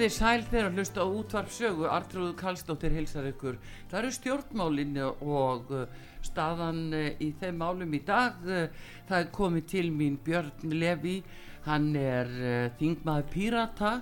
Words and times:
Þið 0.00 0.12
sæl 0.16 0.44
þegar 0.48 0.66
að 0.66 0.76
hlusta 0.78 1.02
á 1.04 1.12
útvarp 1.12 1.50
sögu, 1.52 1.82
Artrúðu 1.92 2.30
Kallstóttir 2.38 2.94
hilsar 2.96 3.26
ykkur. 3.28 3.58
Það 3.90 3.98
eru 3.98 4.12
stjórnmálinni 4.16 5.02
og 5.04 5.74
uh, 5.76 5.82
staðan 6.24 6.78
uh, 6.96 7.10
í 7.20 7.28
þeim 7.36 7.58
málum 7.60 7.92
í 7.92 8.00
dag. 8.08 8.38
Uh, 8.40 8.88
það 9.10 9.18
er 9.18 9.28
komið 9.36 9.66
til 9.74 9.84
mín 9.92 10.16
Björn 10.24 10.72
Levi, 10.72 11.18
hann 11.66 11.90
er 12.00 12.32
þingmaður 12.80 13.28
Pírata 13.34 13.92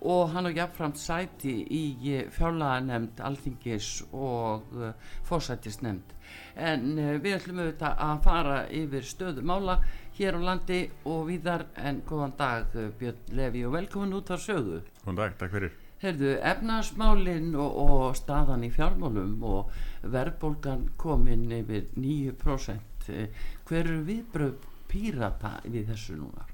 og 0.00 0.32
hann 0.32 0.48
á 0.48 0.56
jafnframt 0.56 0.96
sæti 0.96 1.58
í 1.68 1.84
fjárlaganemnd, 2.32 3.20
alþingis 3.20 3.90
og 4.16 4.72
fórsættisnemnd. 5.28 6.16
En 6.56 6.96
við 6.96 7.36
ætlum 7.36 7.60
auðvitað 7.60 8.00
að 8.08 8.24
fara 8.24 8.56
yfir 8.72 9.04
stöðumála 9.04 9.76
hér 10.22 10.38
á 10.38 10.40
landi 10.46 10.80
og 11.08 11.24
víðar 11.26 11.64
en 11.82 12.02
góðan 12.06 12.34
dag 12.38 12.74
Björn 12.98 13.32
Levi 13.34 13.64
og 13.66 13.72
velkomin 13.74 14.14
út 14.14 14.30
á 14.30 14.38
sögu. 14.38 14.82
Góðan 15.02 15.18
dag, 15.18 15.32
takk 15.40 15.54
fyrir. 15.56 15.72
Herðu, 16.02 16.32
efnarsmálinn 16.50 17.54
og, 17.58 17.78
og 17.82 18.16
staðan 18.18 18.62
í 18.66 18.70
fjármálum 18.74 19.36
og 19.46 19.72
verðbólgan 20.02 20.88
kominn 20.98 21.50
yfir 21.54 21.88
9%. 21.94 23.10
Hver 23.66 23.80
eru 23.82 24.02
viðbröð 24.06 24.66
pírata 24.90 25.56
við 25.66 25.90
þessu 25.90 26.18
núna? 26.20 26.46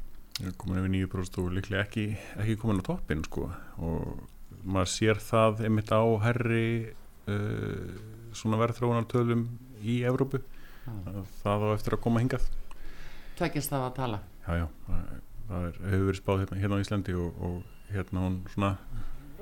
Komin 0.61 0.81
yfir 0.81 0.95
9% 0.95 1.41
og 1.43 1.57
líklega 1.57 1.85
ekki, 1.85 2.07
ekki 2.39 2.57
komin 2.61 2.81
á 2.81 2.89
toppin 2.89 3.25
sko 3.27 3.51
og 3.85 4.23
maður 4.65 4.93
sér 4.95 5.21
það 5.23 5.67
einmitt 5.69 5.93
á 5.93 6.05
herri 6.25 6.95
uh, 7.29 7.99
svona 8.37 8.61
verðþróunartölum 8.63 9.45
í 9.85 10.01
Evrópu. 10.09 10.41
Ah. 10.89 11.21
Það 11.43 11.69
á 11.69 11.75
eftir 11.75 11.99
að 11.99 12.03
koma 12.07 12.25
hingað. 12.25 12.49
Tvekkist 13.39 13.73
það 13.73 13.87
að 13.87 13.97
tala? 13.99 14.21
Já, 14.45 14.53
já, 14.59 14.67
það, 15.49 15.67
er, 15.69 15.79
hefur 15.93 16.09
verið 16.09 16.21
spáð 16.21 16.43
hérna, 16.43 16.59
hérna 16.63 16.79
á 16.79 16.83
Íslandi 16.83 17.15
og, 17.19 17.45
og 17.49 17.93
hérna 17.95 18.25
hún 18.25 18.39
svona 18.53 18.73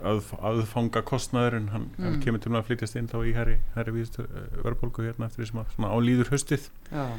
að, 0.04 0.30
aðfanga 0.50 1.02
kostnaður 1.06 1.58
en 1.60 1.68
hann, 1.72 1.88
mm. 1.94 2.04
hann 2.04 2.20
kemur 2.24 2.42
til 2.44 2.52
að 2.52 2.68
flytjast 2.68 2.98
inn 3.00 3.10
þá 3.10 3.18
í 3.22 3.34
herri, 3.36 3.56
herri 3.76 3.96
víðstu 3.96 4.24
uh, 4.26 4.38
eh, 4.42 4.62
verðbólgu 4.66 5.06
hérna 5.06 5.30
eftir 5.30 5.42
því 5.42 5.50
sem 5.50 5.62
að 5.62 5.74
svona 5.76 5.92
álýður 5.94 6.32
höstið 6.34 6.68
uh, 6.92 7.18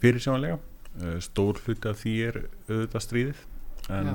fyrir 0.00 0.24
sjáanlega 0.24 0.60
uh, 0.60 1.18
stór 1.24 1.60
hluti 1.64 1.90
af 1.90 2.00
því 2.00 2.14
er 2.30 2.40
auðvitað 2.70 3.06
stríðið 3.06 3.44
en, 3.90 4.14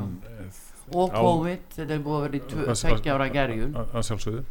og 0.94 1.12
COVID, 1.16 1.66
þetta 1.74 1.96
er 1.96 2.02
búið 2.06 2.16
að 2.16 2.26
vera 2.26 2.38
í 2.38 2.74
tveggja 2.76 3.16
ára 3.16 3.30
gerjun 3.34 3.76
að 3.82 4.04
sjálfsögðu 4.10 4.44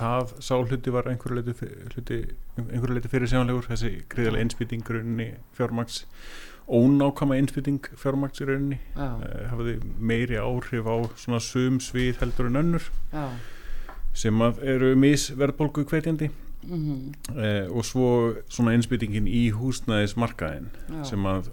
það 0.00 0.34
sá 0.40 0.54
hluti 0.56 0.94
var 0.94 1.10
einhverju 1.10 1.42
leiti, 1.42 2.20
leiti 2.56 3.12
fyrir 3.12 3.28
sjáanlegur 3.28 3.68
þessi 3.68 3.92
gríðarlega 4.12 4.46
einspýtingurunni 4.46 5.28
fjármags 5.58 6.06
ónákama 6.66 7.36
innspytting 7.38 7.84
fjármaks 8.00 8.42
í 8.42 8.48
rauninni 8.48 8.78
uh, 8.96 9.20
hafaði 9.52 9.76
meiri 9.98 10.40
áhrif 10.40 10.88
á 10.88 10.96
svona 11.20 11.42
sum 11.42 11.78
svið 11.82 12.18
heldur 12.24 12.50
en 12.50 12.60
önnur 12.62 12.88
Já. 13.12 13.28
sem 14.16 14.42
eru 14.42 14.94
misverðbólgu 14.98 15.86
kveitjandi 15.86 16.30
mm 16.66 16.82
-hmm. 16.82 17.36
uh, 17.36 17.76
og 17.76 17.84
svo 17.84 18.08
svona 18.48 18.74
innspyttingin 18.74 19.28
í 19.28 19.52
húsnæðismarkaðin 19.54 20.70
Já. 20.90 21.04
sem 21.04 21.26
að 21.26 21.50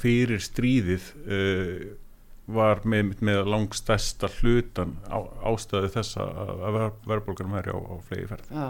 fyrir 0.00 0.40
stríðið 0.40 1.12
uh, 1.26 2.05
var 2.46 2.82
með, 2.86 3.16
með 3.26 3.48
langstæsta 3.50 4.30
hlutan 4.38 4.96
á, 5.10 5.18
ástæði 5.50 5.90
þess 5.96 6.18
að 6.22 6.76
verðbólgunum 7.08 7.56
er 7.58 7.72
á, 7.74 7.78
á 7.78 7.94
flegi 8.06 8.28
ferð 8.30 8.52
Já. 8.54 8.68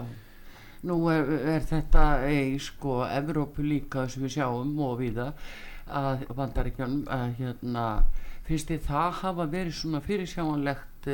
Nú 0.87 0.97
er, 1.09 1.29
er 1.57 1.65
þetta 1.65 2.03
í 2.29 2.57
sko 2.61 3.01
Evrópu 3.09 3.65
líka 3.65 4.05
sem 4.09 4.23
við 4.25 4.37
sjáum 4.37 4.75
og 4.85 4.99
viða 5.01 5.31
að 5.87 6.25
vandaríkjum 6.37 6.99
að 7.13 7.27
hérna 7.39 7.85
finnst 8.47 8.71
þið 8.71 8.83
það 8.87 9.21
hafa 9.21 9.47
verið 9.51 9.77
svona 9.77 10.03
fyrirsjáanlegt 10.05 11.09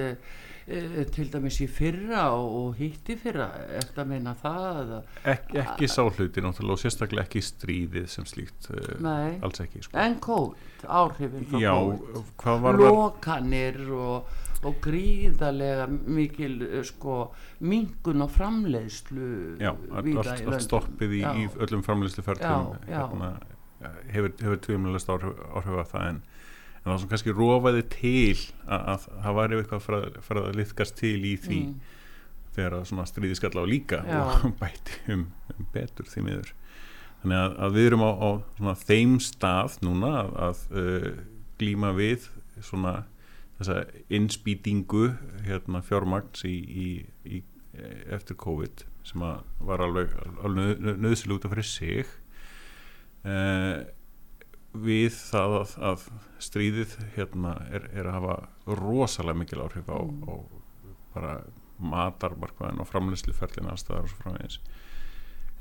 e, 0.68 1.06
til 1.14 1.30
dæmis 1.34 1.60
í 1.64 1.68
fyrra 1.72 2.26
og, 2.36 2.54
og 2.60 2.78
hitti 2.80 3.18
fyrra 3.20 3.50
eftir 3.80 4.04
að 4.04 4.12
meina 4.14 4.36
það 4.40 4.94
Ek, 5.24 5.52
ekki 5.64 5.90
sáhluti 5.92 6.44
náttúrulega 6.44 6.78
og 6.78 6.84
sérstaklega 6.84 7.28
ekki 7.28 7.44
stríðið 7.46 8.08
sem 8.14 8.28
slíkt 8.30 8.70
e, 8.74 8.84
alls 9.44 9.64
ekki 9.64 9.84
sko. 9.86 9.98
en 10.04 10.18
kótt, 10.24 10.88
áhrifin 10.88 11.48
frá 11.52 11.68
kótt 12.44 12.82
lokanir 12.82 13.80
og, 13.94 14.36
og 14.64 14.78
gríðarlega 14.84 15.88
mikil 15.92 16.60
sko 16.88 17.18
mingun 17.64 18.26
og 18.26 18.32
framleiðslu 18.34 19.32
já, 19.64 19.74
allt, 19.74 20.62
stoppið 20.64 21.18
í, 21.20 21.26
í 21.44 21.50
öllum 21.64 21.84
framleiðsluferðum 21.86 22.78
hérna 22.88 23.36
hefur, 24.12 24.32
hefur 24.40 24.62
tvíumlega 24.64 25.18
áhrif 25.58 25.82
á 25.84 25.86
það 25.92 26.08
en, 26.08 26.22
en 26.84 26.92
það 26.92 27.00
sem 27.02 27.12
kannski 27.14 27.36
rofaði 27.36 27.84
til 27.94 28.38
að, 28.68 28.82
að 28.94 29.06
það 29.08 29.38
var 29.38 29.56
eitthvað 29.58 29.86
fyrir 29.88 30.42
að 30.44 30.58
liðkast 30.60 30.98
til 31.00 31.16
í 31.24 31.34
því 31.40 31.62
mm. 31.70 31.94
þegar 32.58 32.78
að 32.80 32.90
svona 32.92 33.08
stríði 33.08 33.40
skalla 33.40 33.64
á 33.64 33.68
líka 33.72 34.02
Já. 34.08 34.20
og 34.20 34.52
bæti 34.62 35.00
um, 35.16 35.26
um 35.56 35.70
betur 35.76 36.10
því 36.12 36.26
miður 36.28 36.54
þannig 37.24 37.40
að, 37.40 37.58
að 37.66 37.78
við 37.78 37.90
erum 37.90 38.04
á, 38.04 38.12
á 38.12 38.30
svona, 38.58 38.76
þeim 38.84 39.16
stað 39.24 39.80
núna 39.86 40.14
að, 40.20 40.34
að 40.50 40.64
uh, 40.84 41.10
glíma 41.62 41.94
við 41.96 42.28
svona 42.64 42.98
þessa 43.60 43.84
innspýtingu 44.12 45.14
hérna, 45.48 45.84
fjármagns 45.86 46.44
í, 46.50 46.58
í, 46.60 46.88
í, 47.24 47.42
eftir 48.12 48.38
COVID 48.40 48.84
sem 49.08 49.24
var 49.24 49.84
alveg, 49.84 50.12
alveg 50.44 50.84
nöðsilu 51.00 51.38
út 51.38 51.48
af 51.48 51.54
fyrir 51.54 51.68
sig 51.68 52.12
uh, 53.24 53.84
við 54.74 55.14
það 55.16 55.58
að, 55.60 55.74
að 55.90 56.06
stríðið 56.44 56.96
hérna 57.18 57.58
er, 57.70 57.90
er 57.94 58.10
að 58.10 58.18
hafa 58.20 58.38
rosalega 58.80 59.40
mikil 59.44 59.62
áhrif 59.66 59.92
á, 59.92 60.00
mm. 60.02 60.24
á 60.26 60.34
bara 61.14 61.36
matarmarkvæðin 61.84 62.82
og 62.82 62.90
framleysluferlin 62.90 63.70
aðstæðar 63.70 64.08
og 64.08 64.14
svo 64.14 64.24
framvegis 64.24 64.60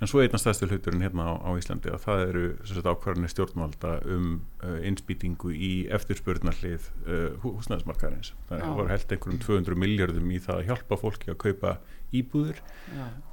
en 0.02 0.10
svo 0.10 0.18
einna 0.18 0.38
stæðstu 0.40 0.66
hluturinn 0.66 1.04
hérna 1.04 1.28
á, 1.30 1.32
á 1.46 1.50
Íslandi 1.60 1.92
að 1.92 2.00
það 2.02 2.22
eru 2.24 2.44
ákvarðinni 2.90 3.30
stjórnvalda 3.30 3.92
um 4.10 4.30
uh, 4.64 4.78
innspýtingu 4.88 5.52
í 5.54 5.70
eftirspurnarlið 5.94 6.88
uh, 7.04 7.28
húsnæðismarkaðins 7.44 8.32
það 8.48 8.64
Já. 8.64 8.70
var 8.80 8.90
held 8.90 9.14
einhverjum 9.14 9.44
200 9.46 9.78
miljardum 9.84 10.32
í 10.34 10.40
það 10.42 10.58
að 10.58 10.72
hjálpa 10.72 10.98
fólki 11.04 11.30
að 11.30 11.38
kaupa 11.44 11.76
íbúður 12.12 12.58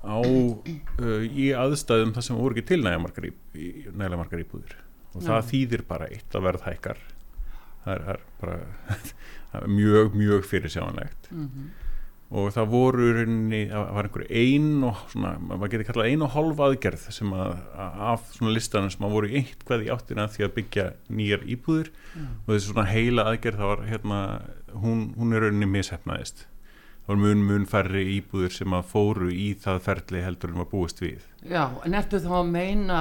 á, 0.06 0.20
uh, 0.22 1.26
í 1.26 1.50
aðstæðum 1.58 2.14
það 2.18 2.30
sem 2.30 2.40
voru 2.44 2.58
ekki 2.58 2.70
til 2.76 2.86
margar 2.86 4.46
íbúður 4.46 4.78
og 5.14 5.24
það 5.26 5.40
Já. 5.40 5.48
þýðir 5.52 5.86
bara 5.90 6.10
eitt 6.14 6.38
að 6.38 6.46
verð 6.48 6.66
hækkar 6.68 7.04
það 7.84 7.94
er, 7.94 8.02
er 8.14 8.26
bara 8.42 8.58
mjög 9.80 10.18
mjög 10.18 10.44
fyrirsjánlegt 10.46 11.30
mm 11.32 11.46
-hmm. 11.46 11.70
og 12.30 12.52
það 12.54 12.70
voru 12.70 13.08
rauninni, 13.18 13.62
það 13.72 13.94
var 13.96 14.10
einhver 14.10 14.26
ein 14.30 14.84
og 14.84 15.00
svona, 15.10 15.32
maður 15.40 15.72
getur 15.72 15.88
kallað 15.90 16.12
ein 16.12 16.22
og 16.22 16.34
hálf 16.36 16.60
aðgerð 16.68 17.08
sem 17.16 17.34
að, 17.34 17.56
af 18.12 18.30
svona 18.36 18.54
listanum 18.54 18.94
sem 18.94 19.06
að 19.06 19.16
voru 19.18 19.34
eitt 19.42 19.66
hvað 19.66 19.88
í 19.88 19.92
áttina 19.96 20.28
því 20.28 20.46
að 20.46 20.56
byggja 20.60 20.86
nýjar 21.10 21.48
íbúður 21.48 21.90
mm. 22.16 22.30
og 22.46 22.54
þessi 22.54 22.70
svona 22.70 22.86
heila 22.86 23.28
aðgerð 23.32 23.58
það 23.58 23.74
var 23.74 23.86
hérna, 23.90 24.20
hún, 24.74 25.14
hún 25.18 25.34
er 25.34 25.42
rauninni 25.42 25.66
mishefnaðist 25.66 26.46
var 27.10 27.18
mun 27.18 27.40
mun 27.42 27.64
færri 27.66 28.04
íbúður 28.20 28.52
sem 28.54 28.74
að 28.78 28.90
fóru 28.92 29.32
í 29.34 29.48
það 29.58 29.80
ferli 29.82 30.20
heldur 30.22 30.52
en 30.54 30.60
var 30.62 30.68
búist 30.70 31.00
við. 31.02 31.24
Já, 31.42 31.64
en 31.82 31.96
ertu 31.98 32.20
þá 32.22 32.34
að 32.38 32.52
meina 32.52 33.00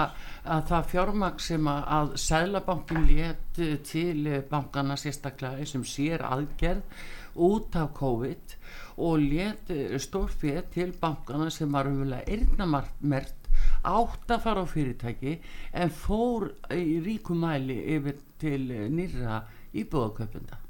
að 0.49 0.63
það 0.71 0.87
fjármaks 0.95 1.49
sem 1.51 1.69
að, 1.69 2.15
Sælabankin 2.23 3.05
létt 3.11 3.61
til 3.85 4.31
bankana 4.49 4.97
sérstaklega 4.97 5.67
sem 5.69 5.85
sér 5.85 6.25
aðgerð 6.25 7.05
út 7.49 7.77
af 7.77 7.93
COVID 7.99 8.57
og 9.05 9.27
létt 9.27 9.75
stórfið 10.01 10.63
til 10.73 10.89
bankana 11.03 11.51
sem 11.53 11.77
var 11.77 11.91
umvegulega 11.91 12.25
erðnamert 12.33 13.53
átt 13.85 14.33
að 14.33 14.43
fara 14.47 14.65
á 14.65 14.67
fyrirtæki 14.73 15.37
en 15.77 15.93
fór 15.93 16.49
í 16.73 16.97
ríkumæli 17.05 17.77
yfir 17.99 18.25
til 18.41 18.65
nýra 18.89 19.43
íbúðaköpunda 19.77 20.65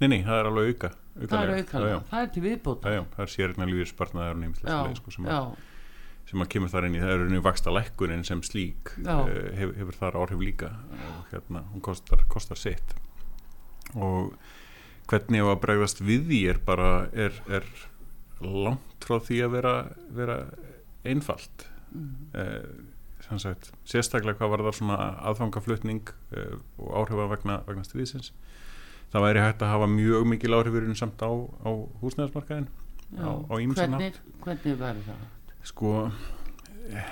Nei, 0.00 0.08
nei, 0.08 0.20
það 0.24 0.38
er 0.38 0.48
alveg 0.48 0.72
auka 0.72 0.94
Það 1.20 1.42
er 1.42 1.52
auka, 1.58 1.82
það 2.10 2.22
er 2.22 2.30
til 2.34 2.42
viðbóta 2.44 2.92
já, 2.92 2.96
já, 2.96 3.02
Það 3.16 3.24
er 3.24 3.32
sérregna 3.34 3.68
lífispartnaðar 3.68 4.36
og 4.36 4.40
nýmislega 4.40 4.94
sko, 4.96 5.12
sem, 5.14 5.28
sem 6.30 6.44
að 6.44 6.50
kemur 6.54 6.72
þar 6.72 6.86
inn 6.88 6.96
í 6.96 7.02
það 7.02 7.14
eru 7.16 7.28
nýju 7.32 7.44
vaksta 7.44 7.74
lækkunin 7.74 8.24
sem 8.28 8.42
slík 8.46 8.94
uh, 9.02 9.26
hefur, 9.58 9.74
hefur 9.80 9.98
þar 10.00 10.18
áhrif 10.22 10.44
líka. 10.44 10.72
Og 11.10 11.34
hérna, 11.34 11.64
hún 11.74 11.84
kostar, 11.84 12.24
kostar 12.32 12.60
sitt. 12.60 12.94
Og 13.98 14.32
hvernig 15.10 15.44
að 15.44 15.60
bregðast 15.64 16.04
við 16.06 16.28
því 16.30 16.40
er 16.52 16.62
bara 16.64 16.90
er, 17.12 17.34
er 17.50 17.66
langt 18.40 19.04
frá 19.04 19.18
því 19.26 19.42
að 19.44 19.56
vera, 19.58 19.74
vera 20.14 20.38
einfalt. 21.04 21.66
Mm. 21.90 22.30
eh, 22.38 23.38
sagt, 23.42 23.72
sérstaklega 23.88 24.38
hvað 24.38 24.52
var 24.54 24.62
það 24.68 24.76
svona 24.78 24.98
aðfangaflutning 25.30 26.12
eh, 26.38 26.54
og 26.78 26.92
áhrifa 27.02 27.26
vegna, 27.30 27.56
vegna 27.66 27.82
stríðsins 27.86 28.30
það 29.10 29.26
væri 29.26 29.42
hægt 29.44 29.64
að 29.64 29.72
hafa 29.74 29.88
mjög 29.90 30.28
mikil 30.32 30.54
áhrifurinn 30.58 30.98
samt 30.98 31.22
á, 31.22 31.30
á 31.30 31.70
húsnæðismarkaðin 32.02 32.68
Já, 33.10 33.26
á, 33.26 33.32
á 33.50 33.54
hvernig, 33.58 34.20
hvernig 34.44 34.78
verður 34.78 35.08
það? 35.08 35.24
sko 35.66 35.94
eh, 36.90 37.10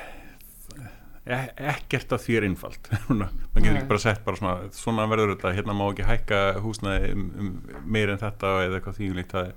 e 1.29 1.39
ekkert 1.75 2.15
að 2.17 2.23
því 2.25 2.37
er 2.39 2.47
innfald 2.49 2.91
maður 3.09 3.65
getur 3.65 3.81
ekki 3.81 3.91
bara 3.91 4.05
sett 4.05 4.23
bara 4.25 4.41
svona, 4.41 4.55
svona 4.75 5.09
verður 5.11 5.35
þetta, 5.35 5.55
hérna 5.59 5.77
má 5.77 5.85
ekki 5.91 6.07
hækka 6.09 6.43
húsnæði 6.65 7.15
um, 7.17 7.27
um 7.43 7.51
meir 7.85 8.15
en 8.15 8.23
þetta 8.23 8.55
eða 8.65 8.79
eitthvað 8.79 9.01
þýjulíkt 9.01 9.35
það, 9.35 9.51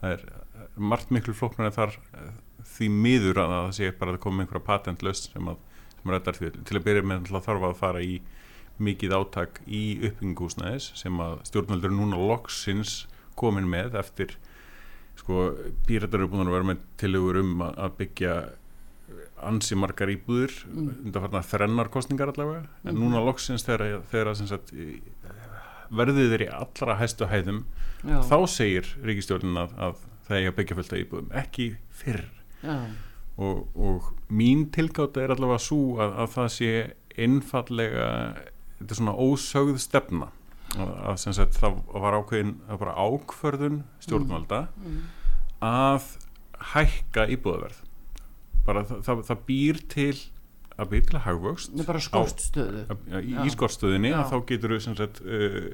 það 0.00 0.16
er 0.16 0.26
margt 0.78 1.12
miklu 1.14 1.34
flóknar 1.36 1.68
en 1.68 1.76
þar 1.76 1.98
því 2.68 2.90
miður 2.94 3.42
að 3.42 3.54
það 3.54 3.70
sé 3.78 3.92
bara 3.98 4.14
að 4.14 4.22
koma 4.22 4.44
einhverja 4.44 4.66
patentlöst 4.66 5.32
sem 5.32 5.50
að, 5.50 5.60
sem 5.98 6.14
að 6.14 6.28
til 6.30 6.78
að 6.78 6.84
byrja 6.86 7.06
með 7.10 7.30
þarf 7.34 7.68
að 7.68 7.78
fara 7.82 8.04
í 8.04 8.20
mikið 8.82 9.14
áttak 9.18 9.60
í 9.66 9.98
uppbyggingúsnæðis 10.08 10.92
sem 10.98 11.18
að 11.22 11.40
stjórnvöldur 11.48 11.94
núna 11.94 12.20
loksins 12.20 13.02
komin 13.38 13.68
með 13.70 13.98
eftir 14.00 14.36
sko, 15.18 15.50
býrættar 15.88 16.22
eru 16.22 16.30
búin 16.32 16.46
að 16.46 16.56
vera 16.56 16.70
með 16.72 16.82
tilugur 17.00 17.40
um 17.42 17.62
að 17.68 17.96
byggja 18.00 18.38
ansi 19.48 19.76
margar 19.78 20.10
íbúður 20.12 20.54
mm. 20.66 20.88
undan 21.08 21.46
þrennar 21.46 21.90
kostningar 21.94 22.32
allavega 22.32 22.66
en 22.84 22.94
mm. 22.94 23.00
núna 23.00 23.22
loksins 23.24 23.64
þegar, 23.66 24.02
þegar 24.10 24.32
sagt, 24.40 24.72
verðið 25.94 26.36
er 26.36 26.46
í 26.46 26.52
allra 26.58 26.98
hæstu 26.98 27.28
hæðum 27.30 27.64
Já. 28.02 28.20
þá 28.28 28.38
segir 28.50 28.90
ríkistjórnin 29.06 29.60
að, 29.62 29.74
að 29.78 30.02
það 30.28 30.40
er 30.40 30.50
að 30.50 30.58
byggja 30.58 30.78
fullt 30.78 30.94
af 30.94 31.02
íbúðum 31.02 31.36
ekki 31.42 31.68
fyrr 32.00 32.24
og, 33.38 33.64
og 33.78 34.12
mín 34.34 34.66
tilgáta 34.74 35.22
er 35.22 35.34
allavega 35.34 35.62
svo 35.62 35.98
að, 36.02 36.14
að 36.24 36.32
það 36.34 36.48
sé 36.58 36.72
einfallega 37.18 38.08
þetta 38.78 38.94
er 38.94 39.00
svona 39.00 39.16
ósögð 39.18 39.80
stefna 39.82 40.32
að 40.76 41.20
sagt, 41.22 41.56
það 41.56 41.78
var 41.94 42.16
ákveðin 42.18 42.56
það 42.68 42.80
var 42.82 42.90
ákförðun 43.00 43.78
stjórnvalda 44.04 44.64
mm. 44.68 44.88
Mm. 44.88 45.04
að 45.64 46.08
hækka 46.74 47.28
íbúðaverð 47.34 47.84
bara 48.66 48.82
það, 48.88 49.04
það, 49.06 49.22
það 49.30 49.46
býr 49.48 49.80
til 49.88 50.12
að 50.78 50.90
býr 50.92 51.06
til 51.08 51.16
að 51.18 51.24
hagvöxt 51.24 51.80
skortstöðu 52.04 52.84
í, 53.18 53.32
í 53.32 53.54
skortstöðinni 53.54 54.12
að 54.14 54.34
þá 54.34 54.36
getur 54.50 54.74
við 54.76 54.84
sagt, 54.86 55.22
uh, 55.24 55.70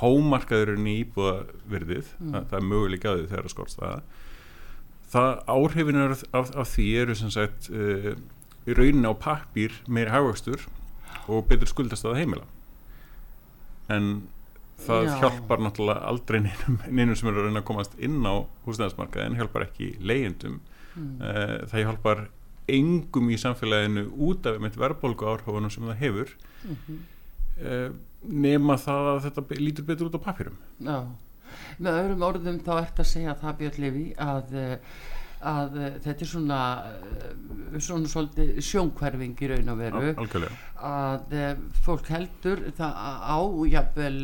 hámarkaðurinn 0.00 0.88
í 0.88 0.96
íbúðaverðið 1.04 2.14
mm. 2.16 2.30
það, 2.32 2.46
það 2.50 2.60
er 2.60 2.68
möguleik 2.70 3.08
að 3.08 3.18
þau 3.20 3.26
þegar 3.34 3.44
að 3.44 3.54
skorts 3.54 3.78
það 3.78 4.06
það 5.14 5.42
áhrifin 5.54 6.00
af, 6.08 6.24
af 6.32 6.72
því 6.72 6.88
eru 7.04 7.18
sem 7.18 7.34
sagt 7.34 7.68
uh, 7.70 8.14
í 8.64 8.78
rauninni 8.78 9.12
á 9.12 9.14
pappir 9.14 9.76
meiri 9.86 10.14
hagvöxtur 10.14 10.64
og 11.28 11.48
betur 11.48 11.70
skuldast 11.70 12.06
að 12.08 12.20
heimila 12.22 12.46
en 13.92 14.14
það 14.84 15.08
Já. 15.08 15.16
hjálpar 15.22 15.62
náttúrulega 15.62 16.08
aldrei 16.10 16.40
neinum, 16.44 16.78
neinum 16.90 17.18
sem 17.18 17.28
eru 17.30 17.42
að 17.42 17.48
reyna 17.48 17.62
að 17.62 17.68
komast 17.68 17.98
inn 18.02 18.22
á 18.26 18.34
húsnæðismarkaðin 18.66 19.38
hjálpar 19.38 19.68
ekki 19.68 19.92
leyendum 20.00 20.58
mm. 20.94 21.12
uh, 21.20 21.58
það 21.70 21.84
hjálpar 21.84 22.24
engum 22.74 23.28
í 23.30 23.38
samfélaginu 23.40 24.08
út 24.24 24.46
af 24.48 24.58
einmitt 24.58 24.78
verðbólgu 24.80 25.28
áhrifunum 25.28 25.72
sem 25.72 25.84
það 25.84 26.00
hefur 26.00 26.32
mm 26.64 26.76
-hmm. 26.76 27.02
uh, 27.60 27.90
nema 28.24 28.76
það 28.80 29.10
að 29.12 29.22
þetta 29.26 29.60
lítur 29.60 29.86
betur 29.88 30.08
út 30.08 30.16
á 30.16 30.26
papirum 30.26 30.56
Já, 30.80 30.98
með 31.78 31.98
öðrum 32.00 32.24
orðum 32.28 32.60
þá 32.64 32.72
ert 32.78 33.02
að 33.02 33.10
segja 33.10 33.36
það 33.40 33.58
Björn 33.60 33.82
Levi 33.84 34.04
að, 34.20 34.54
eh, 34.54 34.78
að 35.44 35.78
þetta 36.04 36.20
er 36.20 36.30
svona 36.32 36.60
svona 37.78 38.08
svolítið 38.08 38.58
sjónkverfing 38.62 39.40
í 39.42 39.48
raun 39.50 39.72
og 39.72 39.78
veru 39.78 40.10
Já, 40.14 40.50
að 40.90 41.38
fólk 41.84 42.10
heldur 42.14 42.68
það 42.76 42.92
á 42.94 43.38
jafnvel 43.72 44.18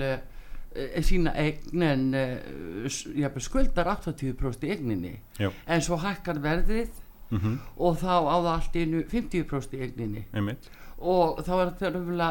Eh, 0.71 1.01
sína 1.03 1.33
eign 1.35 1.83
en 1.83 2.03
uh, 2.15 3.39
skuldar 3.43 3.89
80% 3.91 4.69
í 4.69 4.69
eigninni 4.71 5.17
Já. 5.35 5.49
en 5.67 5.83
svo 5.83 5.97
hækkar 5.99 6.39
verðið 6.39 6.93
mm 7.27 7.39
-hmm. 7.39 7.57
og 7.75 7.97
þá 7.99 8.15
á 8.31 8.37
það 8.39 8.51
allt 8.53 8.77
innu 8.79 9.01
50% 9.03 9.75
í 9.75 9.81
eigninni 9.83 10.23
Einmitt. 10.33 10.71
og 10.99 11.43
þá 11.43 11.51
er 11.57 11.73
þetta 11.73 11.99
umvila 11.99 12.29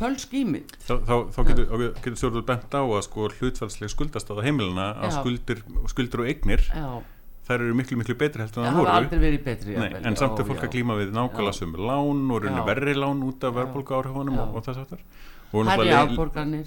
fölsk 0.00 0.34
ímynd 0.34 0.74
þá, 0.82 0.94
þá, 1.06 1.14
þá 1.30 1.40
getur, 1.46 1.94
getur 1.94 2.16
stjórnur 2.16 2.46
bent 2.50 2.74
á 2.74 2.82
að 2.82 3.02
sko 3.06 3.28
hlutfælslega 3.38 3.94
skuldast 3.94 4.30
á 4.30 4.34
það 4.34 4.44
heimilina 4.48 4.90
að 4.98 5.14
skuldir, 5.20 5.62
skuldir 5.86 6.20
og 6.20 6.26
eignir 6.26 6.66
Já. 6.74 7.02
Þær 7.50 7.66
eru 7.66 7.76
miklu 7.76 7.98
miklu 7.98 8.16
betri 8.20 8.44
heldur 8.44 8.62
en 8.62 8.70
það 8.70 8.78
voru. 8.78 8.92
betri, 9.44 9.74
Nei, 9.76 9.90
en 10.06 10.16
samt 10.18 10.38
er 10.38 10.48
fólk 10.48 10.64
að 10.68 10.72
glíma 10.76 10.96
við 11.00 11.12
nákvæmlega 11.16 11.58
sömu 11.58 11.82
lán 11.90 12.24
og 12.30 12.48
verri 12.70 12.94
lán 12.96 13.26
út 13.26 13.44
af 13.46 13.58
verðbólka 13.58 13.98
áhrifunum 13.98 14.38
og, 14.44 14.56
og 14.60 14.66
þess 14.68 14.84
aftar 14.84 15.04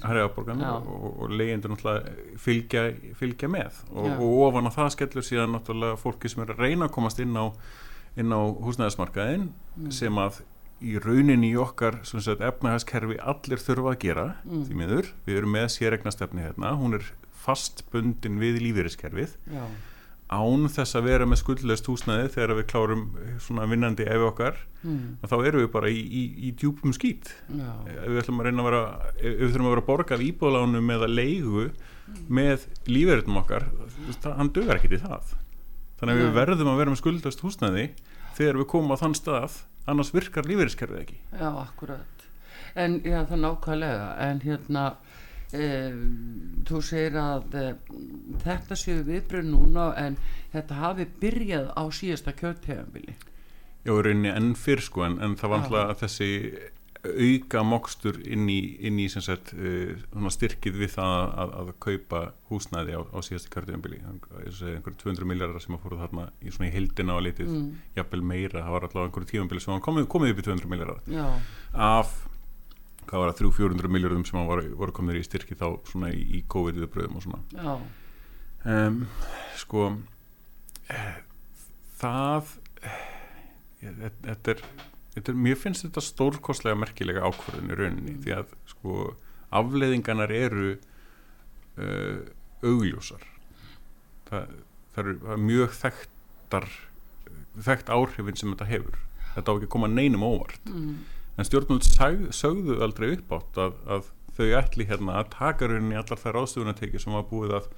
Harri 0.04 0.24
áborganir 0.24 0.68
og, 0.68 1.06
og 1.24 1.32
leyendur 1.32 1.72
náttúrulega 1.72 2.40
fylgja, 2.44 2.82
fylgja 3.16 3.48
með. 3.52 3.78
Og, 3.94 4.10
og 4.18 4.42
ofan 4.50 4.68
á 4.68 4.72
það 4.76 4.90
skellur 4.98 5.28
síðan 5.28 5.56
náttúrulega 5.56 6.00
fólki 6.02 6.32
sem 6.32 6.44
er 6.44 6.52
að 6.52 6.66
reyna 6.66 6.90
að 6.90 6.96
komast 6.98 7.22
inn 7.24 7.38
á, 7.40 7.46
inn 8.20 8.36
á 8.36 8.42
húsnæðismarkaðin 8.66 9.48
mm. 9.54 9.94
sem 9.96 10.20
að 10.20 10.42
í 10.84 10.98
rauninni 11.00 11.54
í 11.54 11.60
okkar 11.64 12.02
efnahæskerfi 12.04 13.22
allir 13.24 13.64
þurfa 13.64 13.94
að 13.94 14.02
gera 14.04 14.28
mm. 14.44 14.68
því 14.68 14.80
miður, 14.82 15.10
við 15.24 15.40
erum 15.40 15.56
með 15.56 15.70
sérregnastefni 15.78 16.44
hérna, 16.44 16.76
hún 16.76 17.00
er 17.00 17.08
fastbundin 17.46 18.36
við 18.44 18.60
lífeyriskerfið. 18.66 19.40
Já 19.48 19.64
án 20.32 20.68
þess 20.72 20.98
að 20.98 21.08
vera 21.08 21.26
með 21.28 21.42
skuldlöst 21.42 21.88
húsnæði 21.90 22.30
þegar 22.34 22.56
við 22.58 22.68
klárum 22.72 23.04
svona 23.44 23.68
vinnandi 23.70 24.06
ef 24.10 24.26
okkar, 24.30 24.60
mm. 24.82 25.26
þá 25.30 25.36
eru 25.40 25.64
við 25.64 25.70
bara 25.74 25.92
í, 25.92 26.00
í, 26.00 26.24
í 26.48 26.54
djúpum 26.60 26.94
skýt 26.96 27.34
ef 27.52 28.08
við 28.08 28.22
ætlum 28.24 28.42
að 28.42 28.50
reyna 28.50 28.64
að 28.64 28.70
vera 28.70 28.84
ef 29.14 29.28
við 29.28 29.54
þurfum 29.54 29.68
að 29.68 29.76
vera 29.76 29.84
að 29.84 29.90
borga 29.92 30.18
af 30.18 30.26
íbólánum 30.28 30.94
eða 30.96 31.12
leigu 31.12 31.68
mm. 31.68 32.24
með 32.40 32.68
lífeyritum 32.90 33.42
okkar 33.44 33.68
það, 34.24 34.32
hann 34.40 34.54
dögar 34.56 34.80
ekkert 34.80 34.98
í 34.98 35.04
það. 35.04 35.36
Þannig 36.00 36.16
að 36.16 36.24
við 36.24 36.34
verðum 36.40 36.74
að 36.74 36.82
vera 36.82 36.94
með 36.94 37.02
skuldlöst 37.04 37.46
húsnæði 37.46 37.86
þegar 38.38 38.60
við 38.60 38.70
komum 38.74 38.96
á 38.96 39.02
þann 39.04 39.18
stað 39.20 39.62
annars 39.88 40.14
virkar 40.16 40.48
lífeyriskerfið 40.50 41.04
ekki. 41.04 41.20
Já, 41.36 41.50
akkurat. 41.52 42.28
En 42.80 42.98
já, 43.06 43.20
það 43.30 43.44
nákvæmlega. 43.44 44.08
En 44.24 44.42
hérna 44.44 44.88
Um, 45.54 46.64
þú 46.66 46.80
segir 46.82 47.18
að 47.22 47.56
um, 47.60 48.03
þetta 48.44 48.78
séu 48.80 49.04
viðbröð 49.08 49.50
núna 49.52 49.92
en 50.00 50.18
þetta 50.54 50.80
hafi 50.82 51.08
byrjað 51.22 51.72
á 51.78 51.84
síðasta 51.94 52.36
kjöldtegambili 52.38 53.18
Já, 53.84 53.92
rauninni 53.92 54.32
enn 54.32 54.54
fyrr 54.56 54.82
sko 54.84 55.04
en, 55.06 55.20
en 55.24 55.36
það 55.40 55.54
var 55.54 55.66
alltaf 55.68 56.06
þessi 56.06 56.30
auka 57.04 57.64
mokstur 57.68 58.16
inn 58.24 58.48
í, 58.48 58.60
inn 58.88 59.00
í 59.02 59.10
sagt, 59.12 59.52
uh, 59.58 60.28
styrkið 60.32 60.78
við 60.80 60.94
það 60.94 61.16
að, 61.44 61.56
að 61.60 61.72
kaupa 61.84 62.22
húsnæði 62.48 62.96
á, 62.96 63.02
á 63.12 63.20
síðasta 63.26 63.52
kjöldtegambili 63.52 64.00
einhverjum 64.08 64.96
200 65.02 65.28
miljardar 65.28 65.64
sem 65.64 65.76
að 65.76 65.84
fóru 65.84 66.00
þarna 66.00 66.30
í, 66.40 66.54
í 66.54 66.70
heldina 66.72 67.18
á 67.20 67.26
litið, 67.26 67.50
mm. 67.52 67.66
jafnvel 67.98 68.22
meira. 68.24 68.62
Það 68.62 68.76
var 68.76 68.88
alltaf 68.88 69.02
einhverjum 69.04 69.32
tífambili 69.34 69.66
sem 69.66 69.84
komið, 69.84 70.08
komið 70.14 70.32
upp 70.32 70.40
í 70.40 70.48
200 70.48 70.72
miljardar 70.72 71.02
af 71.74 72.14
hvað 73.04 73.20
var 73.20 73.34
það 73.34 73.42
300-400 73.44 73.94
miljardum 73.98 74.24
sem 74.28 74.40
var, 74.48 74.64
voru 74.80 74.96
komið 74.96 75.20
í 75.20 75.26
styrki 75.28 75.60
þá 75.60 75.68
svona 75.90 76.14
í, 76.16 76.24
í 76.40 76.44
COVID-viðbröðum 76.50 77.20
og 77.20 77.26
svona 77.28 77.76
um, 78.70 79.04
sko 79.60 79.90
það 82.00 82.54
þetta 83.84 84.56
er, 84.56 84.64
þetta 85.16 85.34
er 85.34 85.40
mér 85.46 85.60
finnst 85.60 85.86
þetta 85.88 86.04
stórkostlega 86.04 86.80
merkilega 86.80 87.26
ákvörðin 87.28 87.72
í 87.72 87.78
rauninni 87.80 88.16
mm. 88.16 88.24
því 88.24 88.36
að 88.38 88.56
sko 88.72 88.98
afleiðinganar 89.54 90.34
eru 90.34 90.74
uh, 90.74 92.24
augljósar. 92.64 93.24
Það, 94.30 94.58
það 94.94 95.04
eru 95.04 95.38
mjög 95.44 95.78
þekktar 95.78 96.70
þekkt 97.68 97.92
áhrifin 97.94 98.40
sem 98.40 98.54
þetta 98.54 98.70
hefur. 98.72 98.98
Þetta 99.34 99.54
á 99.54 99.56
ekki 99.58 99.70
að 99.70 99.74
koma 99.76 99.90
neinum 99.92 100.26
óvart. 100.26 100.70
Mm. 100.70 100.98
En 101.38 101.48
stjórnvöld 101.48 101.88
sögðu 102.36 102.78
aldrei 102.86 103.16
upp 103.16 103.34
átt 103.40 103.60
að, 103.62 103.78
að 103.90 104.12
þau 104.38 104.48
ætli 104.60 104.88
hérna 104.90 105.20
að 105.22 105.32
taka 105.34 105.70
rauninni 105.70 105.98
allar 105.98 106.22
þær 106.22 106.44
ástufunarteki 106.44 107.02
sem 107.02 107.14
var 107.14 107.26
búið 107.30 107.58
að 107.60 107.70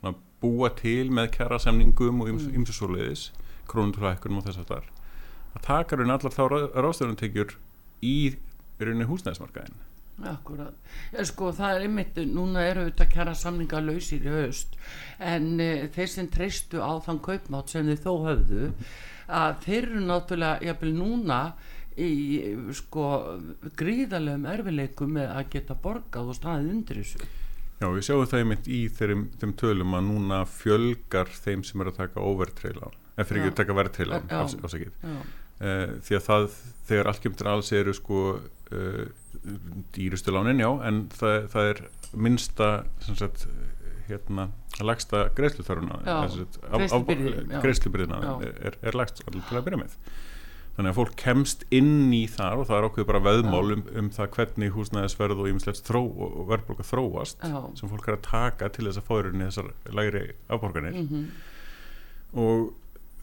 svona, 0.00 0.14
búa 0.44 0.70
til 0.78 1.08
með 1.14 1.32
kjara 1.38 1.58
semningum 1.62 2.22
og 2.24 2.30
ymsusóliðis 2.34 3.30
mm. 3.32 3.48
krónutúrlækunum 3.70 4.42
og 4.42 4.46
þess 4.48 4.62
að 4.62 4.70
þar 4.74 4.92
að 5.54 5.66
taka 5.68 5.96
rauninni 5.98 6.16
allar 6.18 6.36
þá 6.36 6.44
ráðstöfunartekjur 6.84 7.56
í 8.04 8.16
rauninni 8.82 9.08
húsnæðismarkaðin 9.10 9.82
Akkurat, 10.22 10.74
ég 11.10 11.26
sko 11.26 11.48
það 11.50 11.72
er 11.74 11.84
einmitt, 11.88 12.18
núna 12.30 12.62
eru 12.62 12.84
auðvitað 12.84 13.08
kæra 13.10 13.32
samninga 13.34 13.80
lausir 13.82 14.22
í 14.22 14.30
haust 14.30 14.76
en 15.18 15.56
e, 15.58 15.88
þeir 15.90 16.10
sem 16.12 16.28
treystu 16.30 16.78
á 16.78 17.02
þann 17.02 17.18
kaupmátt 17.24 17.74
sem 17.74 17.88
þið 17.90 18.04
þó 18.04 18.12
höfðu 18.28 18.68
að 19.26 19.56
þeir 19.64 19.80
eru 19.80 20.02
náttúrulega 20.04 20.68
jafnvel 20.68 20.92
núna 21.00 21.40
í 21.98 22.12
sko 22.78 23.08
gríðarlegum 23.78 24.46
erfileikum 24.50 25.18
með 25.18 25.34
að 25.34 25.50
geta 25.56 25.78
borgað 25.82 26.30
og 26.30 26.38
staðið 26.38 26.70
undir 26.76 27.02
þessu 27.02 27.28
Já, 27.84 27.88
við 27.92 28.06
sjáum 28.06 28.28
það 28.30 28.42
einmitt 28.42 28.68
í 28.72 28.80
þeim, 28.96 29.24
þeim 29.40 29.54
tölum 29.60 29.96
að 29.98 30.06
núna 30.08 30.42
fjölgar 30.48 31.32
þeim 31.44 31.64
sem 31.68 31.82
eru 31.84 31.92
að 31.92 31.98
taka 31.98 32.22
overtrailan, 32.24 32.96
eða 33.14 33.26
fyrir 33.28 33.42
ekki 33.42 33.52
að 33.52 33.58
taka 33.60 33.76
verðtrailan 33.80 34.30
ásakið, 34.38 34.94
e, 35.04 35.74
því 36.06 36.16
að 36.16 36.24
það 36.28 36.46
þegar 36.88 37.20
til 37.24 37.50
alls 37.50 37.72
eru 37.76 37.94
sko 37.96 38.22
uh, 38.38 39.04
dýrustu 39.96 40.32
lánin 40.34 40.62
já 40.62 40.68
en 40.88 41.04
það, 41.12 41.48
það 41.52 41.70
er 41.72 41.82
minnsta 42.24 42.68
sagt, 43.04 43.46
hérna 44.08 44.48
lagsta 44.84 45.26
greiðsluþöruna 45.36 46.00
greiðslubyrðina 47.64 48.20
er, 48.44 48.78
er 48.80 48.98
lagst 48.98 49.22
til 49.24 49.58
að 49.58 49.66
byrja 49.68 49.80
með 49.84 49.98
þannig 50.74 50.90
að 50.90 50.98
fólk 50.98 51.16
kemst 51.20 51.64
inn 51.74 52.12
í 52.14 52.24
þar 52.30 52.62
og 52.62 52.68
það 52.68 52.78
er 52.78 52.86
okkur 52.88 53.08
bara 53.08 53.22
veðmál 53.22 53.74
um, 53.76 53.84
um 54.00 54.08
það 54.14 54.30
hvernig 54.36 54.72
húsnæðisverð 54.74 55.42
og 55.42 55.50
ímislegt 55.50 55.90
verðbólka 56.50 56.86
þróast 56.88 57.44
já. 57.44 57.60
sem 57.78 57.92
fólk 57.92 58.08
er 58.08 58.16
að 58.18 58.24
taka 58.26 58.70
til 58.74 58.88
þess 58.88 59.02
að 59.02 59.10
fóðurinn 59.10 59.44
í 59.44 59.50
þessar 59.50 59.70
lægri 59.94 60.24
afborganir 60.48 60.98
mm 60.98 61.06
-hmm. 61.12 61.28
og 62.42 62.72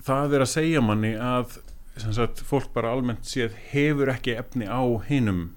það 0.05 0.37
er 0.37 0.45
að 0.45 0.53
segja 0.53 0.85
manni 0.85 1.13
að 1.19 1.59
sagt, 1.99 2.43
fólk 2.47 2.71
bara 2.73 2.93
almennt 2.95 3.27
séð 3.27 3.57
hefur 3.71 4.13
ekki 4.13 4.37
efni 4.39 4.69
á 4.71 4.81
hinum 5.09 5.49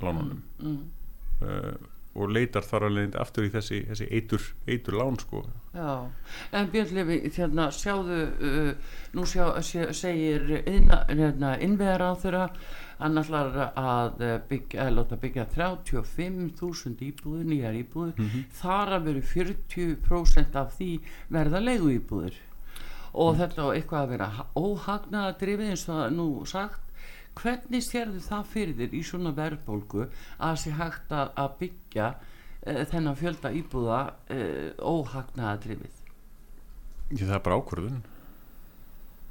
lánunum 0.00 0.42
mm, 0.58 0.70
mm. 0.70 0.80
Uh, 1.40 1.74
og 2.14 2.32
leitar 2.34 2.66
þar 2.66 2.88
alveg 2.88 3.16
aftur 3.22 3.46
í 3.46 3.52
þessi, 3.54 3.84
þessi 3.86 4.08
eitur, 4.10 4.46
eitur 4.66 4.98
lán 4.98 5.18
sko. 5.20 5.44
Já, 5.74 6.10
en 6.58 6.70
Björn 6.72 6.94
Levi 6.96 7.18
þérna 7.30 7.68
sjáðu 7.74 8.20
uh, 8.26 8.70
nú 9.14 9.26
sjá, 9.30 9.44
segir 9.62 10.46
hérna, 10.66 11.54
innvegar 11.62 12.02
á 12.02 12.12
þeirra 12.18 12.46
hann 13.00 13.16
ætlar 13.16 13.54
að 13.80 14.24
byggja, 14.50 14.84
að 14.84 14.96
láta 14.98 15.16
byggja 15.20 15.46
35.000 15.54 17.06
íbúður, 17.06 17.46
nýjar 17.48 17.78
íbúður 17.78 18.12
mm 18.18 18.26
-hmm. 18.26 18.44
þar 18.60 18.94
að 18.98 19.06
veru 19.08 19.22
40% 19.30 20.58
af 20.60 20.76
því 20.76 20.90
verða 21.28 21.62
leiðu 21.64 21.94
íbúður 21.96 22.34
og 23.12 23.34
mm. 23.34 23.38
þetta 23.40 23.62
á 23.66 23.68
eitthvað 23.74 24.02
að 24.02 24.12
vera 24.14 24.28
óhagnaða 24.54 25.38
drifið 25.40 25.72
eins 25.72 25.88
og 25.88 26.12
nú 26.14 26.28
sagt 26.46 26.89
hvernig 27.40 27.84
sérðu 27.84 28.20
það 28.24 28.50
fyrir 28.52 28.76
þér 28.78 28.96
í 28.96 29.00
svona 29.06 29.32
verðbólgu 29.36 30.06
að 30.38 30.60
sé 30.62 30.74
hægt 30.76 31.14
að, 31.14 31.32
byggja 31.60 32.08
uh, 32.14 32.82
þennan 32.92 33.18
fjölda 33.18 33.52
íbúða 33.56 34.00
uh, 34.32 34.70
óhagnaða 34.78 35.56
drifið 35.64 35.98
Ég 37.10 37.26
það 37.26 37.36
er 37.38 37.44
bara 37.46 37.60
ákvörðun 37.60 38.00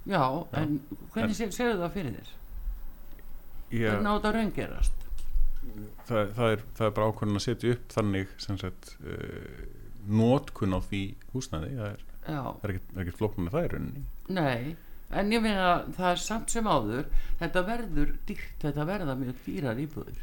Já, 0.09 0.23
Já. 0.23 0.45
en 0.61 0.79
hvernig 1.13 1.41
en, 1.45 1.53
sérðu 1.53 1.81
það 1.83 1.95
fyrir 1.97 2.17
þér? 2.17 2.33
Já, 3.69 3.89
hvernig 3.93 4.09
á 4.09 4.15
þetta 4.15 4.33
raungerast? 4.37 5.05
Það, 6.07 6.29
það, 6.33 6.45
er, 6.49 6.61
það 6.79 6.85
er 6.87 6.93
bara 6.97 7.09
ákvörðun 7.11 7.39
að 7.39 7.45
setja 7.45 7.73
upp 7.75 7.95
þannig 7.95 8.35
sem 8.41 8.59
sagt 8.59 8.93
uh, 9.03 9.65
nótkun 10.09 10.75
á 10.75 10.79
því 10.81 11.03
húsnæði 11.33 11.73
það 11.77 11.89
er, 11.91 12.05
er 12.65 12.77
ekkert 13.03 13.19
flóknum 13.19 13.47
með 13.47 13.57
það 13.57 13.67
í 13.67 13.73
rauninni 13.73 14.05
Nei 14.29 14.88
en 15.09 15.31
ég 15.33 15.41
meina 15.41 15.69
það 15.97 16.11
er 16.11 16.23
samt 16.23 16.53
sem 16.53 16.67
áður 16.69 17.07
þetta 17.39 17.65
verður 17.65 18.15
dýrt, 18.29 18.57
þetta 18.61 18.85
verða 18.89 19.15
mjög 19.17 19.39
dýrar 19.45 19.79
íbúður 19.81 20.19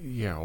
já, 0.00 0.36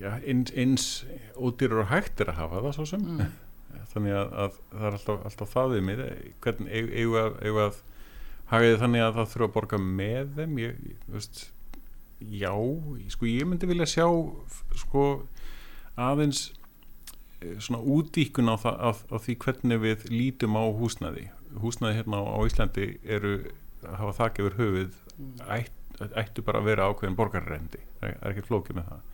já 0.00 0.10
eins, 0.26 0.52
eins 0.56 0.88
ódýrar 1.36 1.84
og 1.84 1.92
hægt 1.92 2.20
er 2.20 2.32
að 2.32 2.42
hafa 2.42 2.64
það 2.66 2.76
svo 2.78 2.88
sem. 2.90 3.06
Mm. 3.06 3.32
þannig 3.92 4.16
að, 4.16 4.34
að 4.44 4.58
það 4.72 4.86
er 4.88 4.98
alltaf, 4.98 5.24
alltaf 5.30 5.54
það 5.54 5.74
við 5.74 5.86
mig. 5.88 6.04
Hvernig 6.44 6.70
eigum 6.74 7.18
að, 7.20 7.40
eigum 7.44 7.62
að 7.64 7.80
hagaði 8.50 8.78
þannig 8.82 9.06
að 9.06 9.18
það 9.18 9.32
þurfa 9.32 9.48
að 9.48 9.56
borga 9.56 9.82
með 9.86 10.32
þeim? 10.38 10.60
Ég, 10.62 10.78
veist, 11.10 11.42
já, 12.20 12.54
sko 13.14 13.30
ég 13.30 13.50
myndi 13.50 13.70
vilja 13.70 13.90
sjá 13.90 14.06
sko 14.84 15.04
aðeins 16.00 16.48
eh, 17.40 17.58
svona 17.62 17.82
útíkun 17.82 18.50
á, 18.50 18.56
það, 18.60 18.80
á, 18.82 18.90
á 18.94 19.16
því 19.22 19.36
hvernig 19.44 19.84
við 19.84 20.08
lítum 20.12 20.58
á 20.58 20.64
húsnaði 20.66 21.28
húsnaði 21.62 22.00
hérna 22.00 22.22
á 22.22 22.40
Íslandi 22.46 22.88
eru 23.04 23.36
að 23.84 24.00
hafa 24.02 24.16
þakk 24.20 24.42
yfir 24.42 24.58
höfuð 24.60 24.98
mm. 25.16 25.30
ætt, 25.56 26.02
ættu 26.22 26.44
bara 26.46 26.60
að 26.60 26.68
vera 26.70 26.90
ákveðin 26.90 27.16
borgarrendi, 27.18 27.80
það 28.00 28.12
er 28.12 28.34
ekki 28.34 28.48
flókið 28.48 28.80
með 28.80 28.92
það 28.92 29.06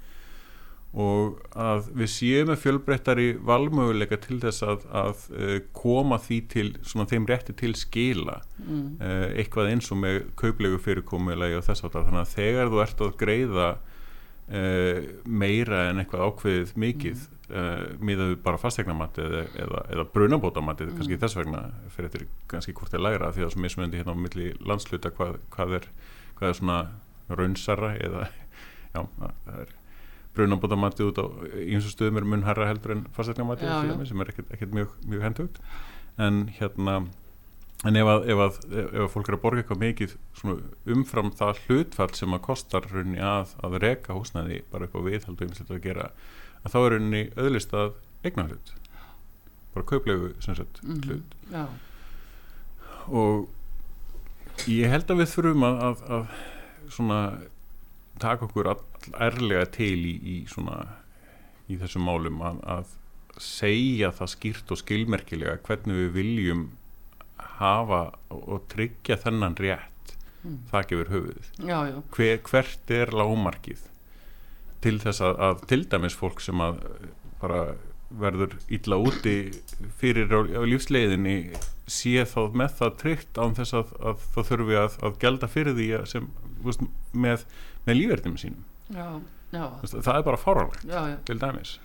og 0.96 1.40
að 1.58 1.88
við 1.98 2.08
séum 2.08 2.50
með 2.50 2.60
fjölbreyttari 2.62 3.26
valmöguleika 3.44 4.16
til 4.22 4.38
þess 4.40 4.64
að, 4.64 4.86
að 4.96 5.24
uh, 5.34 5.56
koma 5.76 6.16
því 6.22 6.38
til 6.52 6.66
svona 6.86 7.08
þeim 7.10 7.26
rétti 7.28 7.56
til 7.58 7.74
skila 7.76 8.38
mm. 8.62 8.86
uh, 9.02 9.26
eitthvað 9.36 9.74
eins 9.74 9.90
og 9.92 10.00
með 10.00 10.22
kauplegu 10.40 10.78
fyrirkomulegi 10.86 11.58
og 11.58 11.66
þess 11.66 11.84
að 11.84 11.98
þannig 11.98 12.22
að 12.22 12.32
þegar 12.32 12.72
þú 12.72 12.82
ert 12.86 13.04
að 13.04 13.18
greiða 13.20 13.68
uh, 14.50 15.00
meira 15.26 15.86
en 15.90 16.02
eitthvað 16.02 16.26
ákveðið 16.30 16.74
mikið 16.82 17.24
uh, 17.50 17.86
miðaðu 18.02 18.38
bara 18.44 18.60
fastegnamatti 18.60 19.24
eða, 19.24 19.42
eða, 19.64 19.82
eða 19.94 20.06
brunabótamatti 20.14 20.86
mm. 20.86 20.98
kannski 20.98 21.20
þess 21.22 21.38
vegna 21.40 21.64
fyrir 21.94 22.12
þetta 22.12 22.46
kannski 22.52 22.76
hvort 22.76 22.94
er 22.94 23.04
lægra 23.04 23.32
því 23.32 23.42
að 23.42 23.46
það 23.46 23.48
er 23.48 23.56
svo 23.56 23.64
mismöndi 23.66 24.02
hérna 24.02 24.14
á 24.16 24.22
milli 24.26 24.52
landsluta 24.66 25.12
hvað, 25.16 25.40
hvað, 25.54 25.76
er, 25.80 25.90
hvað 26.38 26.52
er 26.52 26.60
svona 26.60 26.78
raunsara 27.32 27.92
eða 27.98 28.28
já, 28.94 29.02
það 29.18 29.60
er 29.64 29.76
brunabótamatti 30.36 31.06
út 31.06 31.20
á 31.22 31.26
eins 31.64 31.86
og 31.88 31.94
stöðum 31.94 32.20
er 32.20 32.30
munharra 32.32 32.70
heldur 32.70 32.96
en 32.96 33.06
fastegnamatti 33.16 33.70
sem 34.08 34.20
er 34.20 34.34
ekkert 34.34 34.74
mjög, 34.76 34.98
mjög 35.08 35.30
hendugt 35.30 35.62
en 36.20 36.46
hérna 36.58 37.06
en 37.84 37.98
ef 38.00 38.08
að, 38.08 38.28
ef 38.32 38.40
að, 38.40 38.58
ef 38.72 39.12
fólk 39.12 39.28
er 39.28 39.36
að 39.36 39.42
borga 39.42 39.62
eitthvað 39.62 39.82
mikið 39.82 40.14
umfram 40.94 41.32
það 41.36 41.60
hlutfall 41.66 42.12
sem 42.16 42.36
að 42.36 42.44
kostar 42.46 42.88
að, 42.88 43.52
að 43.60 43.78
reka 43.82 44.16
húsnaði 44.16 44.62
bara 44.70 44.88
upp 44.88 44.96
á 44.96 45.06
viðhaldu 45.06 45.50
að 45.66 45.82
gera 45.84 46.10
að 46.62 46.72
þá 46.72 46.78
er 46.80 46.96
henni 46.96 47.22
öðlist 47.36 47.76
að 47.76 47.92
eigna 48.24 48.46
hlut 48.48 48.72
bara 49.74 49.88
kauplegu 49.90 50.32
sagt, 50.40 50.80
mm 50.82 50.94
-hmm. 50.94 51.04
hlut 51.04 51.34
Já. 51.52 51.66
og 53.06 53.48
ég 54.66 54.90
held 54.90 55.10
að 55.10 55.20
við 55.20 55.32
þurfum 55.34 55.66
að, 55.68 55.82
að, 55.88 56.02
að 56.16 56.26
svona 56.88 57.20
taka 58.18 58.46
okkur 58.46 58.72
ærlega 59.20 59.66
til 59.66 60.00
í, 60.00 60.14
í 60.24 60.36
svona 60.48 60.86
í 61.68 61.76
þessum 61.76 62.06
málum 62.08 62.40
að 62.42 62.86
segja 63.42 64.10
það 64.16 64.32
skýrt 64.32 64.72
og 64.72 64.80
skilmerkilega 64.80 65.58
hvernig 65.66 65.96
við 65.96 66.12
viljum 66.16 66.70
hafa 67.60 68.00
og 68.28 68.64
tryggja 68.72 69.18
þennan 69.22 69.58
rétt 69.60 70.14
mm. 70.42 70.56
það 70.70 70.88
gefur 70.92 71.12
höfuð 71.14 71.50
já, 71.58 71.78
já. 71.90 71.98
Hver, 72.16 72.40
hvert 72.50 72.94
er 72.98 73.12
lámarkið 73.16 73.84
til 74.84 74.96
þess 75.02 75.22
að, 75.24 75.38
að 75.48 75.62
til 75.72 75.82
dæmis 75.90 76.16
fólk 76.16 76.42
sem 76.44 76.62
að 76.62 76.82
bara 77.40 77.62
verður 78.16 78.54
illa 78.70 78.98
úti 79.02 79.36
fyrir 79.98 80.30
á, 80.30 80.62
lífsleiðinni 80.68 81.56
sé 81.90 82.22
þá 82.28 82.52
með 82.54 82.76
það 82.80 82.98
tryggt 83.02 83.40
án 83.40 83.56
þess 83.56 83.74
að, 83.80 83.96
að 83.98 84.28
það 84.34 84.50
þurfi 84.50 84.78
að, 84.82 85.00
að 85.08 85.18
gelda 85.24 85.48
fyrir 85.50 85.76
því 85.78 85.88
sem, 86.12 86.28
veist, 86.64 86.84
með, 87.12 87.46
með 87.88 88.00
lífverðinu 88.00 88.42
sínum? 88.42 88.62
Já, 88.94 89.08
það 89.90 90.14
er 90.14 90.24
bara 90.26 90.40
fáralegt 90.40 90.86
til 91.26 91.38
dæmis 91.42 91.76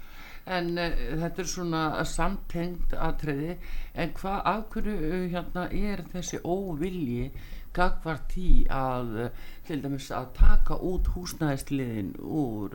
en 0.45 0.73
uh, 0.77 0.99
þetta 1.23 1.43
er 1.43 1.49
svona 1.53 1.85
samtengt 2.07 2.93
aðtriði 2.97 3.57
en 3.93 4.13
hvað 4.17 4.45
af 4.53 4.67
hverju 4.73 5.23
hérna 5.31 5.67
er 5.69 6.05
þessi 6.13 6.41
óvilji 6.43 7.31
gagvart 7.75 8.33
í 8.35 8.65
að 8.71 9.29
til 9.67 9.77
dæmis 9.83 10.09
að 10.11 10.25
taka 10.35 10.75
út 10.83 11.07
húsnæðisliðin 11.13 12.09
úr 12.19 12.73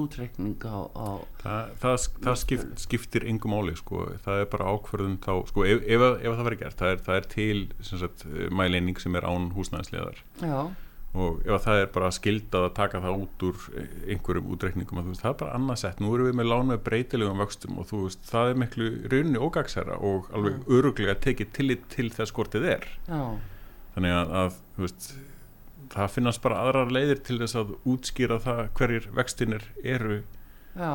útrekning 0.00 0.64
á, 0.66 0.90
á 0.90 1.08
það, 1.42 1.74
það, 1.84 1.98
það 2.26 2.38
skipt, 2.42 2.72
skiptir 2.82 3.26
yngum 3.30 3.54
áli 3.54 3.76
sko. 3.78 4.08
það 4.24 4.42
er 4.42 4.48
bara 4.54 4.72
ákverðun 4.74 5.20
þá 5.22 5.34
sko, 5.52 5.66
ef, 5.68 5.84
ef, 5.86 6.06
ef 6.18 6.34
það 6.34 6.46
verður 6.48 6.62
gert, 6.64 6.80
það 6.80 6.94
er, 6.94 7.04
það 7.06 7.20
er 7.20 7.28
til 7.36 7.60
sagt, 7.92 8.26
mæleining 8.50 8.98
sem 9.02 9.20
er 9.20 9.28
án 9.28 9.52
húsnæðisliðar. 9.54 10.24
Já 10.42 10.56
og 11.12 11.42
ef 11.44 11.64
það 11.66 11.78
er 11.82 11.88
bara 11.92 12.08
skildað 12.14 12.66
að 12.66 12.74
taka 12.78 13.00
það 13.04 13.24
út 13.24 13.42
úr 13.44 13.64
einhverjum 14.08 14.52
útreikningum 14.54 15.02
veist, 15.10 15.20
það 15.20 15.34
er 15.34 15.40
bara 15.42 15.56
annarsett, 15.58 16.00
nú 16.00 16.14
erum 16.16 16.30
við 16.30 16.38
með 16.38 16.48
lán 16.48 16.70
með 16.70 16.80
breytilegum 16.86 17.42
vöxtum 17.42 17.82
og 17.82 17.88
þú 17.90 18.00
veist, 18.06 18.22
það 18.30 18.52
er 18.52 18.62
miklu 18.62 18.88
raunni 19.12 19.42
ógagsæra 19.42 19.98
og 20.08 20.30
alveg 20.32 20.70
öruglega 20.72 21.18
tekið 21.26 21.52
tillit 21.58 21.84
til 21.92 22.08
þess 22.14 22.32
hvort 22.32 22.56
þið 22.56 22.68
er. 22.78 22.88
Já. 23.10 23.22
Þannig 23.92 24.16
að, 24.16 24.32
að 24.40 24.56
veist, 24.80 25.10
það 25.92 26.14
finnast 26.14 26.44
bara 26.46 26.62
aðrar 26.64 26.94
leiðir 26.96 27.20
til 27.28 27.38
þess 27.42 27.60
að 27.60 27.74
útskýra 27.92 28.40
það 28.46 28.62
hverjir 28.78 29.10
vextinir 29.18 29.68
eru. 29.84 30.22
Já. 30.72 30.94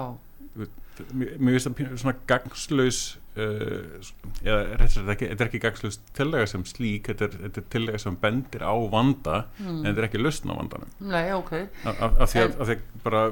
Mér 1.13 1.59
finnst 1.59 1.69
það 1.69 1.97
svona 2.01 2.17
gangslaus 2.29 3.01
eða 3.37 4.87
þetta 4.87 5.27
er 5.27 5.45
ekki 5.47 5.61
gagslust 5.61 6.03
tillega 6.17 6.47
sem 6.49 6.63
slík 6.67 7.09
þetta 7.11 7.27
er, 7.27 7.37
þetta 7.45 7.61
er 7.61 7.67
tillega 7.73 8.01
sem 8.01 8.17
bendir 8.21 8.65
á 8.65 8.73
vanda 8.91 9.37
mm. 9.59 9.71
en 9.71 9.87
þetta 9.87 10.03
er 10.03 10.07
ekki 10.09 10.21
lausn 10.21 10.53
á 10.53 10.55
vandanum. 10.57 10.93
Nei, 11.13 11.25
ok. 11.35 11.53
Af 11.87 12.33
því 12.33 12.43
að, 12.43 12.59
að 12.63 12.73
bara 13.05 13.23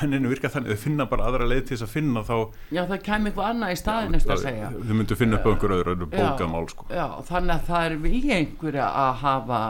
menninu 0.00 0.32
virka 0.32 0.50
þannig 0.52 0.74
þau 0.74 0.84
finna 0.86 1.08
bara 1.10 1.30
aðra 1.30 1.48
leið 1.50 1.64
til 1.68 1.76
þess 1.76 1.86
að 1.86 1.94
finna 1.94 2.24
þá 2.26 2.34
Já, 2.74 2.82
það 2.82 3.00
kemur 3.08 3.32
eitthvað 3.32 3.50
annað 3.52 3.72
í 3.72 3.80
staðin 3.82 4.20
eftir 4.20 4.36
að 4.36 4.44
segja. 4.44 4.70
Þau 4.76 4.94
myndu 5.00 5.18
finna 5.20 5.40
upp 5.40 5.50
einhverju 5.52 5.80
öðru 5.82 6.10
bókamál 6.12 6.68
sko. 6.72 6.88
Já, 6.90 7.06
þannig 7.30 7.56
að 7.56 7.66
það 7.70 7.88
er 7.88 7.98
vilja 8.06 8.38
einhverja 8.42 8.92
að 9.04 9.12
hafa 9.24 9.60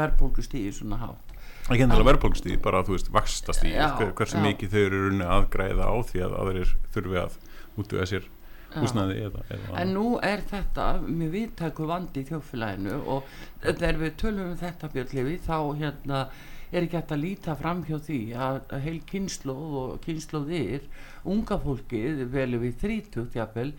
verðbólkustíði 0.00 0.72
svona 0.80 1.00
hátt. 1.04 1.26
Ekki 1.70 1.84
endilega 1.84 2.08
verðbólgstíð, 2.08 2.56
bara 2.64 2.80
þú 2.82 2.96
veist 2.96 3.10
vakstastíð, 3.14 3.76
hver, 3.98 4.08
hversu 4.18 4.40
mikið 4.42 4.72
þau 4.72 4.80
eru 4.80 5.10
aðgræða 5.22 5.86
á 5.86 5.94
því 6.08 6.22
að 6.26 6.36
aðrir 6.40 6.72
þurfi 6.94 7.20
að 7.20 7.36
útvega 7.80 8.06
sér 8.10 8.28
húsnaði 8.70 9.24
eða, 9.26 9.42
eða 9.50 9.80
en 9.82 9.92
nú 9.96 10.06
er 10.22 10.44
þetta 10.46 10.86
mjög 11.06 11.34
viðtæku 11.34 11.88
vandi 11.90 12.22
í 12.22 12.28
þjófélaginu 12.28 13.00
og 13.16 13.34
þegar 13.64 14.00
við 14.04 14.16
tölum 14.22 14.52
um 14.52 14.58
þetta 14.60 14.90
björnlefi 14.94 15.36
þá 15.48 15.56
hérna 15.80 16.22
er 16.70 16.84
ekki 16.84 16.98
hægt 17.00 17.14
að 17.14 17.22
líta 17.24 17.56
fram 17.58 17.80
hjá 17.86 17.96
því 18.06 18.18
að 18.38 18.74
heil 18.84 18.98
kynnslóð 19.10 19.78
og 19.80 19.94
kynnslóðir 20.04 20.84
unga 21.28 21.58
fólkið 21.64 22.24
velu 22.30 22.60
við 22.62 22.76
30 22.84 23.34
jafnvel, 23.34 23.72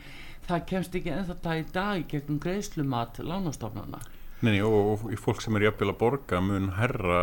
það 0.47 0.65
kemst 0.71 0.97
ekki 0.99 1.13
ennþá 1.15 1.37
það 1.45 1.61
í 1.61 1.67
dag 1.77 2.03
gegnum 2.11 2.41
greiðslumat 2.43 3.21
lánastofnana. 3.23 4.01
Nei, 4.41 4.57
og, 4.65 5.05
og 5.05 5.15
fólk 5.21 5.43
sem 5.43 5.55
er 5.55 5.69
jafnvel 5.69 5.93
að 5.93 5.99
borga 6.01 6.41
mun 6.43 6.71
herra 6.75 7.21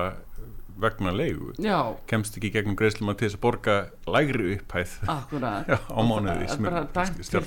vegna 0.79 1.13
leigu. 1.15 1.53
Já. 1.63 1.79
kemst 2.11 2.39
ekki 2.39 2.53
gegnum 2.55 2.77
greiðslum 2.79 3.13
að 3.13 3.21
til 3.21 3.29
þess 3.29 3.39
að 3.39 3.45
borga 3.45 3.77
lægri 4.07 4.57
upphæð. 4.57 4.97
Já, 5.73 5.79
á 5.79 6.01
mánuði 6.07 6.49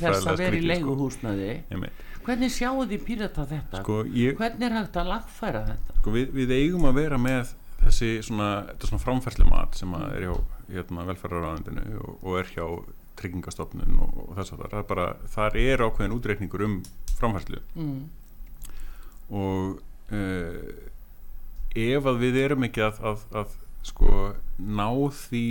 það 0.01 0.31
er 0.31 0.41
vera 0.43 0.59
í 0.59 0.63
sko. 0.67 1.91
hvernig 2.25 2.53
sjáu 2.53 2.85
því 2.85 2.99
pírata 3.05 3.45
þetta? 3.49 3.81
Sko, 3.81 3.97
ég, 4.13 4.35
hvernig 4.37 4.67
er 4.67 4.77
hægt 4.77 4.97
að 5.01 5.11
lagfæra 5.15 5.61
þetta? 5.71 5.97
Sko, 6.01 6.15
við, 6.15 6.33
við 6.37 6.55
eigum 6.57 6.87
að 6.89 6.99
vera 6.99 7.19
með 7.21 7.53
þessi 7.81 8.09
svona, 8.25 8.49
svona 8.83 9.01
framfærslu 9.01 9.47
mat 9.49 9.77
sem 9.79 9.93
er 9.97 10.27
hjá 10.27 10.33
hérna, 10.71 11.05
velferðaráðundinu 11.09 12.01
og, 12.01 12.17
og 12.21 12.37
er 12.41 12.51
hjá 12.53 12.65
tryggingastofnun 13.19 13.97
og, 14.05 14.19
og 14.25 14.35
þess 14.37 14.55
að 14.55 14.63
það 14.63 14.77
er 14.79 14.87
bara 14.91 15.07
þar 15.33 15.57
er 15.61 15.85
ákveðin 15.85 16.15
útreikningur 16.17 16.65
um 16.67 16.77
framfærslu. 17.17 17.61
Mm. 17.75 18.01
og 19.31 19.81
uh, 20.13 20.90
ef 21.75 22.07
að 22.09 22.21
við 22.21 22.39
erum 22.43 22.65
ekki 22.67 22.83
að, 22.85 22.99
að, 23.11 23.25
að 23.41 23.53
sko 23.87 24.31
ná 24.59 24.87
því 25.23 25.45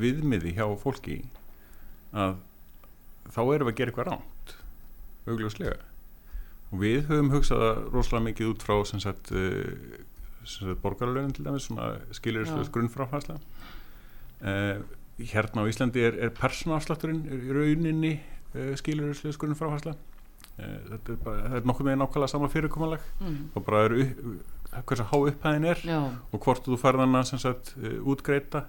viðmiði 0.00 0.54
hjá 0.56 0.66
fólki 0.80 1.20
að 2.14 2.38
þá 3.34 3.40
erum 3.42 3.68
við 3.68 3.74
að 3.74 3.78
gera 3.78 3.92
eitthvað 3.92 4.08
ránt 4.10 4.54
augljóslega. 5.30 5.78
Og 6.72 6.80
við 6.82 7.06
höfum 7.08 7.30
hugsað 7.32 7.62
rosalega 7.92 8.26
mikið 8.28 8.50
út 8.50 8.64
frá 8.66 8.74
sem 8.88 9.00
sagt, 9.02 9.30
uh, 9.32 10.00
sagt 10.48 10.82
borgarlögin 10.82 11.32
til 11.36 11.46
dæmis 11.46 11.68
skilurislega 12.18 12.66
grunnfráfærsla 12.74 13.38
uh, 13.38 14.82
hérna 15.20 15.64
á 15.64 15.70
Íslandi 15.70 16.02
er, 16.04 16.18
er 16.26 16.34
persónafslátturinn 16.34 17.22
í 17.30 17.54
rauninni 17.54 18.16
uh, 18.18 18.74
skilurislega 18.80 19.38
grunnfráfærsla 19.40 19.94
þetta 20.54 21.14
er, 21.14 21.16
bara, 21.24 21.46
er 21.56 21.64
nokkuð 21.66 21.88
með 21.88 21.96
nákvæmlega 21.98 22.30
sama 22.30 22.48
fyrirkomalag 22.52 23.06
mm. 23.18 23.38
og 23.58 23.64
bara 23.66 23.86
eru 23.88 24.04
hversa 24.82 25.06
há 25.10 25.16
upphæðin 25.18 25.68
er 25.70 25.82
Já. 25.86 25.98
og 26.02 26.40
hvort 26.42 26.66
þú 26.66 26.78
farðan 26.80 27.18
að 27.18 27.34
sagt, 27.38 27.74
uh, 27.78 27.98
útgreita 28.10 28.66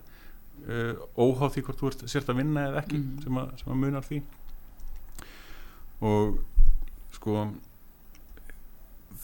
uh, 0.68 0.94
óháð 1.18 1.56
því 1.56 1.64
hvort 1.68 1.82
þú 1.82 1.92
ert 1.92 2.04
sért 2.12 2.32
að 2.32 2.42
vinna 2.42 2.68
eða 2.70 2.84
ekki 2.84 3.00
mm. 3.00 3.22
sem, 3.24 3.40
að, 3.42 3.54
sem 3.62 3.74
að 3.74 3.82
munar 3.84 4.06
því 4.06 4.22
og 6.06 6.38
sko 7.16 7.46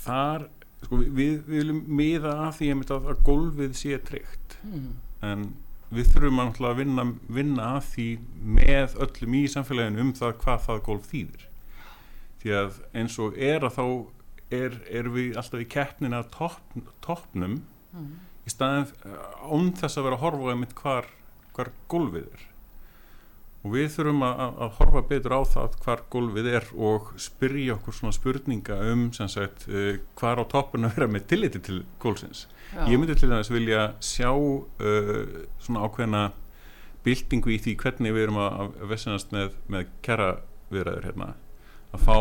þar 0.02 0.48
sko, 0.86 1.02
við, 1.02 1.12
við 1.18 1.36
viljum 1.52 1.84
miða 2.02 2.38
að 2.48 2.56
því 2.60 2.72
að, 2.78 2.96
að 2.98 3.26
gólfið 3.28 3.76
sé 3.78 4.00
treykt 4.08 4.58
mm. 4.66 4.88
en 5.28 5.52
við 5.92 6.14
þurfum 6.14 6.40
að 6.40 6.78
vinna, 6.80 7.06
vinna 7.28 7.70
að 7.76 7.88
því 7.92 8.08
með 8.58 8.98
öllum 9.04 9.38
í 9.42 9.44
samfélaginu 9.52 10.06
um 10.06 10.14
það 10.16 10.38
hvað 10.44 10.66
það 10.68 10.84
gólf 10.88 11.10
þýðir 11.12 11.48
því 12.42 12.54
að 12.58 12.78
eins 12.98 13.18
og 13.22 13.38
er 13.38 13.68
að 13.68 13.76
þá 13.76 13.86
er, 14.52 14.78
er 14.92 15.10
við 15.14 15.40
alltaf 15.40 15.64
í 15.64 15.70
keppnin 15.72 16.18
að 16.18 16.30
topp, 16.36 16.78
toppnum 17.06 17.60
mm. 17.96 18.14
í 18.46 18.54
staðin 18.54 18.88
án 19.48 19.74
þess 19.80 19.98
að 19.98 20.08
vera 20.08 20.20
að 20.20 20.24
horfa 20.26 20.56
um 20.56 20.66
hvar, 20.82 21.12
hvar 21.56 21.76
gólfið 21.92 22.30
er 22.30 22.48
og 23.62 23.76
við 23.76 23.92
þurfum 23.94 24.24
að, 24.26 24.40
að 24.66 24.72
horfa 24.80 25.02
betur 25.12 25.36
á 25.38 25.42
það 25.52 25.76
hvar 25.84 26.04
gólfið 26.14 26.48
er 26.50 26.70
og 26.90 27.12
spyrja 27.22 27.76
okkur 27.76 27.98
svona 27.98 28.16
spurninga 28.16 28.78
um 28.90 29.04
sagt, 29.14 29.68
uh, 29.70 30.00
hvar 30.18 30.42
á 30.42 30.46
toppun 30.50 30.88
að 30.88 30.98
vera 30.98 31.10
með 31.12 31.28
tilliti 31.30 31.62
til 31.62 31.82
gólfsins 32.02 32.48
Já. 32.72 32.88
ég 32.90 32.98
myndi 32.98 33.18
til 33.20 33.30
þess 33.30 33.54
vilja 33.54 33.84
sjá 34.02 34.32
uh, 34.34 35.46
svona 35.62 35.86
ákveðna 35.86 36.24
bildingu 37.06 37.54
í 37.54 37.62
því 37.62 37.78
hvernig 37.82 38.16
við 38.16 38.28
erum 38.28 38.42
að, 38.42 38.58
að 38.64 38.90
vessenast 38.94 39.32
með, 39.34 39.56
með 39.70 39.94
kæra 40.06 40.32
viðræður 40.74 41.10
hérna 41.12 41.32
að 41.92 42.06
fá 42.06 42.18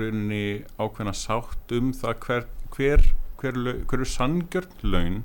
rauninni 0.00 0.44
ákveðna 0.80 1.16
sátt 1.16 1.74
um 1.76 1.90
það 1.96 2.22
hver, 2.26 2.46
hver, 2.76 3.10
hver, 3.40 3.60
hver 3.90 4.04
er 4.04 4.10
sangjörn 4.14 4.86
laun 4.86 5.20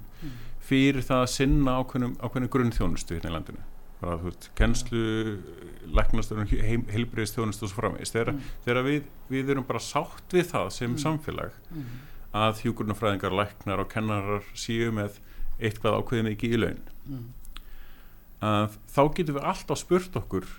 fyrir 0.65 1.05
það 1.05 1.23
að 1.23 1.31
sinna 1.35 1.77
ákveðnum, 1.79 2.17
ákveðnum 2.19 2.51
grunnþjónustu 2.55 3.17
hérna 3.17 3.31
í 3.31 3.35
landinu 3.35 3.63
bara 4.01 4.17
þú 4.19 4.29
veist, 4.29 4.49
kennslu 4.57 5.03
læknastöðun, 5.95 6.49
heim, 6.65 6.83
heilbriðstjónustu 6.91 7.65
og 7.65 7.71
svo 7.71 7.79
framvegist, 7.79 8.15
þegar, 8.15 8.33
mm. 8.33 8.51
þegar 8.65 8.87
við, 8.89 9.07
við 9.31 9.53
erum 9.53 9.67
bara 9.67 9.81
sátt 9.83 10.35
við 10.35 10.49
það 10.51 10.69
sem 10.75 10.91
mm. 10.91 10.99
samfélag 11.05 11.55
mm. 11.71 11.87
að 12.41 12.61
hjúkurnafræðingar 12.65 13.37
læknar 13.39 13.83
og 13.83 13.89
kennarar 13.93 14.45
síu 14.57 14.91
með 14.95 15.19
eitthvað 15.55 15.99
ákveðin 16.01 16.31
ekki 16.33 16.51
í 16.51 16.59
laun 16.59 16.81
mm. 17.07 17.25
að 18.45 18.79
þá 18.91 19.01
getum 19.19 19.39
við 19.39 19.49
alltaf 19.53 19.81
spurt 19.81 20.19
okkur 20.21 20.49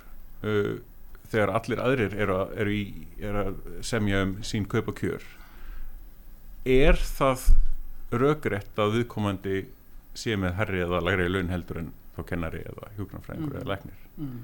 uh, 0.46 0.76
þegar 1.30 1.52
allir 1.58 1.82
aðrir 1.82 2.16
eru 2.16 2.38
að, 2.40 2.52
eru 2.62 2.74
í, 2.74 2.82
eru 3.20 3.42
að 3.42 3.56
semja 3.86 4.22
um 4.26 4.36
sín 4.46 4.66
kaup 4.70 4.90
og 4.92 4.98
kjör 5.00 5.24
er 6.66 6.98
það 6.98 7.48
röggrétt 8.14 8.78
að 8.82 9.00
viðkomandi 9.00 9.62
sé 10.16 10.36
með 10.40 10.56
herri 10.60 10.82
eða 10.84 11.02
lægri 11.04 11.28
laun 11.30 11.52
heldur 11.52 11.82
en 11.82 11.88
þá 12.16 12.20
kennari 12.30 12.62
eða 12.66 12.90
hjóknarfræðingur 12.96 13.52
mm. 13.52 13.58
eða 13.60 13.70
læknir 13.72 14.04
mm. 14.16 14.36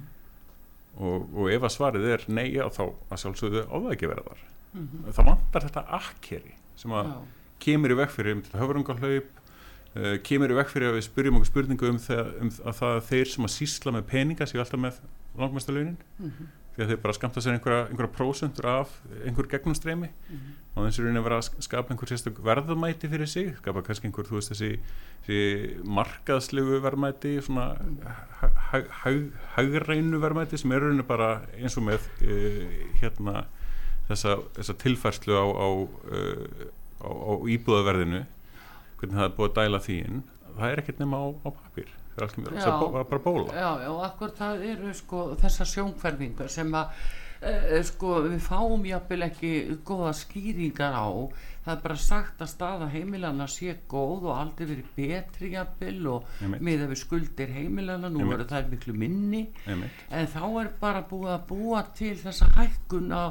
og, 0.98 1.28
og 1.34 1.52
ef 1.52 1.68
að 1.68 1.74
svarið 1.76 2.08
er 2.14 2.26
nei 2.28 2.48
þá 2.58 2.82
að 2.84 3.22
sjálfsögðu 3.22 3.62
á 3.66 3.74
það 3.76 3.92
ekki 3.94 4.10
vera 4.10 4.26
þar 4.26 4.42
mm 4.72 4.88
-hmm. 4.88 5.12
þá 5.16 5.22
vantar 5.30 5.68
þetta 5.68 5.84
akkeri 6.00 6.56
sem 6.76 6.96
að 6.98 7.12
já. 7.12 7.20
kemur 7.66 7.94
í 7.94 8.00
vekk 8.02 8.16
fyrir 8.16 8.36
um 8.36 8.42
höfurungarhlaup 8.60 9.30
uh, 9.96 10.16
kemur 10.26 10.52
í 10.52 10.58
vekk 10.58 10.74
fyrir 10.74 10.90
að 10.90 10.98
við 10.98 11.06
spyrjum 11.08 11.38
okkur 11.38 11.52
spurningu 11.52 11.92
um, 11.92 12.00
það, 12.02 12.32
um 12.40 12.52
að 12.64 12.80
það 12.80 13.04
þeir 13.10 13.32
sem 13.34 13.48
að 13.48 13.54
sísla 13.56 13.94
með 13.96 14.08
peninga 14.10 14.46
séu 14.50 14.60
alltaf 14.60 14.80
með 14.80 15.00
langmestalaunin 15.38 15.96
-hmm 16.18 16.50
því 16.72 16.85
að 16.85 16.90
þeir 16.92 17.00
bara 17.02 17.16
skamta 17.16 17.42
sér 17.44 17.56
einhverja, 17.56 17.87
einhverja 17.90 18.14
prósundur 18.16 18.68
af 18.70 18.92
einhver 19.26 19.48
gegnumstreymi. 19.52 20.08
Mm 20.08 20.37
-hmm. 20.37 20.58
og 20.74 20.87
þess 20.87 21.00
að 21.00 21.22
vera 21.26 21.38
að 21.38 21.62
skapa 21.66 21.92
einhver 21.92 22.08
sérstök 22.08 22.40
verðmæti 22.44 23.08
fyrir 23.08 23.28
sig, 23.28 23.56
skapa 23.56 23.82
kannski 23.82 24.06
einhver 24.08 24.24
þú 24.24 24.38
veist 24.38 24.52
þessi, 24.52 24.78
þessi 25.26 25.85
markaðslegu 25.85 26.80
verðmæti 26.80 27.42
svona 27.42 27.76
haugreinu 29.56 30.20
verðmæti 30.20 30.56
sem 30.58 30.72
er 30.72 30.80
rauninu 30.80 31.02
bara 31.02 31.42
eins 31.58 31.76
og 31.76 31.85
með 31.85 32.00
e, 32.22 32.68
hérna 33.00 33.44
þessa, 34.08 34.38
þessa 34.56 34.74
tilfærslu 34.74 35.35
á, 35.37 35.44
á, 35.44 35.68
e, 36.12 36.20
á, 37.04 37.11
á 37.12 37.32
íbúðaverðinu 37.44 38.24
hvernig 38.96 39.18
það 39.18 39.24
er 39.24 39.37
búið 39.37 39.50
að 39.50 39.56
dæla 39.56 39.78
því 39.80 39.98
inn. 40.06 40.22
Það 40.56 40.70
er 40.70 40.78
ekkert 40.78 40.98
nema 40.98 41.16
á, 41.20 41.26
á 41.44 41.48
papír 41.52 42.01
það 42.16 42.38
er 42.46 43.01
er 43.01 43.11
bara 43.11 43.25
bóla. 43.25 43.48
Já, 43.57 43.70
já, 43.87 43.90
akkur 44.09 44.33
það 44.38 44.64
eru 44.75 44.94
sko 44.96 45.25
þessar 45.40 45.70
sjónkverfingar 45.72 46.53
sem 46.53 46.75
að 46.77 47.07
e, 47.42 47.81
sko 47.88 48.18
við 48.27 48.42
fáum 48.44 48.85
jápil 48.87 49.22
ekki 49.29 49.53
góða 49.87 50.12
skýringar 50.20 50.94
á. 50.98 51.09
Það 51.62 51.72
er 51.77 51.83
bara 51.85 51.96
sagt 52.03 52.42
að 52.42 52.51
staða 52.51 52.90
heimilana 52.90 53.46
sé 53.46 53.77
góð 53.88 54.27
og 54.27 54.35
aldrei 54.35 54.66
verið 54.66 54.92
betri 54.96 55.53
jápil 55.55 55.98
og 56.11 56.31
með 56.59 56.87
að 56.88 56.92
við 56.92 57.03
skuldir 57.05 57.53
heimilana, 57.55 58.11
nú 58.11 58.27
verður 58.27 58.51
það 58.51 58.72
miklu 58.75 58.96
minni. 58.98 59.44
En 60.11 60.31
þá 60.31 60.42
er 60.64 60.72
bara 60.81 61.05
búið 61.07 61.37
að 61.37 61.44
búa 61.53 61.85
til 61.94 62.16
þessa 62.18 62.51
hækkun 62.59 63.14
á 63.14 63.25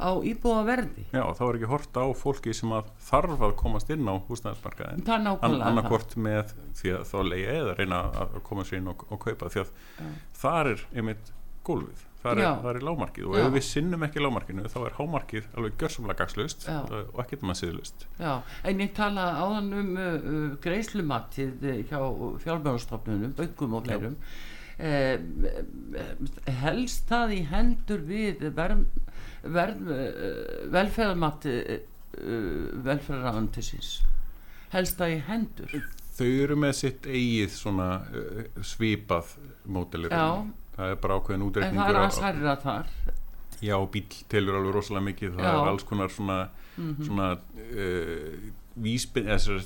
á 0.00 0.10
íbúaverði 0.26 1.06
Já, 1.12 1.22
þá 1.36 1.42
er 1.46 1.58
ekki 1.58 1.70
horta 1.70 2.04
á 2.04 2.08
fólki 2.16 2.54
sem 2.56 2.72
að 2.74 2.90
þarf 3.06 3.46
að 3.46 3.56
komast 3.60 3.90
inn 3.94 4.08
á 4.08 4.14
húsnæðismarkaðin 4.28 5.04
annarkort 5.38 6.16
með 6.16 6.54
því 6.80 6.94
að 6.98 7.08
þá 7.10 7.18
leiði 7.28 7.56
eða 7.56 7.74
reyna 7.78 8.04
að 8.24 8.38
koma 8.46 8.66
sér 8.66 8.80
inn 8.80 8.92
og, 8.94 9.04
og 9.10 9.20
kaupa 9.22 9.50
því 9.52 9.64
að 9.64 9.74
Já. 9.74 10.08
þar 10.42 10.72
er 10.74 10.86
einmitt 10.94 11.32
gólfið, 11.66 12.04
þar 12.22 12.40
er, 12.40 12.46
þar 12.64 12.78
er 12.78 12.86
lámarkið 12.88 13.26
og 13.28 13.36
Já. 13.36 13.42
ef 13.44 13.56
við 13.56 13.66
sinnum 13.68 14.06
ekki 14.06 14.22
lámarkinu 14.24 14.70
þá 14.72 14.78
er 14.82 14.96
hámarkið 14.96 15.50
alveg 15.54 15.76
görsumlega 15.82 16.22
gagslust 16.22 16.64
og 16.70 17.20
ekkert 17.24 17.44
maður 17.44 17.60
síðlust 17.60 18.06
Já, 18.20 18.32
en 18.64 18.84
ég 18.84 18.94
tala 18.96 19.26
áðan 19.40 19.74
um 19.80 19.90
uh, 19.96 20.14
uh 20.16 20.46
greiðslumattið 20.64 21.68
hjá 21.90 22.00
fjármjörnstofnunum, 22.46 23.36
böngum 23.36 23.76
og 23.78 23.86
fleirum. 23.86 24.16
eh, 24.16 24.49
helst 26.62 27.08
það 27.10 27.34
í 27.36 27.40
hendur 27.50 28.04
við 28.08 28.46
verð, 28.56 28.84
verð, 29.42 29.90
velferðamatti 30.72 31.56
velferðarraðantisins 32.84 33.90
helst 34.72 34.98
það 34.98 35.14
í 35.14 35.18
hendur. 35.26 35.74
Þau 36.16 36.28
eru 36.28 36.56
með 36.60 36.72
sitt 36.78 37.06
eigið 37.08 37.52
svona 37.54 37.90
svipað 38.66 39.36
mótilir 39.64 40.12
það 40.80 40.94
er 40.94 41.00
bara 41.02 41.18
ákveðin 41.18 41.44
útreikningur 41.46 41.80
en 41.80 41.86
það 41.86 41.98
er 41.98 42.00
að 42.06 42.16
særra 42.16 42.56
þar. 42.64 42.94
Já, 43.60 43.76
bíl 43.92 44.06
telur 44.32 44.56
alveg 44.56 44.76
rosalega 44.76 45.06
mikið. 45.10 45.36
Það 45.36 45.46
já. 45.46 45.52
er 45.52 45.70
alls 45.70 45.86
konar 45.88 46.12
svona, 46.14 46.38
mm 46.76 46.90
-hmm. 46.90 47.06
svona 47.06 47.28
uh, 47.34 48.50
vísbyn 48.74 49.28
eða 49.28 49.60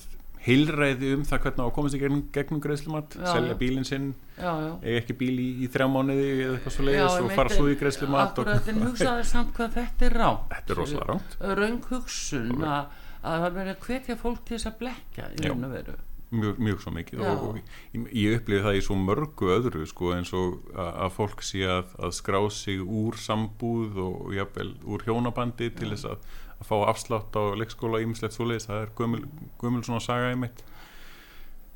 heilræði 0.44 1.12
um 1.16 1.22
það 1.28 1.44
hvernig 1.44 1.62
á 1.62 1.66
að 1.66 1.74
komast 1.78 1.96
í 1.96 2.00
gegnum, 2.02 2.24
gegnum 2.34 2.60
greiðslumat, 2.64 3.16
selja 3.24 3.56
bílinn 3.60 3.88
sinn 3.88 4.10
eða 4.36 4.98
ekki 4.98 5.16
bíl 5.22 5.32
í, 5.40 5.48
í 5.64 5.70
þrjá 5.72 5.86
mánuði 5.88 6.26
eða 6.34 6.58
eitthvað 6.58 6.76
svo 6.76 6.88
leiðis 6.88 7.16
og 7.20 7.30
fara 7.38 7.54
svo 7.54 7.70
í 7.70 7.78
greiðslumat 7.80 8.34
Akkurat, 8.34 8.68
en 8.72 8.82
hugsaði 8.84 9.24
samt 9.30 9.54
hvað 9.56 9.78
þetta 9.78 10.08
er 10.10 10.18
ránt 10.20 10.52
Þetta 10.52 10.74
er 10.74 10.80
rosalega 10.82 11.08
ránt 11.12 11.38
Raung 11.62 11.88
hugsun 11.92 12.66
að 12.68 13.00
það 13.24 13.54
verður 13.54 13.72
að 13.74 13.86
hvetja 13.88 14.18
fólk 14.20 14.42
til 14.44 14.58
þess 14.58 14.68
að 14.68 14.82
blekja 14.82 15.30
í 15.32 15.46
raun 15.48 15.64
og 15.64 15.72
veru. 15.78 15.94
Mjög, 16.34 16.56
mjög 16.66 16.80
svo 16.82 16.92
mikið 16.96 17.20
Já. 17.20 17.26
og, 17.30 17.42
og 17.46 17.58
ég, 17.94 18.06
ég 18.18 18.36
upplifi 18.40 18.64
það 18.64 18.78
í 18.78 18.82
svo 18.82 18.96
mörgu 18.98 19.50
öðru 19.54 19.84
sko, 19.86 20.10
eins 20.16 20.32
og 20.34 20.56
að, 20.72 20.88
að 21.04 21.12
fólk 21.14 21.44
sé 21.46 21.62
að, 21.70 21.92
að 22.00 22.14
skrá 22.16 22.40
sig 22.50 22.80
úr 22.82 23.18
sambúð 23.22 24.00
og 24.02 24.32
jafnvel 24.34 24.72
úr 24.82 25.04
hjónabandi 25.06 25.70
til 25.78 25.92
þess 25.92 26.08
að, 26.10 26.32
að 26.64 26.70
fá 26.70 26.76
afslátt 26.88 27.36
á 27.36 27.42
leikskóla 27.60 28.00
ímislegt 28.02 28.36
svoleiðis, 28.36 28.68
það 28.70 28.86
er 28.86 28.94
gömul, 28.98 29.24
gömul 29.60 29.84
svona 29.84 30.02
saga 30.02 30.32
í 30.32 30.38
mitt 30.40 30.64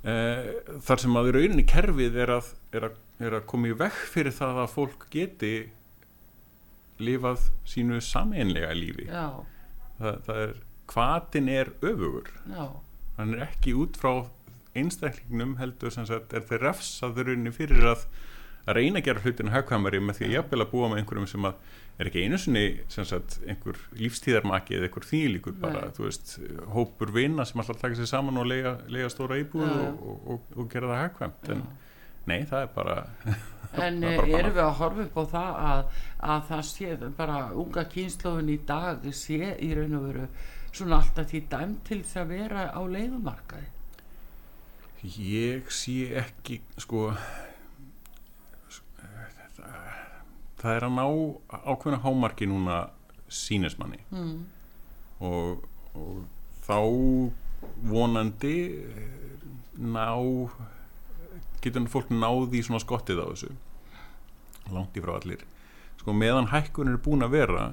eh, 0.08 0.48
þar 0.86 1.04
sem 1.04 1.20
að 1.20 1.30
í 1.30 1.34
rauninni 1.36 1.66
kerfið 1.68 2.18
er 2.24 2.34
að 2.38 2.54
er 2.78 2.90
er 3.18 3.40
koma 3.50 3.70
í 3.70 3.74
vekk 3.74 3.98
fyrir 4.12 4.34
það 4.34 4.62
að 4.62 4.72
fólk 4.74 5.06
geti 5.10 5.52
lifað 7.02 7.48
sínu 7.66 8.00
sameinlega 8.02 8.74
lífi. 8.74 9.06
Það, 9.98 10.18
það 10.26 10.42
er 10.44 10.52
hvaðin 10.92 11.50
er 11.52 11.72
öfugur. 11.82 12.30
Já. 12.46 12.66
hann 13.18 13.34
er 13.34 13.48
ekki 13.48 13.74
út 13.74 13.98
frá 13.98 14.12
einstaklingnum 14.78 15.56
heldur 15.58 15.90
sem 15.90 16.06
sagt 16.06 16.34
er 16.36 16.44
þeir 16.46 16.62
refsaður 16.68 17.32
unni 17.34 17.50
fyrir 17.54 17.88
að 17.96 18.04
að 18.66 18.78
reyna 18.78 19.00
að 19.00 19.08
gera 19.08 19.24
hlutinu 19.24 19.52
hagkvæmari 19.54 20.00
með 20.04 20.18
því 20.18 20.28
að 20.28 20.34
jafnvel 20.36 20.62
að 20.64 20.72
búa 20.72 20.88
með 20.90 21.02
einhverjum 21.02 21.28
sem 21.30 21.48
að 21.48 21.60
er 21.98 22.10
ekki 22.10 22.24
einu 22.24 22.38
sinni 22.38 22.64
sem 22.92 23.06
sagt 23.08 23.38
einhver 23.48 23.78
lífstíðarmaki 23.98 24.76
eða 24.76 24.88
einhver 24.88 25.06
þýlíkur 25.08 25.56
bara, 25.58 25.88
Nei. 25.88 25.94
þú 25.96 26.04
veist, 26.06 26.34
hópur 26.74 27.12
vina 27.14 27.46
sem 27.48 27.62
alltaf 27.62 27.80
taka 27.80 27.98
sér 27.98 28.10
saman 28.10 28.38
og 28.38 28.46
lega, 28.46 28.76
lega 28.92 29.10
stóra 29.10 29.38
íbúð 29.40 29.66
og, 29.66 30.02
og, 30.12 30.18
og, 30.34 30.52
og 30.62 30.68
gera 30.70 30.92
það 30.92 31.02
hagkvæmt. 31.04 31.52
En 31.54 31.64
Nei, 32.28 32.42
það 32.44 32.66
er 32.66 32.70
bara 32.74 32.96
En 33.86 33.98
er 34.04 34.20
bara 34.20 34.38
erum 34.38 34.54
við 34.56 34.62
að 34.64 34.76
horfa 34.78 35.06
upp 35.06 35.16
á 35.18 35.24
það 35.32 35.58
að, 35.70 35.82
að 36.34 36.46
það 36.50 36.62
sé 36.68 36.98
bara 37.18 37.40
unga 37.62 37.84
kynslóðin 37.94 38.52
í 38.54 38.60
dag 38.68 39.08
sé 39.16 39.50
í 39.64 39.72
raun 39.76 39.98
og 39.98 40.06
veru 40.08 40.28
svona 40.68 41.00
alltaf 41.00 41.28
því 41.32 41.42
dæm 41.52 41.74
til 41.88 42.00
þess 42.02 42.20
að 42.22 42.32
vera 42.32 42.62
á 42.72 42.80
leiðumarkaði 42.84 43.68
ég 45.24 45.68
sé 45.72 45.98
ekki 46.18 46.58
sko 46.80 47.12
það 50.58 50.76
er 50.76 50.86
að 50.88 50.96
ná 50.96 51.06
ákveðna 51.72 52.00
hámarki 52.04 52.48
núna 52.50 52.78
sínismanni 53.28 54.00
mm. 54.10 54.34
og, 55.26 55.66
og 55.98 56.22
þá 56.66 56.78
vonandi 57.88 58.56
ná 59.78 60.08
getur 61.62 61.88
fólk 61.90 62.10
náði 62.14 62.62
svona 62.64 62.82
skottið 62.82 63.22
á 63.22 63.26
þessu? 63.30 63.52
Langt 64.74 64.96
í 64.98 65.02
frá 65.02 65.16
allir. 65.16 65.44
Sko 65.98 66.14
meðan 66.14 66.50
hækkun 66.52 66.92
er 66.92 67.00
búin 67.02 67.24
að 67.26 67.34
vera 67.38 67.68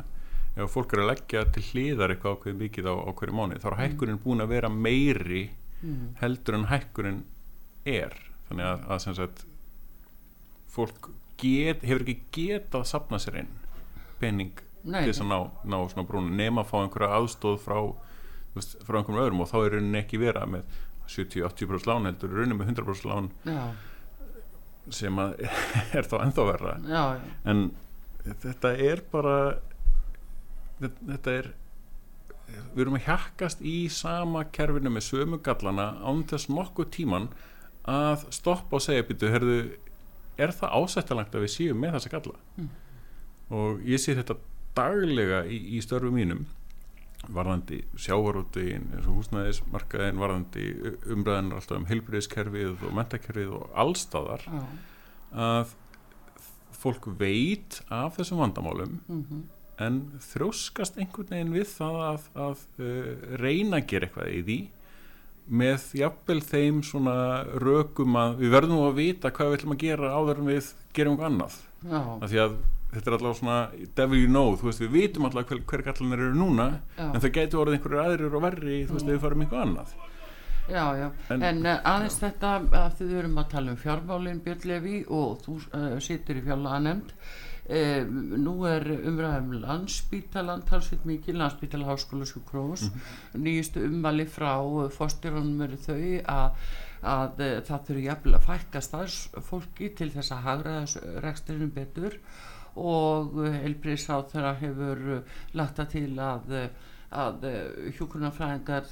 ef 0.56 0.72
fólk 0.72 0.94
er 0.96 1.04
að 1.04 1.12
leggja 1.12 1.44
til 1.52 1.64
hliðar 1.70 2.14
eitthvað 2.14 2.38
ákveð 2.38 2.62
mikið 2.62 2.88
á, 2.88 2.96
á 2.96 3.10
hverju 3.12 3.36
mánu 3.36 3.60
þá 3.60 3.68
er 3.72 3.80
hækkunin 3.82 4.22
búin 4.24 4.44
að 4.44 4.54
vera 4.56 4.72
meiri 4.72 5.44
mm. 5.82 6.16
heldur 6.22 6.60
en 6.60 6.70
hækkunin 6.72 7.22
er. 7.86 8.16
Þannig 8.48 8.70
að, 8.70 8.86
að 8.88 9.02
sem 9.04 9.18
sagt 9.18 9.46
fólk 10.72 11.12
get, 11.42 11.84
hefur 11.86 12.06
ekki 12.06 12.18
getað 12.36 12.82
að 12.82 12.90
sapna 12.92 13.20
sér 13.22 13.42
inn 13.44 13.54
penning 14.22 14.54
Nei. 14.86 15.02
til 15.02 15.12
þess 15.12 15.24
að 15.24 15.32
ná, 15.32 15.40
ná 15.66 15.78
svona 15.92 16.08
brún 16.10 16.34
nema 16.38 16.64
að 16.64 16.72
fá 16.72 16.78
einhverja 16.82 17.20
aðstóð 17.20 17.58
frá 17.64 17.80
frá 18.56 19.00
einhverjum 19.00 19.22
öðrum 19.24 19.44
og 19.44 19.50
þá 19.52 19.58
er 19.60 19.74
rauninni 19.76 20.00
ekki 20.00 20.22
vera 20.22 20.46
með 20.48 20.68
70-80% 21.12 21.90
lán 21.90 22.08
heldur 22.10 22.34
rauninni 22.34 22.60
með 22.60 22.72
100% 22.76 23.10
lán 23.10 23.30
já. 23.44 23.60
sem 25.02 25.20
að 25.22 25.36
er 25.98 26.08
þá 26.08 26.16
ennþá 26.22 26.48
verra 26.52 26.76
já, 26.88 27.04
en 27.52 27.68
þetta 28.26 28.74
er 28.88 29.04
bara 29.12 29.38
þetta, 30.80 31.36
er 31.36 31.52
við 32.76 32.86
erum 32.86 32.98
að 33.00 33.08
hjakkast 33.10 33.64
í 33.66 33.76
sama 33.92 34.46
kerfinu 34.56 34.94
með 34.94 35.08
sömu 35.10 35.42
gallana 35.44 35.92
án 36.06 36.24
þess 36.30 36.50
nokkuð 36.52 36.92
tíman 36.96 37.28
að 37.90 38.26
stoppa 38.34 38.80
og 38.80 38.86
segja 38.86 39.06
býtu, 39.06 39.30
herðu, 39.30 39.58
er 40.38 40.54
það 40.56 40.76
ásættalagt 40.80 41.36
að 41.36 41.46
við 41.46 41.54
séum 41.56 41.82
með 41.82 41.98
þessa 41.98 42.14
galla 42.16 42.36
mm. 42.58 42.70
og 43.60 43.88
ég 43.88 44.02
sé 44.02 44.16
þetta 44.18 44.38
daglega 44.76 45.44
í, 45.48 45.60
í 45.78 45.82
störfu 45.84 46.12
mínum 46.14 46.46
varðandi 47.26 47.82
sjávarútegin 47.98 48.92
eins 48.94 49.08
og 49.10 49.22
húsnæðismarkaðin 49.22 50.22
varðandi 50.22 50.66
umræðin 51.16 51.56
alltaf 51.56 51.80
um 51.80 51.88
heilbríðiskerfið 51.90 52.86
og 52.86 52.94
mentakerfið 52.94 53.56
og 53.58 53.80
allstæðar 53.82 54.46
oh. 54.52 54.68
að 55.48 55.74
fólk 56.76 57.08
veit 57.18 57.80
af 57.90 58.20
þessum 58.20 58.44
vandamálum 58.44 59.00
mm 59.08 59.24
-hmm 59.24 59.44
en 59.82 60.00
þróskast 60.24 61.00
einhvern 61.00 61.32
veginn 61.32 61.54
við 61.56 61.68
það 61.74 62.02
að, 62.06 62.28
að 62.46 62.64
uh, 62.80 63.08
reyna 63.42 63.82
að 63.82 63.88
gera 63.92 64.08
eitthvað 64.08 64.32
í 64.32 64.42
því 64.46 64.58
með 65.46 65.90
jafnvel 66.00 66.40
þeim 66.42 66.80
svona 66.86 67.18
rökum 67.62 68.16
að 68.18 68.40
við 68.42 68.56
verðum 68.56 68.86
að 68.88 68.98
vita 69.02 69.32
hvað 69.34 69.52
við 69.52 69.60
ætlum 69.60 69.76
að 69.76 69.84
gera 69.84 70.14
áður 70.16 70.42
en 70.42 70.50
við 70.50 70.72
gerum 70.96 71.16
eitthvað 71.16 71.30
annað. 71.32 71.60
Af 71.96 72.32
því 72.32 72.42
að 72.46 72.58
þetta 72.96 73.12
er 73.12 73.18
alltaf 73.18 73.40
svona 73.40 73.60
devil 73.98 74.20
you 74.22 74.32
know, 74.32 74.58
þú 74.58 74.70
veist 74.70 74.84
við 74.84 74.92
vitum 74.96 75.28
alltaf 75.28 75.48
hver, 75.50 75.62
hver 75.70 75.86
gallanir 75.86 76.26
eru 76.26 76.36
núna 76.40 76.68
já. 76.96 77.08
en 77.08 77.22
það 77.22 77.34
getur 77.38 77.64
orðið 77.64 77.78
einhverju 77.78 78.04
aðrir 78.04 78.38
og 78.38 78.46
verri 78.46 78.82
þú 78.86 78.98
veist 78.98 79.10
við 79.10 79.24
farum 79.24 79.46
eitthvað 79.46 79.66
annað. 79.66 79.96
Já, 80.66 80.86
já, 80.98 81.08
en, 81.30 81.44
en 81.46 81.60
uh, 81.62 81.76
aðeins 81.86 82.16
já. 82.16 82.22
þetta 82.24 82.54
að 82.80 82.96
þið 83.00 83.18
erum 83.20 83.36
að 83.38 83.50
tala 83.52 83.74
um 83.74 83.82
fjármálinn 83.84 84.40
Björn 84.46 84.70
Levi 84.72 85.02
og 85.14 85.44
þú 85.44 85.58
uh, 85.62 85.92
situr 86.02 86.40
í 86.40 86.46
fjárlaga 86.46 86.80
nefnd 86.88 87.14
Eh, 87.66 88.06
nú 88.06 88.60
er 88.70 88.84
umræðum 88.94 89.56
landsbítalan 89.64 90.62
talsveit 90.70 91.06
mikið, 91.10 91.40
landsbítala 91.40 91.88
háskóla 91.88 92.26
sjúkrós, 92.30 92.84
mm 92.84 92.92
-hmm. 92.92 93.40
nýjustu 93.42 93.80
umvali 93.86 94.26
frá 94.26 94.62
fórstyrunum 94.90 95.62
eru 95.62 95.78
þau 95.78 96.22
að, 96.30 96.52
að 97.02 97.40
e, 97.40 97.62
það 97.62 97.86
þurfi 97.88 98.04
jafnvel 98.04 98.36
að 98.36 98.46
fækka 98.50 98.82
staðsfólki 98.82 99.90
til 99.96 100.12
þess 100.12 100.32
að 100.32 100.44
hagra 100.44 100.82
þessu 100.82 101.00
reksturinn 101.22 101.72
betur. 101.72 102.20
Og 102.76 103.34
Elbriðsáð 103.66 104.30
þeirra 104.32 104.54
hefur 104.60 105.24
lagt 105.54 105.80
að 105.80 105.90
til 105.90 106.20
að 106.20 106.70
að 107.12 107.46
hjókunarfræðingar 107.98 108.86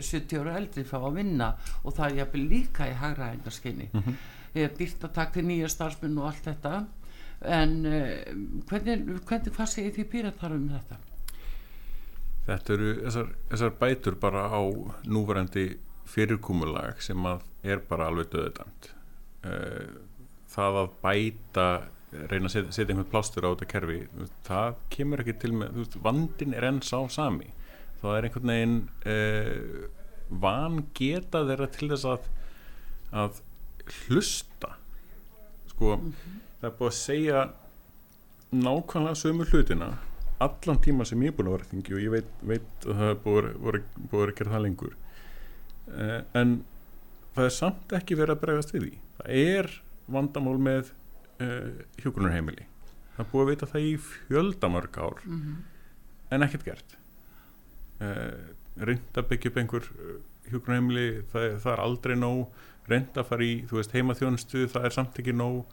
70 0.00 0.40
ára 0.40 0.56
eldri 0.56 0.84
fá 0.84 0.98
að 0.98 1.14
vinna. 1.14 1.54
Og 1.84 1.94
það 1.94 2.10
er 2.10 2.16
jafnvel 2.16 2.48
líka 2.48 2.88
í 2.88 2.94
hagraðingarskinni 2.94 3.88
mm 3.92 4.00
-hmm. 4.00 4.14
ég 4.54 4.62
er 4.64 4.76
dýrt 4.78 5.04
að 5.04 5.12
taka 5.12 5.40
nýja 5.42 5.68
starfsmenn 5.68 6.18
og 6.18 6.26
allt 6.26 6.44
þetta 6.44 6.86
en 7.44 7.74
uh, 7.86 8.04
hvernig, 8.68 9.00
hvernig 9.28 9.54
hvað 9.56 9.70
segir 9.72 9.94
því 9.96 10.06
píratar 10.12 10.54
um 10.56 10.68
þetta? 10.72 11.00
Þetta 12.44 12.76
eru 12.76 12.92
þessar, 13.00 13.32
þessar 13.50 13.74
bætur 13.80 14.18
bara 14.20 14.44
á 14.52 14.62
núvarendi 15.08 15.66
fyrirkúmulag 16.08 17.00
sem 17.02 17.26
að 17.26 17.44
er 17.64 17.80
bara 17.88 18.10
alveg 18.10 18.28
döðdæmt 18.34 18.90
uh, 18.90 19.50
eh, 19.50 19.94
það 20.52 20.80
að 20.82 20.90
bæta 21.02 21.68
reyna 22.30 22.46
að 22.46 22.54
setja, 22.54 22.84
einhvern 22.92 23.10
plástur 23.10 23.48
á 23.48 23.50
þetta 23.50 23.70
kerfi 23.72 23.96
það 24.46 24.76
kemur 24.92 25.24
ekki 25.24 25.34
til 25.42 25.54
með 25.56 25.80
veist, 25.80 25.96
vandin 26.04 26.54
er 26.54 26.68
enn 26.68 26.78
sá 26.84 27.00
sami. 27.10 27.48
Það 27.98 28.18
er 28.18 28.28
einhvern 28.28 28.52
veginn 28.52 28.76
uh, 29.10 29.88
van 30.44 30.78
geta 30.94 31.42
þeirra 31.48 31.70
til 31.74 31.90
þess 31.90 32.08
að 32.12 32.30
að 33.14 33.42
hlusta 34.04 34.74
sko. 35.72 35.96
Mm 35.96 36.12
-hmm 36.12 36.43
það 36.64 36.70
er 36.70 36.76
búið 36.78 36.90
að 36.90 36.98
segja 36.98 37.40
nákvæmlega 38.54 39.20
sömu 39.20 39.46
hlutina 39.50 39.88
allan 40.44 40.80
tíma 40.82 41.04
sem 41.04 41.22
ég 41.22 41.32
er 41.32 41.36
búin 41.36 41.50
að 41.50 41.56
vera 41.58 41.70
þingi 41.70 41.94
og 41.94 42.02
ég 42.02 42.12
veit, 42.14 42.30
veit 42.42 42.86
að 42.88 43.00
það 43.00 43.10
er 43.10 43.18
búið, 43.24 43.48
búið, 43.64 43.88
búið 44.10 44.24
að 44.24 44.36
gera 44.38 44.54
það 44.54 44.64
lengur. 44.64 44.96
Uh, 45.84 46.20
en 46.40 46.54
það 47.36 47.48
er 47.48 47.54
samt 47.58 47.94
ekki 47.98 48.18
verið 48.18 48.36
að 48.36 48.42
bregast 48.42 48.74
við 48.74 48.86
því. 48.86 48.92
Það 49.18 49.42
er 49.44 49.70
vandamál 50.16 50.56
með 50.60 50.90
uh, 50.90 51.44
eh, 51.44 51.84
hjókunarheimili 52.02 52.66
það 53.14 53.22
er 53.22 53.30
búið 53.30 53.44
að 53.44 53.50
vita 53.52 53.70
það 53.70 53.86
í 53.86 53.94
fjöldamörg 54.08 54.98
ár 54.98 55.22
mm 55.22 55.40
-hmm. 55.40 55.56
en 56.34 56.46
ekkert 56.48 56.64
gert. 56.64 56.96
Uh, 58.02 58.44
reynd 58.76 59.18
að 59.18 59.28
byggja 59.30 59.50
upp 59.50 59.58
einhver 59.62 59.90
hjúgrunheimili 60.50 61.08
það, 61.30 61.60
það 61.62 61.72
er 61.72 61.84
aldrei 61.86 62.16
nóg. 62.16 62.48
Reynd 62.90 63.16
að 63.16 63.28
fara 63.28 63.44
í, 63.44 63.64
þú 63.68 63.78
veist, 63.78 63.94
heimaþjónustu 63.94 64.66
það 64.68 64.84
er 64.84 64.92
samt 64.92 65.18
ekki 65.18 65.32
nóg 65.32 65.64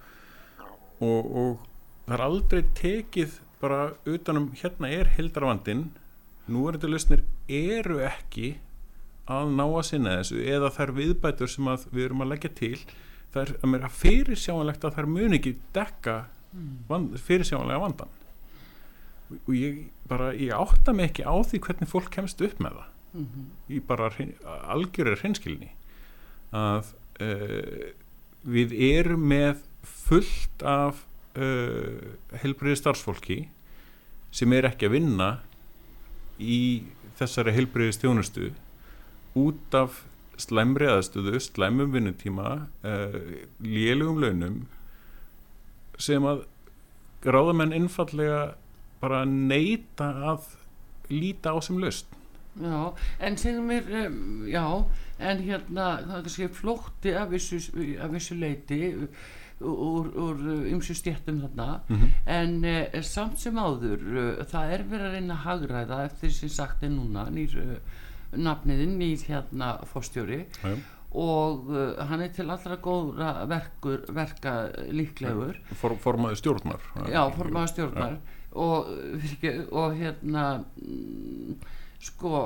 og, 1.01 1.31
og 1.41 1.51
það 2.05 2.15
er 2.17 2.25
aldrei 2.25 2.61
tekið 2.77 3.39
bara 3.61 3.81
utanum 4.09 4.51
hérna 4.57 4.89
er 4.89 5.11
hildarvandin 5.17 5.89
nú 6.51 6.65
er 6.67 6.77
þetta 6.77 6.91
lausnir 6.91 7.23
eru 7.47 7.99
ekki 8.05 8.55
að 9.31 9.53
ná 9.55 9.63
að 9.65 9.87
sinna 9.87 10.17
þessu 10.19 10.41
eða 10.55 10.71
þær 10.75 10.93
viðbætur 10.97 11.51
sem 11.51 11.69
við 11.91 12.05
erum 12.07 12.23
að 12.25 12.33
leggja 12.33 12.53
til 12.57 12.77
það 13.31 13.41
er 13.43 13.51
að 13.57 13.71
mér 13.73 13.85
að 13.87 13.99
fyrirsjáanlegt 13.99 14.87
að 14.87 14.97
þær 14.97 15.09
mun 15.11 15.37
ekki 15.37 15.53
dekka 15.75 16.15
mm. 16.51 16.71
vand, 16.89 17.13
fyrirsjáanlega 17.27 17.83
vandan 17.85 18.17
og 19.37 19.53
ég 19.55 19.83
bara, 20.09 20.31
ég 20.35 20.51
átta 20.55 20.93
mig 20.95 21.11
ekki 21.11 21.23
á 21.23 21.35
því 21.47 21.61
hvernig 21.67 21.91
fólk 21.91 22.09
kemst 22.11 22.41
upp 22.43 22.59
með 22.59 22.81
það 22.81 22.89
mm 23.13 23.27
-hmm. 23.27 23.45
ég 23.75 23.85
bara 23.87 24.11
algjörður 24.75 25.21
hreinskilni 25.21 25.71
að 26.51 26.91
uh, 27.21 27.91
við 28.43 28.73
erum 28.73 29.27
með 29.27 29.61
fullt 29.83 30.65
af 30.67 31.03
uh, 31.37 32.13
heilbriði 32.43 32.79
starfsfólki 32.79 33.39
sem 34.31 34.53
er 34.55 34.69
ekki 34.69 34.87
að 34.87 34.95
vinna 34.97 35.31
í 36.39 36.83
þessari 37.19 37.53
heilbriði 37.55 37.97
stjónustu 37.97 38.51
út 39.37 39.75
af 39.77 40.03
slæmri 40.41 40.87
aðstöðu, 40.89 41.39
slæmum 41.43 41.91
vinnutíma 41.93 42.53
uh, 42.87 43.19
lélugum 43.61 44.21
launum 44.23 44.57
sem 46.01 46.25
að 46.25 46.47
ráðamenn 47.21 47.75
innfallega 47.77 48.55
bara 49.01 49.21
neyta 49.25 50.09
að 50.31 50.49
líta 51.11 51.53
á 51.53 51.57
sem 51.61 51.77
löst 51.81 52.17
Já, 52.59 52.91
en 53.23 53.37
segjum 53.39 53.69
mér 53.69 53.85
um, 53.95 54.47
já, 54.51 54.65
en 55.23 55.43
hérna 55.45 55.85
það 56.01 56.17
er 56.17 56.25
kannski 56.25 56.47
flótti 56.51 57.13
af 57.15 57.29
vissu 57.31 58.35
leiti 58.35 58.81
úr, 59.61 60.09
úr 60.17 60.43
ymsu 60.71 60.95
stjættum 60.97 61.41
þarna. 61.43 61.81
Mm 61.87 61.97
-hmm. 61.97 62.09
en 62.25 62.65
eh, 62.65 63.01
samt 63.01 63.39
sem 63.39 63.57
áður 63.57 64.01
uh, 64.17 64.45
það 64.45 64.73
er 64.73 64.83
verið 64.83 65.05
að 65.05 65.13
reyna 65.13 65.33
að 65.33 65.45
hagræða 65.45 66.03
eftir 66.05 66.31
sem 66.31 66.49
sagt 66.49 66.83
er 66.83 66.89
núna 66.89 67.29
nýr 67.29 67.57
uh, 67.57 67.77
nafniðinn, 68.31 68.97
nýr 68.97 69.23
hérna 69.27 69.77
fórstjóri 69.85 70.45
og 71.11 71.69
uh, 71.69 72.05
hann 72.07 72.21
er 72.21 72.29
til 72.31 72.49
allra 72.49 72.77
góðra 72.77 73.47
verkur, 73.47 74.05
verka 74.09 74.71
líklegur. 74.89 75.57
For, 75.75 75.95
Formaði 75.95 76.35
stjórnar. 76.35 76.79
Já, 77.11 77.29
formaði 77.35 77.67
stjórnar. 77.67 78.11
Ja 78.11 78.39
og, 78.51 78.87
og 79.71 79.95
hérna 79.95 80.45
sko 82.01 82.41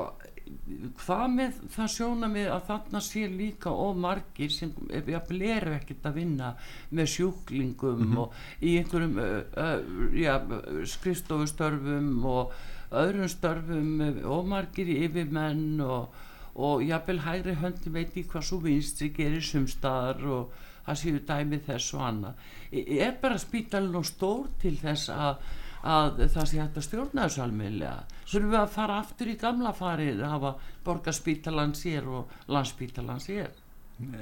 hvað 1.00 1.26
með 1.34 1.58
það 1.74 1.90
sjóna 1.94 2.30
með 2.30 2.52
að 2.54 2.68
þarna 2.68 3.02
sé 3.02 3.26
líka 3.30 3.72
og 3.72 3.98
margir 4.02 4.52
sem 4.54 4.72
eru 4.92 5.74
ekkert 5.76 6.06
að 6.06 6.20
vinna 6.20 6.52
með 6.90 7.12
sjúklingum 7.16 8.00
mm 8.02 8.12
-hmm. 8.12 8.18
og 8.22 8.34
í 8.62 8.78
einhverjum 8.80 9.18
uh, 9.22 10.86
skrifstofustörfum 10.94 12.26
og 12.26 12.54
öðrum 12.92 13.30
störfum 13.30 14.02
og 14.26 14.48
margir 14.48 14.88
yfirmenn 14.88 15.82
og, 15.82 16.14
og 16.56 16.84
jábel 16.84 17.20
hægri 17.26 17.56
höndi 17.56 17.92
veit 17.92 18.18
í 18.18 18.24
hvað 18.24 18.48
svo 18.50 18.62
vinstri 18.64 19.10
gerir 19.10 19.42
sumstaðar 19.42 20.24
og 20.26 20.54
það 20.86 21.02
séu 21.02 21.20
dæmið 21.28 21.66
þess 21.66 21.94
og 21.94 22.02
annað 22.02 22.34
er 22.72 23.16
bara 23.22 23.42
spítalinn 23.42 23.96
og 23.96 24.06
stór 24.06 24.50
til 24.62 24.78
þess 24.78 25.10
að 25.10 25.38
að 25.86 26.24
það 26.34 26.48
sé 26.50 26.62
hægt 26.62 26.80
að 26.80 26.88
stjórna 26.88 27.28
þessu 27.28 27.44
almeinlega 27.44 28.22
þurfum 28.26 28.54
við 28.54 28.60
að 28.62 28.74
fara 28.74 28.98
aftur 29.04 29.30
í 29.30 29.36
gamla 29.42 29.74
farið 29.78 30.24
að 30.24 30.34
hafa 30.34 30.54
borgarspítalan 30.88 31.76
sér 31.78 32.10
og 32.10 32.34
landsspítalan 32.52 33.22
sér 33.22 33.54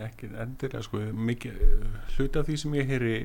ekki 0.06 0.30
endilega 0.38 0.84
sko 0.86 1.00
mikið, 1.18 1.62
hluti 2.18 2.40
af 2.40 2.50
því 2.50 2.58
sem 2.62 2.76
ég 2.78 2.92
heyri 2.92 3.16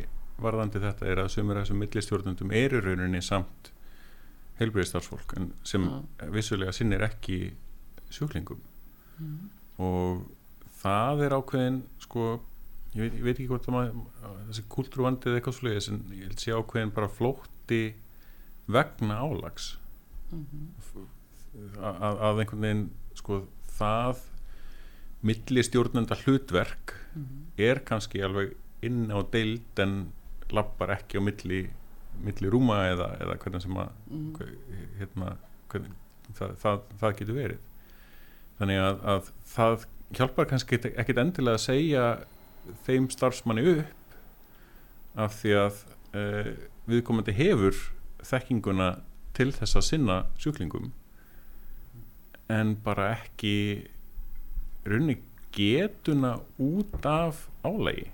varðandi 0.40 0.81
þetta 0.83 1.11
er 1.11 1.22
að 1.24 1.33
sömur 1.35 1.59
af 1.59 1.66
þessum 1.66 1.83
millistjórnundum 1.83 2.55
eru 2.57 2.81
rauninni 2.85 3.20
samt 3.24 3.72
heilbreyðstarfsfólk 4.61 5.35
sem 5.66 5.87
ja. 5.90 5.98
vissulega 6.35 6.74
sinnir 6.74 7.05
ekki 7.07 7.40
sjúklingum 8.14 8.62
mm. 9.18 9.38
og 9.85 10.24
það 10.81 11.27
er 11.27 11.37
ákveðin 11.37 11.83
sko 12.03 12.38
ég 12.94 13.03
veit, 13.03 13.18
ég 13.18 13.24
veit 13.27 13.35
ekki 13.35 13.48
hvort 13.51 13.68
að 13.68 13.90
þessi 14.48 14.66
kultúruvandið 14.72 15.38
eitthvað 15.38 15.59
sluðis 15.59 15.90
en 15.92 16.05
ég 16.14 16.31
held 16.31 16.42
sé 16.42 16.55
ákveðin 16.55 16.94
bara 16.96 17.11
flótti 17.12 17.83
vegna 18.68 19.18
álags 19.24 19.78
mm 20.31 20.46
-hmm. 20.46 21.07
að, 21.81 22.18
að 22.28 22.40
einhvern 22.42 22.64
veginn 22.66 22.90
sko 23.14 23.42
það 23.78 24.22
milli 25.20 25.62
stjórnenda 25.62 26.16
hlutverk 26.24 26.94
mm 27.14 27.24
-hmm. 27.24 27.44
er 27.70 27.81
kannski 27.85 28.22
alveg 28.22 28.54
inn 28.83 29.11
á 29.11 29.18
deild 29.33 29.78
en 29.78 30.12
lappar 30.50 30.90
ekki 30.90 31.18
á 31.18 31.22
milli, 31.22 31.70
milli 32.22 32.50
rúma 32.50 32.85
eða, 32.92 33.16
eða 33.20 33.38
hvernig 33.38 33.62
sem 33.62 33.76
að 33.76 33.90
mm 34.11 34.35
-hmm. 34.35 34.98
hérna, 34.98 35.37
hvernig, 35.68 35.92
það, 36.33 36.57
það, 36.62 36.81
það 37.00 37.16
getur 37.18 37.35
verið 37.35 37.59
þannig 38.59 38.78
að, 38.78 39.04
að 39.04 39.31
það 39.44 39.87
hjálpar 40.16 40.48
kannski 40.48 40.81
ekkit 40.96 41.18
endilega 41.18 41.54
að 41.54 41.66
segja 41.66 42.04
þeim 42.87 43.11
starfsmanni 43.11 43.64
upp 43.72 43.94
af 45.18 45.37
því 45.42 45.54
að 45.59 45.78
uh, 46.14 46.50
viðkomandi 46.87 47.35
hefur 47.37 47.74
þekkinguna 48.26 48.88
til 49.37 49.50
þess 49.54 49.78
að 49.78 49.87
sinna 49.87 50.18
sjúklingum 50.40 50.90
en 52.50 52.74
bara 52.85 53.12
ekki 53.18 53.57
runni 54.88 55.18
getuna 55.54 56.38
út 56.62 57.07
af 57.07 57.46
álægi 57.66 58.09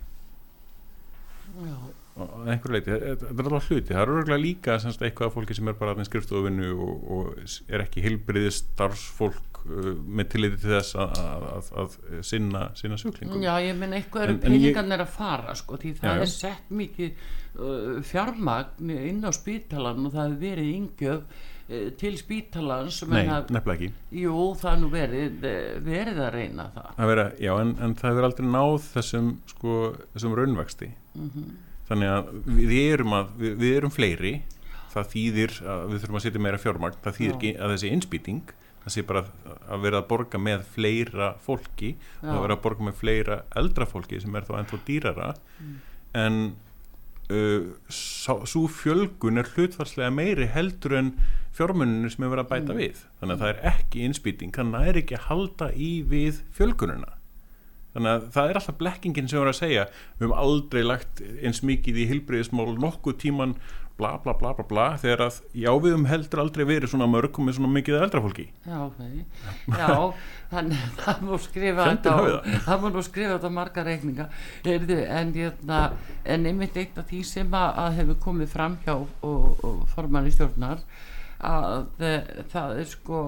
og 2.14 2.46
einhver 2.46 2.76
leiti, 2.76 2.92
þetta 2.94 3.26
er 3.26 3.48
alltaf 3.48 3.68
hluti. 3.70 3.90
Það 3.90 4.00
eru 4.04 4.18
örgulega 4.20 4.42
líka 4.42 4.76
semst, 4.82 5.02
eitthvað 5.02 5.32
fólki 5.34 5.56
sem 5.56 5.70
er 5.70 5.76
bara 5.78 5.94
aðeins 5.94 6.10
skrifstofinnu 6.10 6.70
og, 6.74 7.08
og 7.16 7.48
er 7.66 7.82
ekki 7.82 8.04
heilbriðið 8.04 8.54
starfsfólk 8.60 9.53
með 9.64 10.28
tilliti 10.34 10.60
til 10.60 10.74
þess 10.74 10.98
að, 11.00 11.14
að, 11.22 11.46
að, 11.50 11.70
að 11.82 11.96
sinna, 12.28 12.66
sinna 12.78 12.98
sjúklingum. 13.00 13.40
Já, 13.44 13.54
ég 13.64 13.78
minn 13.78 13.96
eitthvað 13.96 14.26
eru 14.26 14.36
peningarnir 14.42 15.04
að 15.06 15.10
fara 15.14 15.56
sko, 15.58 15.78
því 15.80 15.94
það 16.02 16.20
já, 16.20 16.26
er 16.26 16.32
sett 16.34 16.70
mikið 16.82 17.26
uh, 17.56 17.98
fjármagn 18.04 18.94
inn 18.98 19.24
á 19.24 19.30
spítalan 19.34 20.04
og 20.04 20.14
það 20.14 20.28
hefur 20.28 20.40
verið 20.44 20.70
yngjöf 20.74 21.20
uh, 21.24 21.90
til 22.00 22.14
spítalans 22.20 23.02
Nei, 23.08 23.22
nefnilega 23.24 23.76
ekki. 23.78 23.92
Jú, 24.22 24.38
það 24.60 24.72
er 24.74 24.82
nú 24.82 24.90
verið, 24.92 25.38
uh, 25.40 25.60
verið 25.88 26.24
að 26.26 26.32
reyna 26.36 26.70
það, 26.76 27.04
vera, 27.12 27.28
Já, 27.40 27.52
en, 27.60 27.76
en 27.80 28.00
það 28.00 28.12
hefur 28.12 28.28
aldrei 28.30 28.50
náð 28.50 28.74
þessum, 28.90 29.30
sko, 29.54 29.78
þessum 30.16 30.36
raunvexti. 30.40 30.92
Mm 31.14 31.30
-hmm 31.30 31.54
þannig 31.88 32.08
að 32.10 32.28
við 32.48 32.74
erum, 32.94 33.14
að, 33.18 33.32
við, 33.40 33.56
við 33.60 33.78
erum 33.78 33.94
fleiri. 33.94 34.34
Það 34.94 35.08
þýðir 35.10 35.56
að 35.66 35.80
við 35.90 36.02
þurfum 36.02 36.18
að 36.18 36.24
setja 36.24 36.42
meira 36.44 36.60
fjármagn. 36.62 36.98
Það 37.02 37.16
þýðir 37.18 37.34
ekki 37.34 37.50
að 37.58 37.72
þessi 37.74 37.90
innspýting 37.96 38.52
það 38.84 38.94
sé 38.94 39.04
bara 39.08 39.24
að 39.72 39.86
vera 39.86 40.02
að 40.02 40.10
borga 40.10 40.40
með 40.40 40.66
fleira 40.74 41.30
fólki 41.44 41.94
Já. 41.94 42.28
og 42.28 42.34
að 42.34 42.42
vera 42.44 42.58
að 42.58 42.64
borga 42.66 42.88
með 42.88 43.00
fleira 43.00 43.40
eldra 43.56 43.88
fólki 43.88 44.20
sem 44.20 44.36
er 44.36 44.46
þá 44.48 44.54
ennþá 44.60 44.80
dýrara 44.88 45.30
mm. 45.34 45.74
en 46.20 46.38
uh, 47.32 47.72
svo 47.88 48.66
fjölgun 48.68 49.40
er 49.40 49.50
hlutfarslega 49.54 50.12
meiri 50.14 50.50
heldur 50.52 50.98
en 51.00 51.14
fjármuninu 51.54 52.10
sem 52.12 52.26
er 52.26 52.32
verið 52.34 52.44
að 52.44 52.52
bæta 52.52 52.72
mm. 52.74 52.80
við 52.82 53.02
þannig 53.20 53.36
að 53.36 53.44
það 53.44 53.52
er 53.52 53.60
ekki 53.72 54.06
innspýting 54.08 54.56
þannig 54.56 54.78
að 54.78 54.80
það 54.84 54.92
er 54.92 55.02
ekki 55.02 55.18
að 55.18 55.28
halda 55.30 55.70
í 55.74 55.92
við 56.10 56.42
fjölgununa 56.56 57.12
þannig 57.94 58.10
að 58.10 58.24
það 58.34 58.50
er 58.50 58.58
alltaf 58.58 58.78
blekkingin 58.80 59.28
sem 59.30 59.38
við 59.38 59.44
erum 59.44 59.54
að 59.54 59.60
segja 59.60 59.84
við 59.94 60.24
höfum 60.24 60.38
aldrei 60.42 60.82
lagt 60.82 61.22
eins 61.46 61.62
mikið 61.64 62.00
í 62.02 62.06
hilbreyðismál 62.10 62.72
nokkuð 62.82 63.20
tíman 63.22 63.54
bla 63.98 64.16
bla 64.18 64.34
bla 64.34 64.50
bla 64.58 64.64
bla 64.66 64.86
þegar 64.98 65.20
að 65.28 65.36
já 65.54 65.68
við 65.70 65.92
höfum 65.94 66.06
heldur 66.10 66.42
aldrei 66.42 66.64
verið 66.66 66.90
svona 66.90 67.06
mörg 67.10 67.38
með 67.38 67.58
svona 67.58 67.70
mikið 67.76 67.98
eldrafólki 68.00 68.46
Já, 68.66 68.78
okay. 68.88 69.22
já 69.70 69.88
þannig 70.50 70.82
að 70.86 70.98
það 71.04 71.22
múr 71.28 71.44
skrifa 71.44 71.86
þetta 71.90 72.14
á, 72.14 72.20
það. 72.66 72.82
múr 72.82 72.94
nú 72.96 73.04
skrifa 73.06 73.36
þetta 73.36 73.52
á 73.54 73.58
marga 73.60 73.86
reikninga 73.86 74.28
Heyrðu, 74.66 74.98
en, 75.20 75.32
hérna, 75.38 75.80
en 76.24 76.50
einmitt 76.50 76.78
eitt 76.82 76.98
af 76.98 77.08
því 77.10 77.22
sem 77.30 77.54
að, 77.54 77.70
að 77.84 77.98
hefur 78.00 78.20
komið 78.26 78.52
fram 78.56 78.76
hjá 78.82 78.94
og, 78.96 79.16
og 79.62 79.86
formann 79.94 80.26
í 80.26 80.34
stjórnar 80.34 80.82
að 81.44 81.86
það 82.50 82.78
er 82.80 82.86
sko 82.88 83.24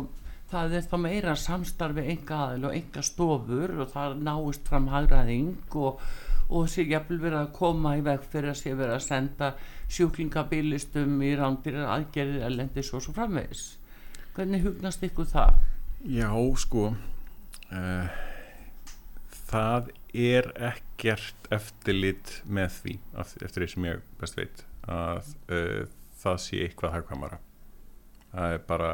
það 0.50 0.76
er 0.78 0.86
þá 0.86 0.96
meira 1.02 1.34
samstarfi 1.38 2.04
enga 2.12 2.42
aðil 2.44 2.68
og 2.68 2.76
enga 2.76 3.02
stofur 3.04 3.72
og 3.82 3.90
það 3.92 4.20
náist 4.26 4.68
fram 4.68 4.86
hagraðing 4.92 5.74
og, 5.78 6.02
og 6.48 6.68
sé 6.70 6.84
jafnvel 6.86 7.18
verið 7.22 7.40
að 7.40 7.54
koma 7.56 7.96
í 7.98 8.04
veg 8.06 8.22
fyrir 8.30 8.52
að 8.52 8.60
sé 8.60 8.74
verið 8.76 8.98
að 8.98 9.06
senda 9.06 9.50
sjúklingabilistum 9.90 11.18
í 11.26 11.32
rándir 11.38 11.80
aðgerðir 11.82 12.46
elendis 12.50 12.92
og 12.94 13.02
svo 13.02 13.16
framvegs 13.16 13.66
hvernig 14.36 14.64
hugnast 14.66 15.04
ykkur 15.06 15.28
það? 15.30 15.60
Já 16.06 16.30
sko 16.60 16.90
uh, 16.92 18.16
það 19.48 19.92
er 20.16 20.50
ekkert 20.70 21.48
eftirlit 21.54 22.40
með 22.44 22.80
því 22.80 22.96
eftir 23.22 23.62
því 23.64 23.70
sem 23.72 23.88
ég 23.88 24.04
best 24.20 24.38
veit 24.38 24.64
að 24.86 25.32
uh, 25.52 25.82
það 26.16 26.38
sé 26.42 26.60
eitthvað 26.64 26.94
hagkvæmara. 26.96 27.40
Það 28.32 28.54
er 28.56 28.62
bara 28.68 28.90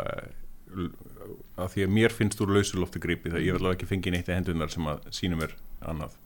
að 1.61 1.75
því 1.75 1.85
að 1.85 1.95
mér 1.99 2.15
finnst 2.15 2.41
úr 2.43 2.53
lausulofti 2.57 3.01
gripi 3.03 3.33
það 3.33 3.45
ég 3.45 3.57
vil 3.57 3.63
alveg 3.63 3.77
ekki 3.77 3.91
fengi 3.91 4.13
neitt 4.15 4.31
í 4.31 4.37
hendunar 4.37 4.73
sem 4.73 4.87
að 4.89 5.05
sínum 5.15 5.43
er 5.45 5.55
annað 5.85 6.17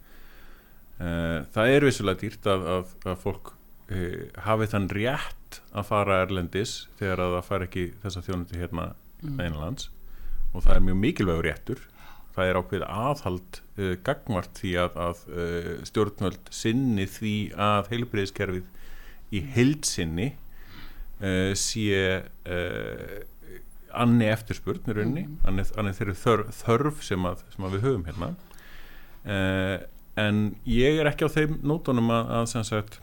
það 0.97 1.75
er 1.75 1.85
vissulega 1.85 2.23
dýrt 2.23 2.47
að, 2.49 2.63
að, 2.73 2.93
að 3.05 3.19
fólk 3.21 3.51
uh, 3.93 4.23
hafi 4.47 4.69
þann 4.73 4.89
rétt 4.97 5.61
að 5.77 5.91
fara 5.91 6.23
erlendis 6.25 6.87
þegar 7.01 7.25
að 7.25 7.37
það 7.37 7.51
fær 7.51 7.67
ekki 7.67 7.85
þessa 8.05 8.25
þjónundi 8.27 8.63
hérna 8.63 8.87
mm. 9.23 9.37
einlands 9.45 9.91
og 10.53 10.65
það 10.65 10.73
er 10.75 10.87
mjög 10.89 10.99
mikilvægur 11.03 11.49
réttur 11.51 11.85
það 12.37 12.51
er 12.51 12.61
ákveð 12.61 12.87
aðhald 12.87 13.61
uh, 13.61 13.93
gagvart 14.07 14.63
því 14.63 14.73
að, 14.87 14.99
að 15.07 15.23
stjórnvöld 15.91 16.51
sinni 16.55 17.07
því 17.11 17.37
að 17.69 17.93
heilbreyðiskerfið 17.93 19.37
í 19.37 19.43
heilsinni 19.57 20.33
sé 21.57 21.97
annir 23.97 24.35
eftirspurn 24.35 24.91
í 24.91 24.95
rauninni 24.95 25.23
mm. 25.25 25.37
annir 25.79 25.97
þeirri 25.97 26.15
þörf, 26.21 26.51
þörf 26.61 26.99
sem, 27.07 27.29
að, 27.29 27.45
sem 27.55 27.67
að 27.67 27.77
við 27.77 27.87
höfum 27.87 28.05
hérna 28.09 28.29
uh, 29.25 29.79
en 30.21 30.47
ég 30.69 31.01
er 31.01 31.11
ekki 31.11 31.29
á 31.29 31.31
þeim 31.33 31.59
nótunum 31.67 32.13
að, 32.15 32.31
að 32.39 32.47
sem 32.53 32.65
sagt 32.67 33.01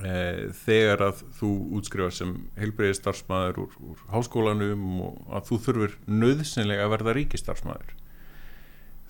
uh, 0.00 0.52
þegar 0.62 1.06
að 1.08 1.24
þú 1.38 1.50
útskrifar 1.78 2.14
sem 2.16 2.36
heilbreyði 2.58 2.98
starfsmæður 3.00 3.64
úr, 3.64 3.74
úr 3.90 4.06
háskólanum 4.14 4.86
og 5.08 5.34
að 5.34 5.50
þú 5.50 5.60
þurfur 5.66 5.98
nöðsynlega 6.22 6.86
að 6.86 6.94
verða 6.96 7.16
ríkistarfsmæður 7.18 7.98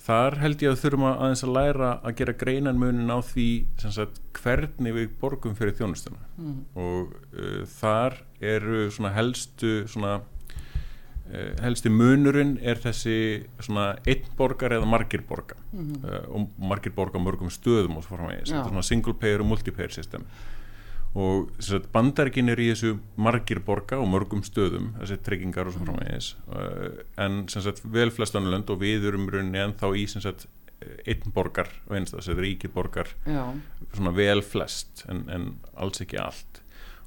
þar 0.02 0.38
held 0.42 0.64
ég 0.64 0.72
að 0.72 0.80
þurfum 0.80 1.06
að 1.06 1.20
aðeins 1.24 1.44
að 1.46 1.54
læra 1.56 1.90
að 2.02 2.16
gera 2.18 2.38
greinan 2.40 2.80
munin 2.80 3.12
á 3.12 3.18
því 3.22 3.48
sagt, 3.84 4.18
hvernig 4.40 4.96
við 4.96 5.12
borgum 5.20 5.54
fyrir 5.58 5.76
þjónustuna 5.78 6.24
mm. 6.40 6.60
og 6.82 7.12
uh, 7.36 7.62
þar 7.78 8.18
eru 8.42 8.88
svona 8.90 9.12
helstu 9.14 9.82
svona 9.90 10.16
helsti 11.62 11.92
munurinn 11.92 12.56
er 12.60 12.80
þessi 12.82 13.16
svona 13.62 13.92
einn 14.08 14.24
borgar 14.36 14.74
eða 14.76 14.88
margir 14.88 15.22
borgar. 15.28 15.60
Mm 15.72 15.92
-hmm. 15.92 16.04
uh, 16.04 16.34
og 16.34 16.48
margir 16.58 16.92
borgar 16.92 17.22
mörgum 17.22 17.50
stöðum 17.50 17.96
og 17.96 18.04
svo 18.04 18.16
fór 18.16 18.24
hann 18.24 18.34
að 18.36 18.68
svona 18.68 18.82
single 18.82 19.14
payer 19.14 19.40
og 19.40 19.46
multipayer 19.46 19.90
system. 19.92 20.24
Og 21.14 21.50
bandargin 21.92 22.48
er 22.48 22.60
í 22.60 22.70
þessu 22.72 22.98
margir 23.16 23.60
borgar 23.60 23.98
og 23.98 24.08
mörgum 24.08 24.42
stöðum 24.42 24.94
þessi 25.00 25.16
tryggingar 25.22 25.66
og 25.66 25.72
svo 25.72 25.84
hann 25.86 26.00
að 26.00 26.34
uh, 26.48 27.04
en 27.16 27.46
vel 27.84 28.10
flest 28.10 28.34
annulönd 28.34 28.70
og 28.70 28.80
við 28.80 29.08
erum 29.08 29.28
rauninni 29.28 29.58
en 29.58 29.74
þá 29.74 29.96
í 29.96 30.06
sagt, 30.06 30.46
einn 31.06 31.34
borgar 31.34 31.70
og 31.88 31.96
einst 31.96 32.14
þessi 32.16 32.36
ríkir 32.38 32.72
borgar 32.74 33.10
Já. 33.26 33.44
svona 33.92 34.12
vel 34.16 34.42
flest 34.42 35.04
en, 35.08 35.24
en 35.30 35.48
alls 35.74 36.02
ekki 36.04 36.18
allt 36.22 36.61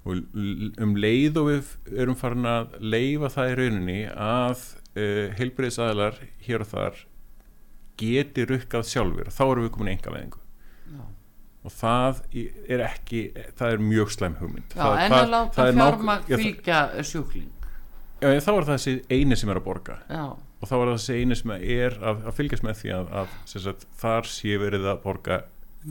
og 0.05 0.37
um 0.85 0.95
leið 1.01 1.41
og 1.41 1.49
við 1.49 1.73
erum 1.97 2.17
farin 2.19 2.47
að 2.49 2.77
leifa 2.79 3.31
það 3.33 3.51
í 3.51 3.59
rauninni 3.59 3.99
að 4.13 4.55
uh, 4.61 5.01
eh, 5.01 5.27
heilbreyðsadlar 5.39 6.19
hér 6.45 6.65
og 6.65 6.71
þar 6.71 7.03
geti 7.99 8.45
rukkað 8.45 8.89
sjálfur 8.91 9.31
þá 9.33 9.43
erum 9.47 9.65
við 9.65 9.73
komin 9.75 9.91
í 9.91 9.95
enga 9.95 10.13
veðingu 10.13 10.41
og 11.65 11.73
það 11.73 12.21
er 12.69 12.83
ekki 12.85 13.21
það 13.57 13.71
er 13.73 13.81
mjög 13.81 14.11
slæm 14.13 14.35
hugmynd. 14.37 14.73
Já, 14.75 14.83
það, 14.83 14.99
en 15.01 15.15
að 15.17 15.31
láta 15.33 15.67
fjármagn 15.71 16.27
fylgja 16.29 16.81
sjúkling. 17.09 17.69
Já, 18.21 18.27
þá 18.29 18.51
er 18.51 18.67
það 18.67 18.73
þessi 18.75 18.93
eini 19.09 19.37
sem 19.39 19.51
er 19.51 19.59
að 19.59 19.65
borga. 19.65 19.97
Já. 20.09 20.25
og 20.35 20.69
þá 20.69 20.75
er 20.75 20.85
það 20.85 20.95
þessi 20.95 21.15
eini 21.19 21.37
sem 21.39 21.51
er 21.55 21.97
að, 21.99 22.21
að 22.25 22.37
fylgjast 22.37 22.65
með 22.65 22.77
því 22.79 22.93
að, 22.95 23.09
að 23.21 23.33
sagt, 23.51 23.87
þar 24.01 24.29
sé 24.31 24.59
verið 24.61 24.87
að 24.93 25.01
borga 25.03 25.39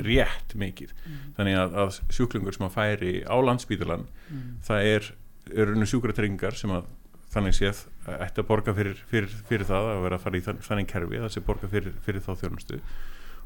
rétt 0.02 0.54
mikið. 0.58 0.92
Mm. 1.04 1.22
þannig 1.38 1.60
að, 1.60 1.78
að 1.84 1.98
sjúklingur 2.16 2.56
sem 2.56 2.66
að 2.66 2.74
færi 2.74 3.14
á 3.22 3.36
landsbítulan 3.38 4.06
mm. 4.08 4.44
það 4.66 4.90
er, 4.90 5.10
er 5.54 5.74
sjúkratryggingar 5.90 6.58
sem 6.58 6.72
að 6.74 6.88
þannig 7.34 7.56
séð 7.56 7.82
ætti 8.20 8.42
að 8.42 8.48
borga 8.48 8.74
fyrir, 8.76 9.00
fyrir, 9.10 9.34
fyrir 9.48 9.66
það 9.68 9.90
að 9.90 10.02
vera 10.04 10.18
að 10.18 10.24
fara 10.26 10.38
í 10.38 10.44
þann, 10.44 10.62
þannig 10.64 10.90
kerfi 10.90 11.20
það 11.22 11.32
sé 11.34 11.42
borga 11.44 11.70
fyrir, 11.72 11.96
fyrir 12.04 12.24
þá 12.24 12.32
þjónustu. 12.42 12.80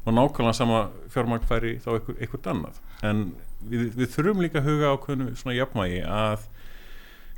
Og 0.05 0.15
nákvæmlega 0.15 0.55
sama 0.55 0.81
fjármagn 1.11 1.47
færi 1.47 1.75
þá 1.83 1.89
eitthvað, 1.95 2.19
eitthvað 2.19 2.49
annað. 2.53 2.81
En 3.09 3.23
við, 3.71 3.87
við 3.97 4.11
þurfum 4.13 4.43
líka 4.45 4.61
að 4.61 4.69
huga 4.69 4.93
á 4.93 4.95
hvernig 5.05 5.39
svona 5.41 5.57
jafnmægi 5.57 5.99
að 6.05 6.45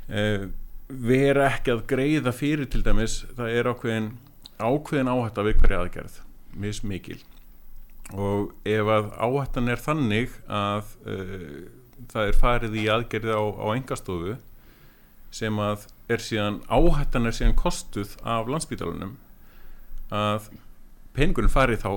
e, 0.08 0.26
vera 1.08 1.48
ekki 1.48 1.74
að 1.74 1.84
greiða 1.90 2.34
fyrir 2.36 2.70
til 2.70 2.84
dæmis 2.86 3.22
það 3.32 3.56
er 3.56 3.72
ákveðin 3.72 4.12
ákveðin 4.62 5.10
áhætt 5.10 5.42
af 5.42 5.52
ykkur 5.54 5.76
aðgerð. 5.80 6.20
Mismikil 6.62 7.22
og 8.12 8.52
ef 8.68 8.90
að 8.96 9.10
áhættan 9.16 9.70
er 9.72 9.80
þannig 9.80 10.34
að 10.50 10.90
uh, 11.06 11.62
það 12.12 12.28
er 12.28 12.40
farið 12.40 12.78
í 12.82 12.86
aðgerði 12.92 13.36
á, 13.38 13.42
á 13.42 13.66
engastofu 13.76 14.36
sem 15.32 15.60
að 15.62 15.86
er 16.12 16.20
síðan 16.20 16.60
áhættan 16.68 17.30
er 17.30 17.36
síðan 17.36 17.56
kostuð 17.56 18.16
af 18.28 18.50
landsbítalunum 18.52 19.16
að 20.12 20.50
peningurinn 21.16 21.52
farið 21.52 21.84
þá 21.84 21.92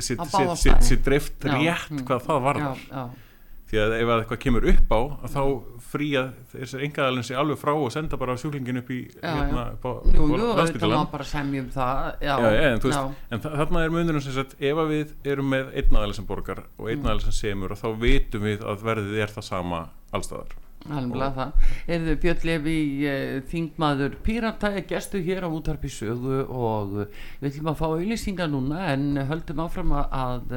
sér 0.00 1.00
dreift 1.04 1.44
rétt 1.46 1.92
mm. 1.92 2.04
hvað 2.08 2.26
það 2.26 2.46
varðar. 2.48 2.82
já, 2.88 2.96
já 2.96 3.31
því 3.72 3.80
að 3.80 3.94
ef 3.96 4.10
eitthvað 4.22 4.40
kemur 4.42 4.66
upp 4.68 4.90
á 4.92 5.00
þá 5.32 5.42
fría 5.92 6.22
þessar 6.52 6.84
engaðalinn 6.86 7.26
sé 7.26 7.36
alveg 7.40 7.60
frá 7.60 7.72
og 7.72 7.88
senda 7.92 8.18
bara 8.20 8.36
sjúklingin 8.40 8.80
upp 8.82 8.90
í 8.92 8.98
hérna, 9.16 9.64
á 9.80 11.00
já, 12.20 12.34
já, 12.36 12.50
en, 12.68 13.14
en 13.32 13.44
þarna 13.44 13.84
er 13.86 13.94
munurinn 13.96 14.24
sem 14.24 14.36
sagt 14.36 14.56
ef 14.60 14.82
við 14.92 15.14
erum 15.34 15.48
með 15.52 15.72
einn 15.80 16.00
aðeins 16.02 16.20
sem 16.20 16.28
borgar 16.28 16.64
og 16.76 16.92
einn 16.92 17.06
aðeins 17.06 17.28
sem 17.30 17.38
semur 17.40 17.72
og 17.72 17.80
þá 17.80 17.88
veitum 18.04 18.44
við 18.44 18.64
að 18.68 18.84
verðið 18.90 19.24
er 19.24 19.32
það 19.36 19.48
sama 19.48 19.86
allstaðar 20.12 20.56
Alveg 20.90 21.36
það. 21.36 21.68
Erðu 21.94 22.14
Björn 22.24 22.46
Levi 22.48 22.78
eh, 23.06 23.36
þingmaður 23.50 24.16
Pírata 24.26 24.72
er 24.74 24.86
gestu 24.88 25.20
hér 25.22 25.46
á 25.46 25.48
útarpi 25.52 25.90
sögu 25.92 26.42
og 26.48 26.96
við 27.38 27.52
ætlum 27.52 27.70
að 27.70 27.78
fá 27.78 27.86
auðlýsingar 27.92 28.50
núna 28.50 28.88
en 28.90 29.20
höldum 29.28 29.62
áfram 29.62 29.94
að 30.02 30.56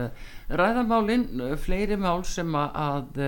ræðamálinn, 0.50 1.28
fleiri 1.62 2.00
mál 2.02 2.24
sem 2.26 2.50
að 2.58 3.22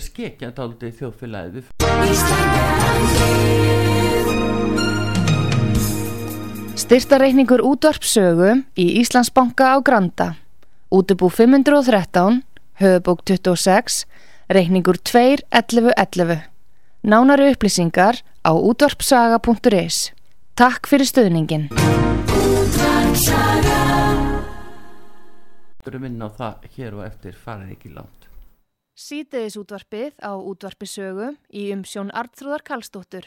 skekja 0.00 0.50
daldi 0.56 0.90
þjóðfélagið. 0.96 1.70
Styrtareikningur 6.84 7.62
útvarpsögu 7.64 8.50
í 8.74 8.90
Íslandsbanka 9.00 9.70
á 9.72 9.78
Granda. 9.84 10.34
Útubú 10.90 11.30
513, 11.30 12.42
höfubók 12.82 13.22
26 13.24 14.04
reikningur 14.54 14.96
2.11.11. 15.02 16.44
Nánari 17.04 17.50
upplýsingar 17.52 18.22
á 18.46 18.50
útvarpsaga.is. 18.54 20.12
Takk 20.54 20.86
fyrir 20.86 21.08
stöðningin. 21.10 21.66
Þú 25.82 25.90
erum 25.90 26.06
inn 26.08 26.22
á 26.22 26.30
það 26.30 26.68
hér 26.76 26.94
og 26.96 27.02
eftir 27.08 27.34
farið 27.36 27.74
ekki 27.74 27.90
lánt. 27.92 28.28
Sýteðis 28.94 29.58
útvarpið 29.58 30.22
á 30.22 30.32
útvarpisögu 30.38 31.32
í 31.50 31.66
umsjón 31.74 32.14
Artrúðar 32.14 32.62
Kallstóttur. 32.62 33.26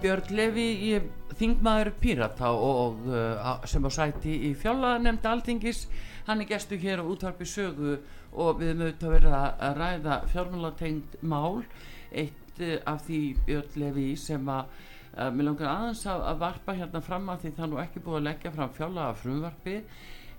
Björn 0.00 0.32
Levi, 0.36 0.66
ég 0.96 1.23
þingmaður 1.38 1.90
Pírata 2.00 2.50
og 2.52 3.04
uh, 3.10 3.64
sem 3.68 3.84
á 3.84 3.90
sæti 3.92 4.34
í 4.48 4.54
fjálaðanemnda 4.58 5.32
Altingis 5.34 5.84
hann 6.28 6.42
er 6.42 6.48
gestu 6.48 6.78
hér 6.80 7.02
á 7.02 7.04
útvarpi 7.04 7.46
sögu 7.48 7.98
og 8.32 8.58
við 8.62 8.74
mögum 8.80 9.08
að 9.08 9.14
vera 9.18 9.42
að 9.62 9.78
ræða 9.80 10.18
fjármálatengt 10.32 11.18
mál. 11.22 11.62
Eitt 12.10 12.60
uh, 12.60 12.78
af 12.90 13.06
því 13.06 13.20
Levi 13.80 14.10
sem 14.20 14.48
að 14.48 14.90
mér 15.14 15.46
langar 15.46 15.70
aðeins 15.70 16.00
að, 16.10 16.24
að 16.26 16.40
varpa 16.40 16.74
hérna 16.74 17.00
fram 17.04 17.28
að 17.30 17.44
því 17.44 17.50
það 17.54 17.68
nú 17.70 17.76
ekki 17.84 18.00
búið 18.02 18.16
að 18.18 18.24
leggja 18.28 18.50
fram 18.56 18.72
fjálaða 18.74 19.18
frumvarfi 19.20 19.76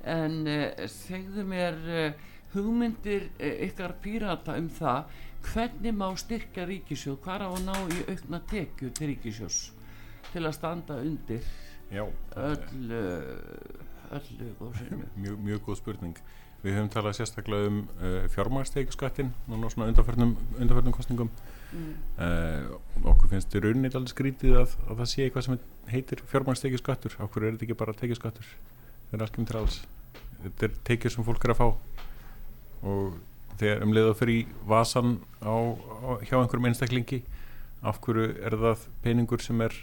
en 0.06 0.42
uh, 0.50 0.66
segðu 0.92 1.46
mér 1.48 1.80
uh, 1.88 2.26
hugmyndir 2.56 3.30
uh, 3.40 3.54
ykkar 3.68 3.96
Pírata 4.04 4.58
um 4.60 4.68
það. 4.70 5.16
Hvernig 5.46 5.94
má 5.94 6.08
styrka 6.18 6.66
ríkisjóð 6.66 7.20
hvað 7.24 7.46
á 7.46 7.50
að 7.52 7.66
ná 7.68 7.76
í 7.94 8.04
aukna 8.10 8.40
tekju 8.50 8.90
til 8.98 9.12
ríkisjós 9.12 9.60
til 10.36 10.43
að 10.45 10.58
standa 10.58 11.00
undir 11.02 11.45
Já, 11.93 12.04
öllu 12.36 13.02
öllu 14.15 14.50
góðsynnu 14.60 15.08
mjög, 15.15 15.38
mjög 15.45 15.62
góð 15.65 15.80
spurning. 15.80 16.17
Við 16.63 16.78
höfum 16.80 16.89
talað 16.93 17.17
sérstaklega 17.19 17.69
um 17.69 17.82
uh, 18.00 18.24
fjármægsteikuskattin 18.34 19.30
núna 19.50 19.69
svona 19.69 19.89
undarförnum, 19.91 20.34
undarförnum 20.58 20.95
kostningum 20.95 21.30
mm. 21.71 21.91
uh, 22.17 23.12
okkur 23.12 23.36
finnst 23.36 23.54
í 23.54 23.62
rauninni 23.62 23.91
alveg 23.93 24.13
skrítið 24.13 24.58
að, 24.63 24.74
að 24.88 25.04
það 25.04 25.12
sé 25.12 25.28
eitthvað 25.28 25.48
sem 25.48 25.60
heitir 25.91 26.24
fjármægsteikuskattur 26.32 27.19
okkur 27.28 27.45
er 27.45 27.54
þetta 27.54 27.67
ekki 27.67 27.80
bara 27.84 27.98
teikuskattur 28.00 28.50
það 29.12 29.19
er 29.19 29.26
allt 29.28 29.39
um 29.39 29.50
til 29.50 29.60
alls. 29.62 29.80
Þetta 30.43 30.67
er 30.67 30.78
teikir 30.89 31.14
sem 31.14 31.26
fólk 31.26 31.45
er 31.45 31.53
að 31.53 31.62
fá. 31.62 31.68
Og 32.86 33.16
þegar 33.60 33.86
um 33.86 33.93
leiða 33.95 34.16
fyrir 34.18 34.53
vasan 34.68 35.20
á, 35.41 35.53
á, 35.53 36.10
hjá 36.26 36.38
einhverjum 36.39 36.70
einstaklingi 36.72 37.22
af 37.86 38.01
hverju 38.03 38.32
er 38.41 38.57
það 38.60 38.88
peningur 39.05 39.43
sem 39.43 39.62
er 39.62 39.76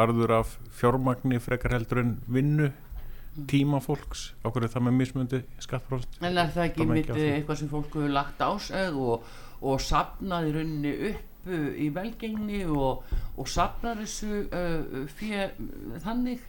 arður 0.00 0.34
af 0.40 0.56
fjármagni 0.76 1.40
frekar 1.42 1.76
heldur 1.76 2.02
en 2.02 2.16
vinnu 2.28 2.68
mm. 2.68 3.46
tíma 3.50 3.80
fólks, 3.84 4.30
okkur 4.44 4.66
er 4.66 4.74
það 4.74 4.88
með 4.88 4.98
mismundi 5.00 5.42
skattpróst 5.64 6.20
en 6.20 6.36
er 6.36 6.52
það 6.52 6.68
ekki 6.70 6.88
mitt 6.90 7.14
eitthvað 7.14 7.62
sem 7.62 7.72
fólk 7.72 7.88
hefur 7.94 8.12
lagt 8.12 8.44
á 8.44 8.52
seg 8.60 8.98
og, 9.00 9.24
og 9.62 9.80
sapnaði 9.80 10.54
runni 10.58 10.94
upp 11.12 11.32
uh, 11.46 11.70
í 11.78 11.88
velgengni 11.94 12.64
og, 12.68 13.06
og 13.36 13.50
sapnar 13.50 14.00
þessu 14.02 14.44
uh, 14.46 15.06
fyrir 15.16 15.56
þannig. 16.04 16.44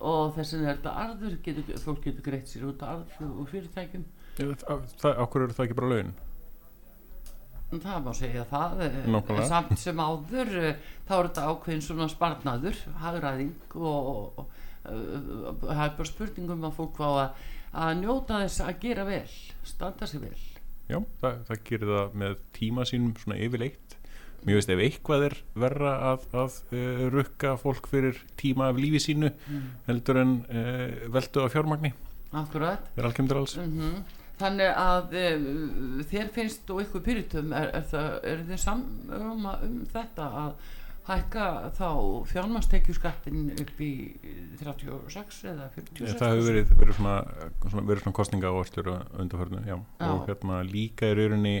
Og 0.00 0.32
þess 0.32 0.56
að 0.56 0.62
þetta 0.64 0.92
arður 0.96 1.34
getur, 1.44 1.74
fólk 1.82 2.06
getur 2.06 2.24
greitt 2.24 2.48
sér 2.48 2.70
út 2.70 2.80
arður 2.86 3.34
og 3.34 3.50
fyrirtækjum. 3.50 4.06
Áhverju 4.40 5.42
eru 5.44 5.56
það 5.56 5.66
ekki 5.66 5.76
bara 5.76 5.90
laun? 5.90 6.14
Það 7.70 8.00
má 8.02 8.10
segja 8.18 8.44
það 8.50 8.80
eh, 8.86 8.96
Nókulega. 9.06 9.46
samt 9.46 9.78
sem 9.78 10.00
áður 10.02 10.48
eh, 10.58 10.88
þá 11.06 11.12
er 11.16 11.28
þetta 11.28 11.46
ákveðin 11.52 11.84
svona 11.86 12.08
sparnadur 12.10 12.80
hagraðing 12.98 13.76
og 13.78 14.40
það 14.82 15.84
er 15.84 15.94
bara 15.98 16.08
spurningum 16.08 16.66
að 16.66 16.76
fólk 16.78 16.98
fá 16.98 17.06
að, 17.10 17.44
að 17.84 17.92
njóta 18.00 18.40
þess 18.42 18.64
að 18.64 18.80
gera 18.82 19.04
vel 19.06 19.26
standa 19.66 20.08
sig 20.10 20.24
vel 20.24 20.38
Já, 20.90 20.98
það, 21.20 21.40
það 21.46 21.64
gerir 21.68 21.94
það 21.94 22.20
með 22.24 22.36
tíma 22.56 22.86
sínum 22.88 23.14
svona 23.20 23.38
yfirleitt 23.38 23.96
Mér 24.40 24.56
veist 24.56 24.70
ef 24.72 24.80
eitthvað 24.80 25.26
er 25.26 25.34
verra 25.60 25.90
að, 26.10 26.22
að 26.40 26.54
uh, 26.72 27.02
rukka 27.12 27.52
fólk 27.60 27.90
fyrir 27.92 28.22
tíma 28.40 28.70
af 28.72 28.78
lífi 28.80 29.02
sínu 29.04 29.28
mm. 29.28 29.66
heldur 29.90 30.22
en 30.22 30.32
uh, 30.48 30.86
veldu 31.12 31.44
á 31.44 31.52
fjármagni 31.52 31.92
Akkurat 32.30 32.88
Það 32.94 33.02
er 33.02 33.08
algjörður 33.10 33.40
alls 33.42 33.56
mm 33.60 33.76
-hmm. 33.76 34.00
Þannig 34.40 34.70
að 34.80 35.16
uh, 35.20 36.04
þér 36.10 36.28
finnst 36.34 36.70
og 36.72 36.82
ykkur 36.84 37.04
pyritum 37.04 37.54
er, 37.56 37.72
er, 37.76 37.96
er 38.24 38.44
þið 38.48 38.62
saman 38.62 39.18
um 39.20 39.82
þetta 39.92 40.28
að 40.44 40.54
hækka 41.10 41.44
þá 41.74 41.88
fjármastekjuskattin 42.30 43.52
upp 43.58 43.80
í 43.82 43.92
36 44.60 45.40
eða 45.50 45.68
46 45.74 46.04
ja, 46.04 46.16
Það 46.20 46.34
hefur 46.34 46.48
verið, 46.50 46.74
verið 46.82 46.98
svona, 46.98 47.14
svona, 47.64 47.96
svona 48.02 48.16
kostninga 48.20 48.52
áherslu 48.52 48.96
undarförnu 49.22 49.62
og 50.06 50.28
hérna 50.28 50.60
líka 50.68 51.10
í 51.10 51.16
rauninni 51.18 51.56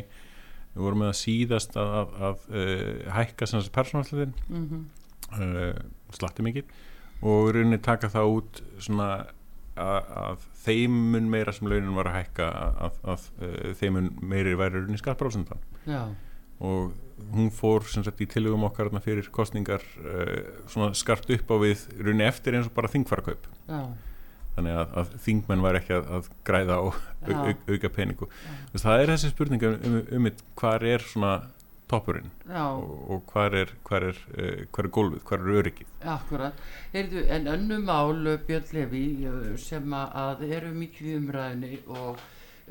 við 0.70 0.84
vorum 0.84 1.02
með 1.02 1.12
að 1.12 1.18
síðast 1.18 1.76
að, 1.80 1.96
að, 1.96 2.14
að 2.28 2.44
uh, 2.60 3.10
hækka 3.16 3.48
persónalsliðin 3.74 4.34
mm 4.46 4.64
-hmm. 4.68 4.84
uh, 5.40 6.14
slatti 6.14 6.46
mikið. 6.46 6.74
Og 7.20 7.50
rauninni 7.54 7.80
taka 7.82 8.08
það 8.08 8.34
út 8.36 8.62
svona 8.78 9.08
að, 9.80 10.10
að 10.22 10.48
þeimun 10.64 11.30
meira 11.32 11.54
sem 11.56 11.70
launin 11.70 11.96
var 11.96 12.10
að 12.10 12.18
hækka 12.20 12.50
að 12.88 13.30
uh, 13.40 13.70
þeimun 13.80 14.10
meiri 14.20 14.56
væri 14.58 14.80
rauninni 14.80 15.00
skattbráðsendan 15.00 15.64
og 16.60 16.92
hún 17.32 17.48
fór 17.52 17.86
sagt, 17.88 18.20
í 18.20 18.28
tilugum 18.28 18.66
okkar 18.68 18.90
fyrir 19.00 19.28
kostningar 19.32 19.84
svona 20.68 20.92
skarpt 20.96 21.32
upp 21.32 21.52
á 21.52 21.56
við 21.62 21.86
rauninni 21.96 22.28
eftir 22.28 22.56
eins 22.56 22.68
og 22.68 22.76
bara 22.76 22.92
þingfarkaup 22.92 23.48
já. 23.68 23.82
Þannig 24.56 24.76
að, 24.76 24.94
að 25.00 25.12
þingmenn 25.24 25.62
var 25.64 25.78
ekki 25.78 25.94
að, 25.96 26.08
að 26.16 26.28
græða 26.44 26.76
á 26.76 26.82
au, 26.82 26.92
au, 27.30 27.52
auka 27.70 27.90
peningu. 27.94 28.28
Þess, 28.72 28.84
það 28.84 29.02
er 29.02 29.12
þessi 29.14 29.30
spurning 29.32 29.66
um, 29.68 29.76
um, 29.86 29.98
um 30.18 30.28
hvað 30.60 30.86
er 30.90 31.06
svona 31.06 31.32
toppurinn? 31.90 32.32
Og, 32.62 32.90
og 33.10 33.22
hvað 33.30 33.56
er 33.60 33.72
hvað 33.86 34.08
er, 34.10 34.20
uh, 34.34 34.64
hvað 34.70 34.84
er 34.84 34.90
gólfið, 34.96 35.22
hvað 35.28 35.46
er 35.46 35.62
öryggið? 35.62 35.94
Akkurat, 36.14 36.66
Heyrðu, 36.94 37.24
en 37.36 37.48
önnum 37.54 37.88
mál 37.90 38.34
Björn 38.48 38.74
Levi 38.76 39.06
sem 39.60 39.96
að 40.00 40.44
eru 40.48 40.74
mikið 40.76 41.16
umræðinni 41.20 41.80
og 41.90 42.20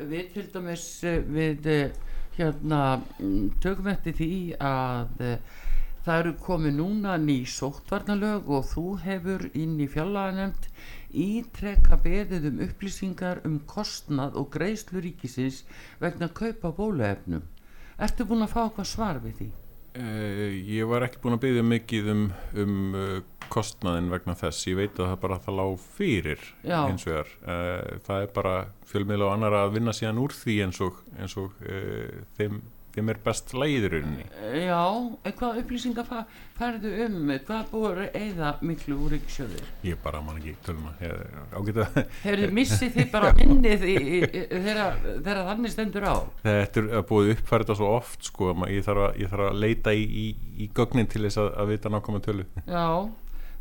við 0.10 0.30
til 0.36 0.46
dæmis 0.54 0.86
eh, 1.04 1.20
við 1.28 1.68
eh, 1.68 1.98
hérna 2.38 2.84
tökum 3.64 3.90
eftir 3.92 4.16
því 4.16 4.32
að 4.64 5.26
það 6.06 6.22
eru 6.22 6.32
komið 6.46 6.78
núna 6.78 7.18
ný 7.20 7.42
sóttvarnalög 7.52 8.48
og 8.56 8.64
þú 8.72 8.86
hefur 9.04 9.44
inn 9.52 9.76
í 9.84 9.88
fjallaðanemt 9.92 10.70
ítrekka 11.10 11.98
beðið 12.06 12.48
um 12.52 12.62
upplýsingar 12.64 13.42
um 13.50 13.60
kostnað 13.70 14.38
og 14.40 14.52
greiðslu 14.56 15.04
ríkisins 15.04 15.64
vegna 16.02 16.30
kaupa 16.42 16.72
bólaefnum 16.80 17.44
Ertu 18.00 18.28
búin 18.28 18.45
að 18.45 18.54
fá 18.54 18.62
eitthvað 18.66 18.88
svar 18.88 19.20
við 19.24 19.36
því? 19.41 19.50
Uh, 20.00 20.54
ég 20.70 20.88
var 20.88 21.04
ekki 21.04 21.20
búin 21.24 21.36
að 21.36 21.43
beðja 21.47 21.66
mikið 21.66 22.10
um, 22.14 22.26
um 22.62 22.76
uh, 22.95 23.16
kostnaðin 23.52 24.12
vegna 24.14 24.36
þess, 24.38 24.68
ég 24.70 24.78
veit 24.78 25.00
að 25.00 25.10
það 25.10 25.22
bara 25.24 25.39
það 25.43 25.58
lág 25.58 25.80
fyrir 25.97 26.43
Já. 26.62 26.78
eins 26.84 27.08
og 27.08 27.16
þér 27.16 27.32
uh, 27.41 27.95
það 28.06 28.26
er 28.26 28.30
bara 28.36 28.54
fjölmiðla 28.91 29.28
og 29.28 29.34
annar 29.34 29.58
að 29.64 29.74
vinna 29.80 29.95
síðan 29.97 30.22
úr 30.22 30.36
því 30.38 30.60
eins 30.68 30.82
og, 30.86 31.02
eins 31.18 31.36
og 31.41 31.58
þeim 32.38 32.62
þeim 32.96 33.12
er 33.14 33.20
best 33.26 33.54
læðurinni 33.56 34.26
Já, 34.66 34.82
hvað 35.26 35.62
upplýsingar 35.64 36.08
færðu 36.58 36.94
um 37.06 37.34
hvað 37.48 37.72
búið 37.72 38.02
eða 38.20 38.54
miklu 38.66 38.98
úr 39.06 39.16
ríksjóðir? 39.16 39.68
Ég 39.88 40.00
bara 40.04 40.22
man 40.26 40.40
ekki 40.42 40.56
tölma 40.66 40.96
Hefur 41.00 42.44
þið 42.44 42.56
missið 42.56 42.96
þið 42.98 43.12
bara 43.14 43.34
minnið 43.38 43.86
þegar 44.50 45.44
þannig 45.52 45.74
stendur 45.74 46.08
á? 46.10 46.16
Þetta 46.44 46.86
er 46.86 47.08
búið 47.10 47.34
uppfærið 47.38 47.76
svo 47.80 47.94
oft 47.96 48.30
sko, 48.30 48.54
ég 48.70 48.86
þarf 48.86 49.06
að, 49.08 49.22
ég 49.24 49.32
þarf 49.32 49.48
að 49.50 49.62
leita 49.64 49.96
í, 49.96 50.04
í, 50.06 50.28
í 50.66 50.70
gögnin 50.76 51.10
til 51.10 51.24
þess 51.28 51.42
að, 51.42 51.52
að 51.62 51.74
vita 51.74 51.94
nákvæmlega 51.94 52.26
tölu. 52.26 52.48
Já, 52.66 52.88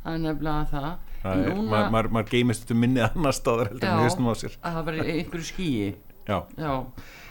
það 0.03 0.13
er 0.15 0.25
nefnilega 0.25 0.67
það. 0.73 0.91
Núna... 1.29 1.71
Maður 1.91 1.91
ma, 1.91 2.03
ma 2.19 2.25
geimist 2.29 2.71
um 2.73 2.79
minnið 2.83 3.09
annar 3.09 3.37
staðar 3.37 3.73
heldur 3.73 3.91
en 3.91 4.05
höstum 4.05 4.29
á 4.31 4.35
sér. 4.39 4.55
að 4.63 4.77
það 4.77 4.85
var 4.89 4.99
einhverju 5.03 5.49
skíi 5.49 5.89
Já, 6.29 6.43
Já. 6.61 6.73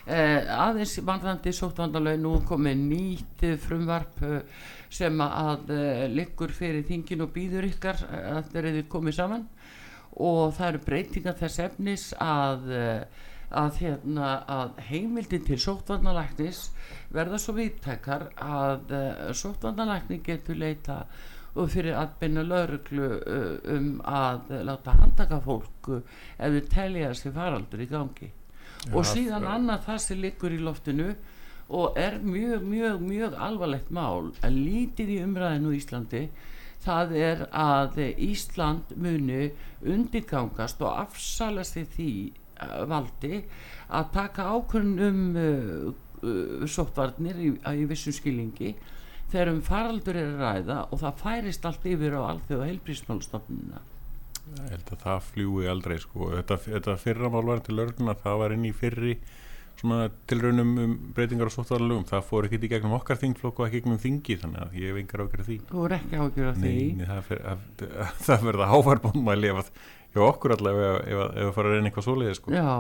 Eh, 0.08 0.48
aðeins 0.50 0.96
vandandi 1.06 1.52
sóttvandalau 1.54 2.16
nú 2.18 2.32
komið 2.48 2.80
nýtt 2.82 3.44
frumvarp 3.62 4.22
eh, 4.26 4.64
sem 4.90 5.20
að 5.22 5.74
eh, 5.76 6.06
liggur 6.10 6.54
fyrir 6.56 6.86
þingin 6.88 7.22
og 7.26 7.34
býður 7.36 7.68
ykkar 7.68 8.00
eh, 8.08 8.30
að 8.38 8.48
þeir 8.54 8.68
eru 8.72 8.84
komið 8.90 9.18
saman. 9.20 9.44
Og 10.18 10.56
það 10.58 10.70
eru 10.72 10.82
breytingar 10.88 11.38
þess 11.38 11.60
efnis 11.68 12.06
að, 12.24 12.66
eh, 12.74 13.28
að, 13.62 13.82
hérna, 13.84 14.32
að 14.56 14.82
heimildin 14.88 15.46
til 15.46 15.60
sóttvandalæknis 15.62 16.64
verða 17.14 17.38
svo 17.44 17.54
viðtækar 17.60 18.32
að 18.42 18.96
sóttvandalækni 19.38 20.24
getur 20.26 20.58
leita 20.58 21.04
og 21.54 21.70
fyrir 21.74 22.00
aðbynna 22.02 22.48
lauruglu 22.48 23.14
um 23.76 23.94
að 24.06 24.58
láta 24.68 24.98
handaka 25.04 25.40
fólk 25.46 25.94
ef 26.00 26.58
þau 26.58 26.68
telja 26.74 27.14
þessi 27.14 27.34
faraldur 27.38 27.86
í 27.86 27.90
gangi 27.94 28.34
og 28.94 29.08
síðan 29.08 29.48
annað 29.48 29.88
það 29.88 30.04
sem 30.04 30.22
liggur 30.24 30.56
í 30.56 30.62
loftinu 30.62 31.10
og 31.68 31.98
er 32.00 32.20
mjög, 32.24 32.64
mjög, 32.64 33.02
mjög 33.04 33.40
alvarlegt 33.44 33.90
mál 33.92 34.32
að 34.46 34.56
lítið 34.56 35.14
í 35.18 35.22
umræðinu 35.26 35.74
Íslandi 35.76 36.24
það 36.86 37.16
er 37.20 37.46
að 37.52 37.98
Ísland 38.24 38.94
muni 38.96 39.50
undirgangast 39.84 40.82
og 40.86 40.94
afsalast 41.04 41.80
því 41.96 42.12
uh, 42.64 42.84
valdi 42.90 43.42
að 43.88 44.14
taka 44.16 44.48
ákvörn 44.56 44.94
um 45.08 45.20
uh, 45.36 45.90
uh, 46.24 46.64
sóttvarnir 46.70 47.42
í, 47.42 47.52
í 47.58 47.90
vissum 47.90 48.16
skilingi 48.16 48.76
þegar 49.32 49.52
um 49.52 49.62
faraldur 49.66 50.16
er 50.16 50.32
að 50.32 50.42
ræða 50.46 50.80
og 50.88 51.04
það 51.04 51.22
færist 51.26 51.68
allt 51.68 51.88
yfir 51.92 52.16
á 52.16 52.22
alþjóða 52.32 52.72
heilbrísmálstofnuna 52.72 53.84
Ég 54.58 54.72
held 54.76 54.94
að 54.94 55.04
það 55.04 55.28
fljúi 55.32 55.68
aldrei 55.72 55.98
sko. 56.02 56.32
Þetta, 56.36 56.60
þetta 56.68 56.98
fyrramálvar 57.02 57.66
til 57.66 57.78
örguna 57.84 58.18
það 58.22 58.40
var 58.44 58.56
inn 58.56 58.70
í 58.70 58.74
fyrri 58.76 59.18
tilraunum 59.78 60.70
um 60.82 60.94
breytingar 61.14 61.52
og 61.52 61.54
sóttarlugum 61.54 62.06
það 62.10 62.24
fór 62.26 62.48
ekki 62.48 62.58
í 62.66 62.70
gegnum 62.72 62.96
okkar 62.98 63.20
þingflokk 63.22 63.60
og 63.60 63.68
ekki 63.68 63.84
gegnum 63.84 64.00
þingi 64.02 64.38
þannig 64.42 64.64
að 64.64 64.78
ég 64.80 64.90
hef 64.90 65.02
engar 65.04 65.22
ágjörð 65.22 65.50
því 65.50 65.58
Þú 65.70 65.84
er 65.86 65.94
ekki 66.00 66.22
ágjörð 66.24 66.64
því? 66.64 66.72
Nei, 66.98 67.06
það, 67.06 67.60
það 68.26 68.48
verða 68.48 68.70
háfarbónmæli 68.72 69.52
ef 69.54 69.70
hjá 70.16 70.24
okkur 70.26 70.56
allavega 70.56 70.96
ef 71.04 71.36
það 71.36 71.52
fara 71.58 71.70
að 71.70 71.76
reyna 71.76 71.92
eitthvað 71.92 72.08
svoleiði 72.08 72.38
sko. 72.40 72.54
Já, 72.56 72.72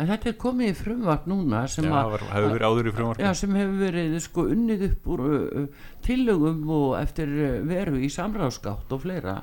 en 0.00 0.10
þetta 0.12 0.30
er 0.30 0.38
komið 0.46 0.70
í 0.70 0.76
frumvart 0.80 1.28
núna 1.28 1.62
sem, 1.72 1.88
já, 1.88 1.96
var, 2.14 2.24
hefur 2.32 2.54
verið 2.54 2.70
áður 2.70 2.88
í 2.88 2.94
já, 3.20 3.30
sem 3.42 3.58
hefur 3.60 3.76
verið 3.82 4.16
sko, 4.24 4.46
unnið 4.54 4.86
upp 4.90 5.10
úr 5.12 5.24
uh, 5.26 5.84
tillögum 6.06 6.64
og 6.78 6.88
eftir 7.02 7.36
uh, 7.36 7.60
veru 7.68 8.00
í 8.00 8.10
samráðskátt 8.12 8.96
og 8.96 9.04
fleira 9.04 9.40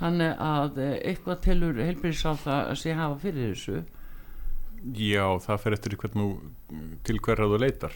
þannig 0.00 0.40
að 0.42 0.80
eh, 0.82 0.96
eitthvað 1.10 1.42
telur 1.44 1.80
heilbyrðisáð 1.80 2.48
að 2.54 2.72
sé 2.80 2.96
hafa 2.98 3.20
fyrir 3.22 3.52
þessu? 3.52 3.82
Já, 4.84 5.26
það 5.40 5.60
fer 5.62 5.76
eftir 5.78 5.96
til 7.04 7.18
hverja 7.24 7.48
þú 7.48 7.60
leitar. 7.62 7.94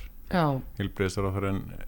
Heilbyrðisáð 0.78 1.38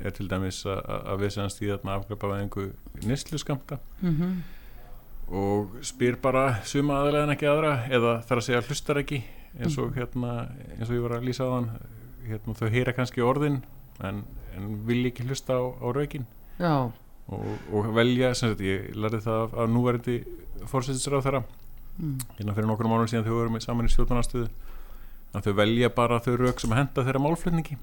er 0.00 0.14
til 0.16 0.28
dæmis 0.28 0.62
að, 0.68 0.80
að 1.12 1.20
við 1.20 1.34
séðan 1.34 1.52
stíðan 1.54 1.92
afglepa 1.92 2.30
af 2.30 2.38
einhver 2.38 2.70
nýstlu 3.04 3.38
skamta 3.38 3.78
mm 4.00 4.14
-hmm. 4.16 4.38
og 5.36 5.76
spyr 5.84 6.16
bara 6.16 6.62
suma 6.64 6.94
aðlega 7.00 7.22
en 7.22 7.34
ekki 7.36 7.46
aðra 7.46 7.74
eða 7.90 8.22
þarf 8.22 8.40
að 8.40 8.46
segja 8.46 8.62
hlustar 8.62 8.98
ekki 8.98 9.22
eins 9.58 9.78
og, 9.78 9.94
hérna, 9.94 10.48
eins 10.78 10.88
og 10.88 10.96
ég 10.96 11.02
var 11.02 11.18
að 11.18 11.26
lýsa 11.26 11.44
á 11.44 11.52
þann 11.52 11.70
hérna, 12.26 12.54
þau 12.54 12.68
heyra 12.68 12.92
kannski 12.92 13.20
orðin 13.20 13.62
en, 14.00 14.24
en 14.56 14.86
vil 14.86 15.06
ekki 15.06 15.26
hlusta 15.26 15.52
á, 15.58 15.62
á 15.76 15.86
raukin 15.92 16.26
Já 16.58 16.92
og, 17.31 17.47
og 17.72 17.91
velja, 17.95 18.33
sem 18.35 18.53
sagt, 18.53 18.64
ég 18.64 18.91
lærði 18.99 19.22
það 19.26 19.55
af 19.62 19.70
núverandi 19.70 20.16
fórsættisráð 20.70 21.26
þeirra 21.26 21.43
mm. 22.01 22.18
hérna 22.39 22.57
fyrir 22.57 22.68
nokkur 22.70 22.91
mánu 22.91 23.07
síðan 23.11 23.26
þau 23.28 23.37
voru 23.37 23.62
saman 23.62 23.89
í 23.89 23.93
stjórnarnarstöðu 23.95 24.51
að 25.31 25.47
þau 25.47 25.55
velja 25.61 25.93
bara 25.95 26.18
þau 26.24 26.35
rauk 26.41 26.61
sem 26.61 26.74
að 26.74 26.83
henda 26.83 27.07
þeirra 27.07 27.22
málflutningi. 27.22 27.78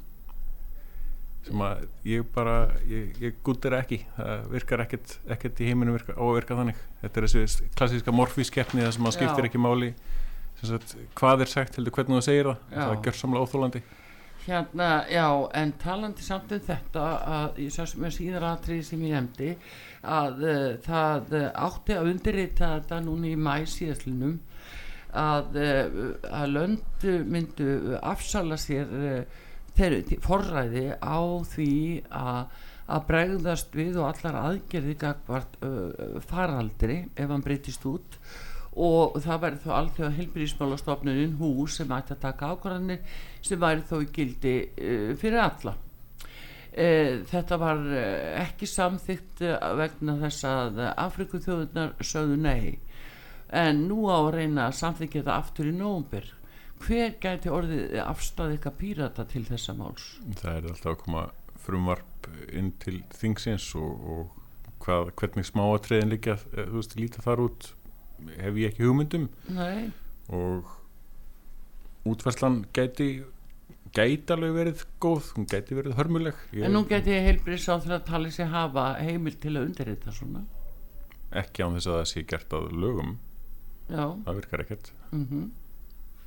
Sem 1.48 1.62
að 1.64 1.86
ég 2.04 2.26
bara 2.36 2.56
ég, 2.90 3.14
ég 3.24 3.38
gúttir 3.46 3.76
ekki, 3.78 4.02
það 4.18 4.50
virkar 4.52 4.84
ekkert, 4.84 5.14
ekkert 5.32 5.62
í 5.64 5.70
heiminu 5.70 5.96
virka, 5.96 6.18
á 6.20 6.24
að 6.26 6.34
virka 6.42 6.58
þannig. 6.60 6.82
Þetta 7.04 7.22
er 7.22 7.28
þessi 7.28 7.70
klassíska 7.78 8.16
morfískeppni 8.16 8.84
það 8.84 8.98
sem 8.98 9.08
að 9.08 9.16
skiptir 9.16 9.48
Já. 9.48 9.52
ekki 9.52 9.64
máli. 9.64 9.94
Sagt, 10.58 10.98
hvað 11.16 11.46
er 11.46 11.52
sagt, 11.54 11.78
heldur 11.78 11.96
hvernig 11.96 12.18
þú 12.18 12.26
segir 12.26 12.50
það. 12.50 12.60
Já. 12.74 12.82
það 12.82 12.92
er 12.92 13.02
gjörsamlega 13.06 13.48
óþólandi 13.48 13.84
hérna, 14.48 15.06
já, 15.12 15.28
en 15.60 15.74
talandi 15.82 16.24
samt 16.24 16.52
um 16.56 16.62
þetta 16.64 17.06
að 17.38 17.58
ég 17.66 17.74
sá 17.76 17.84
sem 17.90 18.06
er 18.08 18.14
síðar 18.16 18.46
aðtrið 18.54 18.84
sem 18.88 19.02
ég 19.04 19.16
nefndi 19.18 19.50
að 20.08 20.46
uh, 20.48 20.68
það 20.86 21.36
átti 21.52 21.98
að 21.98 22.12
undirrita 22.14 22.70
þetta 22.78 23.02
núni 23.04 23.34
í 23.34 23.40
mæ 23.40 23.66
síðastlunum 23.68 24.38
að, 25.18 25.60
uh, 25.60 26.00
að 26.32 26.56
löndu 26.56 27.18
myndu 27.28 28.00
afsala 28.00 28.60
sér 28.62 28.96
uh, 28.96 29.44
þeirri 29.78 30.22
forræði 30.24 30.88
á 30.96 31.20
því 31.52 31.76
að 32.08 32.64
að 32.88 33.02
bregðast 33.10 33.74
við 33.76 33.98
og 34.00 34.06
allar 34.14 34.36
aðgerði 34.46 34.94
gagvart 35.02 35.58
faraldri 36.24 37.02
ef 37.20 37.34
hann 37.34 37.42
breytist 37.44 37.84
út 37.84 38.14
og 38.78 39.18
það 39.24 39.42
væri 39.44 39.60
þá 39.64 39.72
alltaf 39.80 40.16
helbriðismálastofnunin 40.20 41.36
hús 41.40 41.80
sem 41.80 41.92
ætti 41.96 42.16
að 42.16 42.24
taka 42.28 42.54
ákvarðanir 42.54 43.20
sem 43.46 43.62
væri 43.62 43.86
þó 43.90 44.00
í 44.04 44.10
gildi 44.14 44.56
uh, 44.68 45.12
fyrir 45.20 45.44
alla. 45.44 45.76
Uh, 46.78 47.26
þetta 47.30 47.58
var 47.62 47.82
uh, 47.82 48.02
ekki 48.44 48.70
samþygt 48.70 49.44
vegna 49.80 50.18
þess 50.22 50.48
að 50.50 50.82
Afriku 50.94 51.42
þjóðunar 51.42 51.96
sögðu 52.06 52.40
nei. 52.44 52.78
En 53.48 53.86
nú 53.88 54.06
á 54.12 54.20
að 54.20 54.34
reyna 54.36 54.68
að 54.68 54.80
samþykja 54.82 55.22
þetta 55.22 55.38
aftur 55.40 55.70
í 55.70 55.76
nógumbur 55.76 56.34
hver 56.84 57.16
gæti 57.22 57.50
orðið 57.50 57.96
afstæði 58.04 58.58
eitthvað 58.58 58.76
pírata 58.82 59.26
til 59.30 59.44
þessa 59.48 59.74
máls? 59.78 60.10
Það 60.38 60.52
er 60.52 60.68
alltaf 60.72 60.92
að 60.92 61.00
koma 61.06 61.24
frumvarp 61.64 62.30
inn 62.54 62.74
til 62.82 63.00
þingsins 63.18 63.70
og, 63.80 64.04
og 64.14 64.38
hvað, 64.84 65.12
hvernig 65.20 65.48
smáatriðin 65.48 66.14
líka 66.14 66.38
þú 66.44 66.78
veist, 66.78 66.96
líta 67.00 67.24
þar 67.26 67.46
út 67.48 67.70
hef 68.38 68.60
ég 68.60 68.72
ekki 68.72 68.86
hugmyndum. 68.88 69.30
Nei. 69.54 69.92
og 70.28 70.68
útværslan 72.08 72.66
gæti 72.76 73.24
gæti 73.96 74.34
alveg 74.36 74.56
verið 74.56 74.84
góð 75.02 75.32
hún 75.36 75.48
gæti 75.50 75.78
verið 75.78 75.98
hörmuleg. 76.00 76.40
Ég 76.56 76.68
en 76.68 76.76
nú 76.76 76.84
gæti 76.88 77.14
ég 77.16 77.28
heilbrið 77.28 77.62
sá 77.64 77.78
til 77.84 77.94
að 77.96 78.06
tala 78.10 78.32
sér 78.34 78.52
hafa 78.52 78.88
heimil 79.00 79.38
til 79.40 79.56
að 79.56 79.70
undirrita 79.70 80.14
svona? 80.16 80.44
Ekki 81.32 81.64
án 81.64 81.78
þess 81.78 81.90
að 81.92 82.00
það 82.00 82.10
sé 82.12 82.26
gert 82.28 82.56
að 82.58 82.72
lögum. 82.84 83.18
Já. 83.88 84.04
það 84.26 84.40
virkar 84.42 84.64
ekkert. 84.66 84.92
Mm 85.12 85.28
-hmm. 85.28 85.46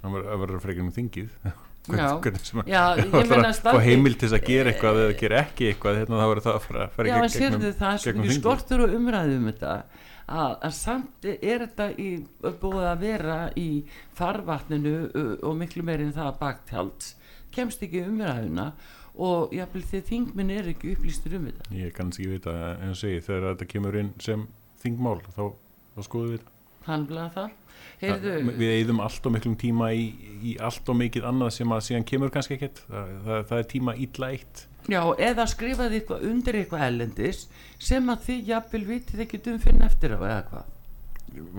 það 0.00 0.38
verður 0.40 0.60
frekar 0.64 0.86
um 0.86 0.92
þingið. 0.92 1.30
Hvernig 1.90 2.44
sem 2.44 2.60
að 2.60 3.80
heimil 3.88 4.14
til 4.20 4.28
að 4.28 4.44
gera 4.44 4.70
eitthvað 4.70 5.00
eða 5.04 5.16
gera 5.20 5.38
ekki 5.44 5.70
eitthvað 5.70 5.96
hérna 6.00 6.20
þá 6.20 6.26
verður 6.28 6.44
það 6.44 6.54
að 6.54 6.64
fara, 6.66 6.88
já, 7.08 7.14
gegnum, 7.14 7.30
sérðu, 7.36 7.72
það 7.78 8.06
er 8.06 8.34
skortur 8.36 8.82
og 8.84 8.94
umræðum 8.98 9.48
þetta 9.48 9.72
að, 10.30 10.54
að 10.66 10.74
samt 10.76 11.26
er 11.30 11.64
þetta 11.66 11.90
í, 11.98 12.08
búið 12.62 12.86
að 12.92 13.02
vera 13.04 13.38
í 13.58 13.68
farvatninu 14.18 14.94
og 15.46 15.58
miklu 15.58 15.84
meirinn 15.86 16.14
það 16.16 16.38
baktjáls 16.40 17.14
kemst 17.54 17.82
ekki 17.82 18.04
umræðuna 18.06 18.70
og 19.20 19.54
jáfnvel 19.54 19.82
því 19.90 20.00
þingminn 20.06 20.52
er 20.54 20.70
ekki 20.70 20.94
upplýstur 20.94 21.34
um 21.36 21.48
þetta. 21.50 21.66
Ég 21.74 21.92
kannski 21.96 22.28
vita 22.30 22.54
en 22.78 22.94
segi 22.98 23.24
þegar 23.26 23.50
þetta 23.50 23.70
kemur 23.72 23.98
inn 24.00 24.12
sem 24.22 24.46
þingmál 24.80 25.18
þá, 25.34 25.44
þá 25.96 26.00
skoðum 26.06 26.30
við 26.30 26.38
þetta. 26.38 26.56
Við 28.00 28.70
eigðum 28.78 29.02
allt 29.04 29.26
og 29.28 29.34
miklum 29.34 29.56
tíma 29.60 29.90
í, 29.92 30.06
í 30.46 30.54
allt 30.62 30.88
og 30.88 30.96
mikið 31.02 31.26
annað 31.28 31.52
sem 31.58 31.74
að 31.74 31.82
síðan 31.88 32.06
kemur 32.08 32.32
kannski 32.32 32.56
ekkert. 32.56 32.80
Það, 32.86 33.12
það, 33.26 33.42
það 33.50 33.62
er 33.62 33.68
tíma 33.74 33.96
ítla 34.06 34.30
eitt 34.36 34.62
Já, 34.90 35.00
eða 35.22 35.46
skrifaði 35.46 36.00
eitthvað 36.00 36.26
undir 36.26 36.56
eitthvað 36.58 36.84
ellendis 36.88 37.44
sem 37.78 38.08
að 38.10 38.24
þið 38.26 38.48
jafnvel 38.50 38.82
vitið 38.88 39.24
ekki 39.26 39.38
um 39.52 39.60
fyrir 39.62 39.84
eftir 39.86 40.16
á 40.16 40.18
eða 40.18 40.40
hvað? 40.48 40.72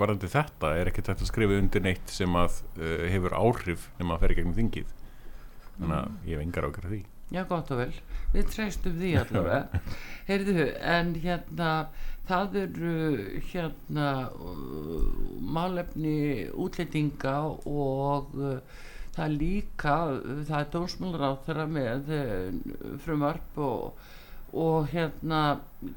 Varandi 0.01 0.27
þetta 0.34 0.73
er 0.75 0.91
ekkert 0.91 1.13
hægt 1.13 1.23
að 1.23 1.29
skrifa 1.29 1.59
undir 1.61 1.86
neitt 1.86 2.11
sem 2.11 2.36
að 2.36 2.59
uh, 2.75 3.05
hefur 3.07 3.38
áhrif 3.38 3.88
nema 4.01 4.17
að 4.17 4.25
ferja 4.25 4.41
gegnum 4.41 4.57
þingið? 4.57 4.91
Þannig 5.77 5.97
að 5.97 6.09
mm. 6.09 6.19
ég 6.27 6.36
hef 6.36 6.43
engar 6.45 6.67
ákveð 6.67 6.91
því. 6.91 7.01
Já, 7.32 7.41
gott 7.47 7.71
og 7.71 7.79
vel, 7.79 7.93
við 8.34 8.49
treystum 8.51 8.97
því 8.99 9.13
allavega. 9.21 9.82
Heyrðu, 10.27 10.67
en 10.91 11.13
hérna 11.23 11.69
það 12.27 12.57
eru 12.65 12.95
hérna 13.53 14.09
uh, 14.36 15.05
málefni 15.39 16.17
útlendinga 16.51 17.38
og 17.71 18.36
uh, 18.36 18.82
það 19.16 19.26
er 19.26 19.36
líka 19.36 19.95
það 20.47 20.57
er 20.59 20.72
dómsmálur 20.76 21.26
á 21.28 21.32
þeirra 21.45 21.68
með 21.68 22.12
eh, 22.16 22.59
frumvarp 23.03 23.62
og, 23.62 24.03
og 24.55 24.91
hérna 24.93 25.41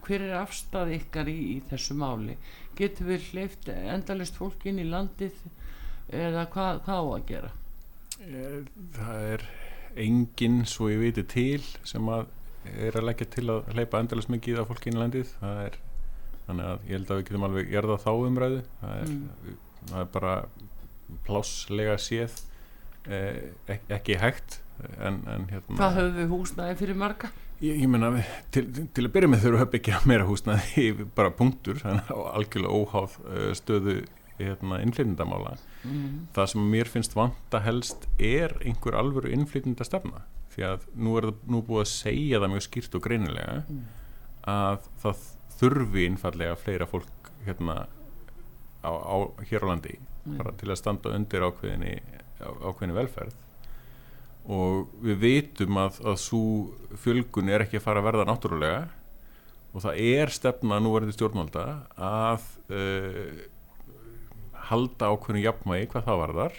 hver 0.07 0.27
er 0.29 0.39
afstæð 0.41 0.95
ykkar 0.99 1.31
í, 1.31 1.39
í 1.55 1.59
þessu 1.71 1.97
máli? 1.99 2.39
Getur 2.79 3.13
við 3.13 3.29
hleyft 3.33 3.69
endalist 3.75 4.39
fólk 4.41 4.67
inn 4.67 4.83
í 4.83 4.89
landið 4.89 5.37
eða 6.15 6.49
hvað, 6.53 6.81
hvað 6.87 7.03
á 7.03 7.07
að 7.07 7.29
gera? 7.31 7.53
Eh, 8.25 8.59
það 8.97 9.29
er 9.35 9.47
enginn 10.05 10.65
svo 10.67 10.91
ég 10.91 11.03
veitir 11.05 11.29
til 11.31 11.63
sem 11.87 12.09
að 12.11 12.27
er 12.65 12.97
að 12.97 13.09
leggja 13.11 13.29
til 13.31 13.45
að 13.53 13.69
hleypa 13.75 14.01
endalist 14.01 14.31
mikið 14.33 14.63
af 14.63 14.71
fólk 14.71 14.87
inn 14.89 14.97
í 14.97 15.03
landið. 15.03 15.35
Það 15.41 15.61
er 15.67 15.79
þannig 16.47 16.71
að 16.71 16.87
ég 16.89 16.97
held 16.97 17.11
að 17.11 17.19
við 17.19 17.27
getum 17.29 17.47
alveg 17.49 17.71
gerða 17.71 17.99
þá 18.01 18.11
umræðu. 18.15 18.61
Það 18.81 18.95
er, 19.03 19.13
mm. 19.13 19.59
það 19.91 20.01
er 20.01 20.11
bara 20.17 20.35
pláslega 21.27 21.97
séð 22.01 22.39
Eh, 23.05 23.53
ek 23.69 23.91
ekki 23.93 24.17
hægt 24.17 24.63
en, 24.97 25.19
en 25.29 25.43
hérna 25.51 25.77
Hvað 25.77 25.97
höfum 25.99 26.15
við 26.17 26.31
húsnæði 26.31 26.77
fyrir 26.79 26.97
marga? 26.97 27.29
Ég, 27.61 27.83
ég 27.83 27.91
menna, 27.93 28.09
til, 28.55 28.65
til 28.97 29.05
að 29.05 29.13
byrja 29.13 29.29
með 29.29 29.43
þurfum 29.45 29.69
við 29.75 29.77
ekki 29.81 29.99
meira 30.11 30.29
húsnæði 30.29 31.07
bara 31.17 31.33
punktur, 31.37 31.83
þannig 31.83 32.09
að 32.15 32.31
algjörlega 32.39 32.79
óháð 32.81 33.19
uh, 33.21 33.51
stöðu 33.61 33.99
hérna, 34.39 34.81
innflytjendamála 34.83 35.53
mm. 35.85 36.07
það 36.35 36.49
sem 36.55 36.65
mér 36.73 36.91
finnst 36.91 37.15
vanta 37.15 37.61
helst 37.63 38.09
er 38.17 38.57
einhver 38.65 38.97
alvöru 38.99 39.31
innflytjendastefna 39.37 40.25
því 40.55 40.67
að 40.71 40.89
nú 40.97 41.19
er 41.21 41.29
það 41.29 41.45
nú 41.53 41.63
búið 41.69 41.85
að 41.85 41.93
segja 41.93 42.41
það 42.41 42.55
mjög 42.55 42.67
skýrt 42.71 42.99
og 42.99 43.05
greinilega 43.05 43.61
mm. 43.63 43.85
að 44.55 44.91
það 45.05 45.29
þurfi 45.61 46.09
innfallega 46.09 46.59
fleira 46.59 46.89
fólk 46.89 47.33
hérna 47.45 47.83
á, 48.81 48.91
á, 48.91 49.17
hér 49.45 49.69
á 49.69 49.71
landi 49.71 49.99
mm. 50.01 50.45
til 50.57 50.73
að 50.73 50.81
standa 50.81 51.15
undir 51.15 51.45
ákveðinni 51.45 51.99
ákveðinu 52.41 52.99
velferð. 52.99 53.41
Og 54.45 54.93
við 55.05 55.23
veitum 55.23 55.81
að, 55.81 55.99
að 56.05 56.19
svo 56.21 56.43
fjölgun 57.01 57.49
er 57.53 57.65
ekki 57.65 57.81
að 57.81 57.87
fara 57.87 58.03
að 58.03 58.09
verða 58.11 58.29
náttúrulega. 58.29 58.83
Og 59.75 59.83
það 59.83 60.01
er 60.05 60.33
stefna 60.35 60.79
núverðið 60.83 61.17
stjórnvalda 61.17 61.65
að 61.97 62.47
uh, 62.71 63.43
halda 64.69 65.11
ákveðinu 65.11 65.45
jafnmægi 65.47 65.91
hvað 65.95 66.09
það 66.09 66.23
varðar. 66.23 66.59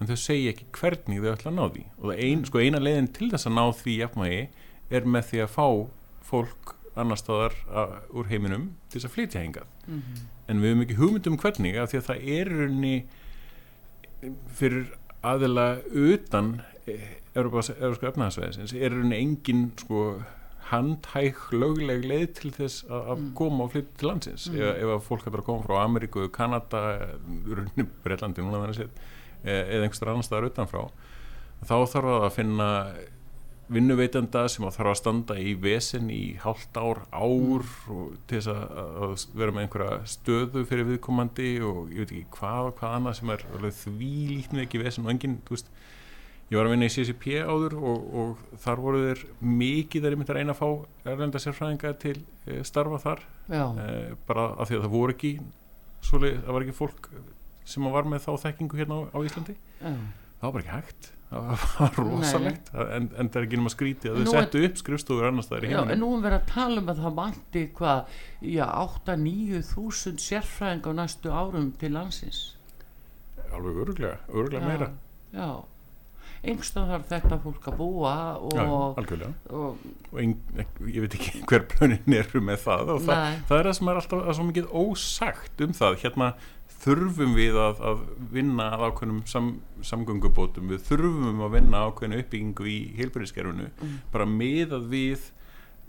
En 0.00 0.08
þau 0.10 0.18
segja 0.18 0.54
ekki 0.54 0.70
hvernig 0.74 1.22
þau 1.22 1.32
ætla 1.34 1.52
að 1.52 1.58
ná 1.58 1.64
því. 1.76 1.84
Og 2.02 2.14
ein, 2.16 2.46
sko, 2.48 2.62
eina 2.62 2.82
leiðin 2.82 3.12
til 3.14 3.30
þess 3.30 3.50
að 3.50 3.58
ná 3.58 3.64
því 3.78 3.98
jafnmægi 4.00 4.46
er 4.92 5.06
með 5.08 5.28
því 5.30 5.44
að 5.44 5.52
fá 5.52 5.66
fólk 6.26 6.76
annar 6.98 7.20
staðar 7.20 7.54
að, 7.72 7.96
úr 8.12 8.28
heiminum 8.28 8.68
til 8.90 8.98
þess 8.98 9.08
að 9.08 9.14
flytja 9.16 9.42
hengað 9.42 9.68
mm 9.86 9.98
-hmm. 9.98 10.22
en 10.48 10.60
við 10.60 10.68
hefum 10.68 10.84
ekki 10.84 10.98
hugmyndum 11.00 11.38
hvernig 11.40 11.76
að 11.76 11.90
því 11.90 11.98
að 11.98 12.08
það 12.08 12.26
er 12.36 12.52
unni 12.66 12.96
fyrir 14.58 14.92
aðila 15.22 15.66
utan 15.92 16.54
Európska 17.32 18.10
öfnaðarsveðisins 18.10 18.74
er 18.76 18.94
rauninni 18.94 19.20
engin 19.22 19.66
sko 19.80 20.06
handhæg 20.72 21.38
lögleg 21.52 22.04
leið 22.08 22.28
til 22.38 22.52
þess 22.56 22.84
að 22.88 23.16
mm. 23.16 23.30
koma 23.38 23.66
og 23.66 23.74
flytja 23.74 23.98
til 24.00 24.08
landsins 24.08 24.46
mm. 24.50 24.58
ef, 24.60 24.76
ef 24.82 24.92
að 24.94 25.02
fólk 25.08 25.26
hættar 25.26 25.42
að 25.42 25.48
koma 25.48 25.66
frá 25.66 25.80
Ameríku, 25.82 26.28
Kanada 26.32 26.82
rauninni 27.20 27.88
Breitlandi 28.04 28.44
núna 28.44 28.62
þannig 28.62 28.78
séð 28.78 28.92
e, 29.42 29.56
eða 29.56 29.82
einhverstað 29.82 30.12
annar 30.14 30.28
staðar 30.28 30.48
utanfrá 30.50 30.84
þá 31.62 31.74
þarf 31.94 32.14
að 32.18 32.30
finna 32.36 32.68
vinnuveitenda 33.72 34.44
sem 34.50 34.64
að 34.66 34.76
þarf 34.76 34.90
að 34.92 34.98
standa 34.98 35.36
í 35.38 35.52
vesen 35.60 36.10
í 36.12 36.34
hálft 36.42 36.76
ár, 36.76 37.04
ár 37.14 37.62
mm. 37.62 38.18
til 38.28 38.38
þess 38.40 38.50
að, 38.52 38.62
að 39.06 39.26
vera 39.38 39.54
með 39.54 39.66
einhverja 39.66 39.98
stöðu 40.12 40.64
fyrir 40.68 40.88
viðkomandi 40.90 41.48
og 41.66 41.92
ég 41.94 42.02
veit 42.02 42.14
ekki 42.16 42.36
hvað 42.38 42.70
og 42.70 42.76
hvað 42.80 42.96
annað 42.98 43.18
sem 43.20 43.32
er 43.34 43.46
því 43.78 44.12
lítið 44.32 44.62
ekki 44.66 44.82
vesen 44.82 45.06
og 45.06 45.14
enginn, 45.14 45.38
ég 46.52 46.58
var 46.58 46.68
að 46.68 46.74
vinna 46.74 46.88
í 46.88 46.92
CCP 46.92 47.38
áður 47.48 47.78
og, 47.80 48.08
og 48.22 48.58
þar 48.60 48.82
voru 48.84 49.04
þeir 49.06 49.22
mikið 49.62 50.06
þeir 50.06 50.16
myndið 50.20 50.34
að 50.34 50.40
reyna 50.40 50.56
að 50.56 50.60
fá 50.60 51.12
erlenda 51.14 51.40
sérfræðinga 51.40 51.92
til 52.02 52.16
e, 52.20 52.58
starfa 52.68 52.98
þar 53.00 53.22
e, 53.48 53.86
bara 54.28 54.50
af 54.60 54.68
því 54.68 54.76
að 54.76 54.84
það 54.84 54.96
voru 54.96 55.14
ekki 55.16 55.30
svolítið, 56.02 56.42
það 56.42 56.58
var 56.58 56.66
ekki 56.66 56.76
fólk 56.76 57.08
sem 57.72 57.88
var 57.94 58.10
með 58.10 58.26
þá 58.26 58.32
þekkingu 58.42 58.82
hérna 58.82 58.98
á, 59.00 59.02
á 59.16 59.18
Íslandi 59.22 59.56
Já. 59.56 59.94
Það 60.42 60.48
var 60.48 60.54
bara 60.56 60.64
ekki 60.64 60.76
hægt. 60.76 61.12
Það 61.32 61.62
var 61.78 61.94
rosalegt. 61.96 62.70
En, 62.76 63.06
en 63.16 63.28
það 63.32 63.38
er 63.40 63.46
ekki 63.46 63.58
náma 63.60 63.70
skrítið 63.72 64.10
að 64.10 64.18
þau 64.26 64.32
settu 64.34 64.62
upp 64.66 64.80
skrifstofur 64.82 65.28
annars 65.30 65.48
það 65.48 65.58
er 65.58 65.64
í 65.64 65.70
en 65.78 66.00
nú 66.02 66.08
erum 66.10 66.24
við 66.26 66.36
að 66.36 66.48
tala 66.50 66.82
um 66.82 66.90
að 66.92 67.02
það 67.06 67.14
vanti 67.20 67.62
hvað 67.78 68.18
8-9 68.66 69.62
þúsund 69.70 70.20
sérfræðing 70.20 70.88
á 70.88 70.92
næstu 70.98 71.32
árum 71.32 71.70
til 71.80 71.94
landsins. 71.94 72.42
Alveg 73.52 73.80
öruglega, 73.86 74.18
öruglega 74.32 74.68
meira. 74.68 74.90
já, 75.32 75.48
einhverstað 76.42 76.92
þarf 76.92 77.10
þetta 77.12 77.38
fólk 77.46 77.66
að 77.70 77.76
búa 77.80 78.14
og, 78.36 78.54
já, 78.56 78.64
algjörlega. 79.00 79.34
og, 79.56 79.82
og 80.10 80.20
ein, 80.20 80.32
ég 80.88 81.04
veit 81.04 81.16
ekki 81.16 81.42
hver 81.48 81.68
plönin 81.70 82.16
eru 82.18 82.42
með 82.44 82.64
það 82.66 82.96
og 82.96 83.04
það, 83.06 83.38
það 83.48 83.62
er 83.62 83.70
það 83.70 83.78
sem 83.78 83.92
er 83.92 84.00
alltaf 84.02 84.32
svo 84.36 84.48
mikið 84.50 84.72
ósagt 84.82 85.64
um 85.64 85.76
það. 85.80 86.00
Hérna 86.04 86.34
þurfum 86.82 87.36
við 87.36 87.58
að, 87.62 87.82
að 87.90 88.00
vinna 88.32 88.70
að 88.74 88.86
ákveðnum 88.88 89.20
sam, 89.30 89.52
samgöngubótum. 89.86 90.72
Við 90.72 90.82
þurfum 90.88 91.44
að 91.46 91.54
vinna 91.56 91.84
ákveðnu 91.88 92.18
uppbyggingu 92.22 92.68
í 92.70 92.78
heilbæriskerfunu 92.98 93.68
mm. 93.70 93.94
bara 94.14 94.26
meðað 94.28 94.88
við 94.92 95.28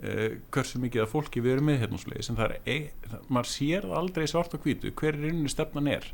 uh, 0.04 0.36
hversu 0.54 0.82
mikið 0.82 1.04
að 1.04 1.12
fólki 1.14 1.42
við 1.44 1.56
erum 1.56 1.70
með 1.70 1.80
hérna 1.84 2.02
sem 2.26 2.38
það 2.38 2.44
er, 2.46 2.60
e, 2.64 3.08
það, 3.08 3.24
maður 3.28 3.50
sér 3.54 3.88
aldrei 4.02 4.26
svart 4.30 4.54
og 4.56 4.66
hvítu 4.66 4.94
hver 4.94 5.18
er 5.18 5.32
einu 5.32 5.50
stefnan 5.50 5.90
er 5.90 6.10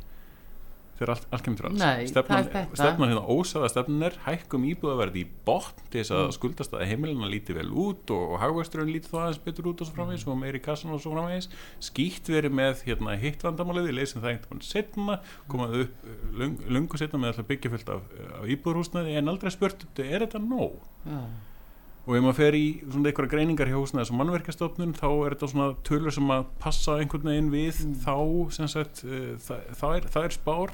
þegar 1.01 1.13
allt, 1.15 1.27
allt 1.33 1.45
kemur 1.45 1.59
til 1.59 1.67
alls 1.69 2.11
stefnan, 2.11 2.49
stefnan 2.77 3.11
hérna 3.11 3.23
ósaða 3.25 3.69
stefnan 3.73 4.05
er 4.05 4.17
hækkum 4.27 4.67
íbúðaverði 4.69 5.23
í 5.23 5.29
botn 5.47 5.83
til 5.89 6.03
þess 6.03 6.13
að 6.13 6.23
mm. 6.27 6.35
skuldast 6.37 6.75
að 6.77 6.85
heimilina 6.91 7.29
líti 7.31 7.55
vel 7.57 7.67
út 7.83 8.13
og, 8.13 8.35
og 8.35 8.41
hagvægsturinn 8.43 8.93
líti 8.93 9.09
það 9.09 9.25
aðeins 9.25 9.41
betur 9.47 9.71
út 9.71 9.81
og 9.81 9.89
svo 9.89 9.97
framvegis 9.97 10.25
mm. 10.27 10.33
og 10.33 10.41
meiri 10.43 10.63
kassan 10.63 10.95
og 10.95 11.01
svo 11.01 11.15
framvegis 11.15 11.49
skýtt 11.89 12.31
verið 12.31 12.57
með 12.61 12.85
hérna, 12.87 13.17
hitt 13.21 13.45
vandamálið 13.45 13.89
við 13.89 13.97
leysum 13.97 14.21
það 14.23 14.35
einhvern 14.35 14.61
veginn 14.61 14.67
setna 14.69 15.19
komaðu 15.51 15.85
upp 15.87 16.05
eh, 16.05 16.25
lung, 16.41 16.59
lungu 16.69 17.01
setna 17.01 17.21
með 17.21 17.33
alltaf 17.33 17.49
byggjafyllt 17.49 17.95
af, 17.95 18.11
af 18.41 18.51
íbúðarhúsnaði 18.55 19.17
en 19.17 19.33
aldrei 19.33 19.53
spurt 19.53 19.87
er 20.01 20.27
þetta 20.27 20.43
nóg? 20.43 20.77
Ja. 21.07 21.25
Og 22.11 22.17
ef 22.17 22.23
maður 22.25 22.37
fer 22.41 22.55
í 22.57 22.63
svona 22.83 23.07
eitthvað 23.07 23.29
greiningar 23.31 23.69
hjá 23.71 23.77
húsnaði 23.77 24.09
sem 24.09 24.17
mannverkastofnun 24.19 24.95
þá 24.97 25.07
er 25.09 25.35
þetta 25.35 25.47
svona 25.53 25.67
tölur 25.87 26.15
sem 26.15 26.33
að 26.35 26.49
passa 26.59 26.97
einhvern 26.99 27.29
veginn 27.29 27.51
við 27.53 27.77
mm. 27.85 27.93
þá 28.03 28.15
sem 28.57 28.71
sagt 28.73 29.03
uh, 29.07 29.37
það, 29.39 29.61
það, 29.79 29.93
er, 29.95 30.09
það 30.15 30.27
er 30.27 30.35
spár 30.35 30.73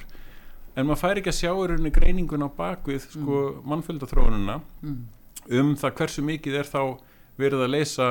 en 0.73 0.87
maður 0.87 1.01
fær 1.03 1.21
ekki 1.21 1.33
að 1.33 1.37
sjá 1.37 1.51
í 1.51 1.67
rauninni 1.69 1.93
greiningun 1.93 2.47
á 2.47 2.49
bakvið 2.57 3.05
sko 3.05 3.43
mm. 3.43 3.61
mannfjöldathróununa 3.69 4.57
mm. 4.81 4.97
um 5.59 5.71
það 5.77 5.95
hversu 6.01 6.25
mikið 6.25 6.57
er 6.63 6.71
þá 6.71 6.81
verið 7.37 7.67
að 7.67 7.73
leysa 7.75 8.09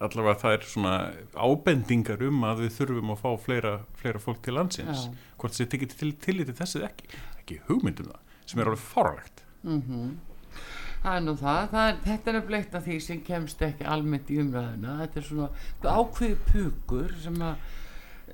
allavega 0.00 0.40
það 0.40 0.56
er 0.56 0.66
svona 0.70 0.94
ábendingar 1.36 2.24
um 2.24 2.44
að 2.48 2.64
við 2.64 2.74
þurfum 2.78 3.12
að 3.12 3.20
fá 3.20 3.30
fleira, 3.44 3.74
fleira 4.00 4.22
fólk 4.22 4.40
til 4.46 4.56
landsins 4.56 5.04
Já. 5.04 5.12
hvort 5.42 5.58
það 5.58 5.72
tekir 5.74 5.92
til 5.92 6.12
tilliti 6.24 6.56
þessið 6.56 6.88
ekki 6.88 7.10
ekki 7.42 7.60
hugmyndum 7.68 8.08
það, 8.08 8.36
sem 8.48 8.62
er 8.62 8.70
alveg 8.70 8.86
farlegt 8.86 9.44
mm 9.66 9.82
-hmm. 9.84 10.10
Það 11.00 11.16
er 11.16 11.22
nú 11.24 11.34
það, 11.40 11.60
það 11.72 11.90
er, 11.90 11.98
þetta 12.04 12.32
er 12.32 12.46
bleikt 12.50 12.74
af 12.76 12.86
því 12.86 12.96
sem 13.00 13.20
kemst 13.24 13.62
ekki 13.64 13.86
almennt 13.88 14.30
í 14.32 14.40
umræðuna. 14.42 14.96
Þetta 15.00 15.20
er 15.20 15.28
svona 15.30 15.94
ákveði 15.96 16.38
pukur 16.50 17.14
sem 17.22 17.38
að 17.40 17.66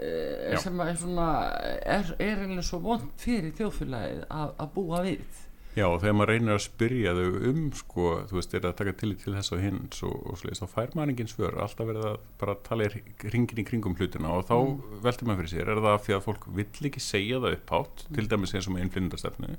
uh, 0.03 0.57
sem 0.65 0.83
er 0.83 0.95
svona 0.99 1.31
er, 1.79 2.15
er 2.19 2.43
einlega 2.43 2.67
svo 2.67 2.83
vond 2.83 3.11
fyrir 3.23 3.55
þjóðfélagið 3.59 4.25
að, 4.27 4.55
að 4.59 4.73
búa 4.75 5.03
við. 5.07 5.43
Já, 5.77 5.85
og 5.91 5.99
þegar 6.01 6.15
maður 6.17 6.31
reynir 6.33 6.55
að 6.55 6.63
spyrja 6.65 7.11
þau 7.13 7.35
um 7.51 7.65
sko, 7.77 8.05
þú 8.31 8.39
veist, 8.39 8.55
er 8.57 8.65
að 8.65 8.79
taka 8.79 8.95
til 8.97 9.11
til 9.21 9.35
þess 9.37 9.53
og 9.53 9.59
hins 9.61 9.99
og, 10.09 10.15
og 10.25 10.39
slúðist, 10.41 10.63
þá 10.65 10.73
fær 10.73 10.95
maður 10.97 11.13
engin 11.13 11.29
svör. 11.29 11.59
Alltaf 11.61 11.91
verið 11.91 12.07
að 12.11 12.23
bara 12.41 12.55
tala 12.65 12.87
í 12.89 13.03
ringin 13.29 13.61
í 13.61 13.67
kringum 13.69 13.97
hlutina 13.99 14.33
og 14.33 14.47
þá 14.49 14.57
mm. 14.57 14.95
veldur 15.05 15.29
maður 15.29 15.45
fyrir 15.45 15.53
sér. 15.53 15.71
Er 15.75 15.83
það 15.85 15.99
fyrir 16.07 16.19
að 16.19 16.25
fólk 16.31 16.49
vill 16.57 16.89
ekki 16.89 17.03
segja 17.05 17.43
það 17.45 17.59
upphátt 17.59 18.07
mm. 18.07 18.17
til 18.17 18.33
dæmis 18.33 18.57
eins 18.57 18.71
og 18.71 18.75
með 18.75 18.87
innflyndastefnu 18.87 19.59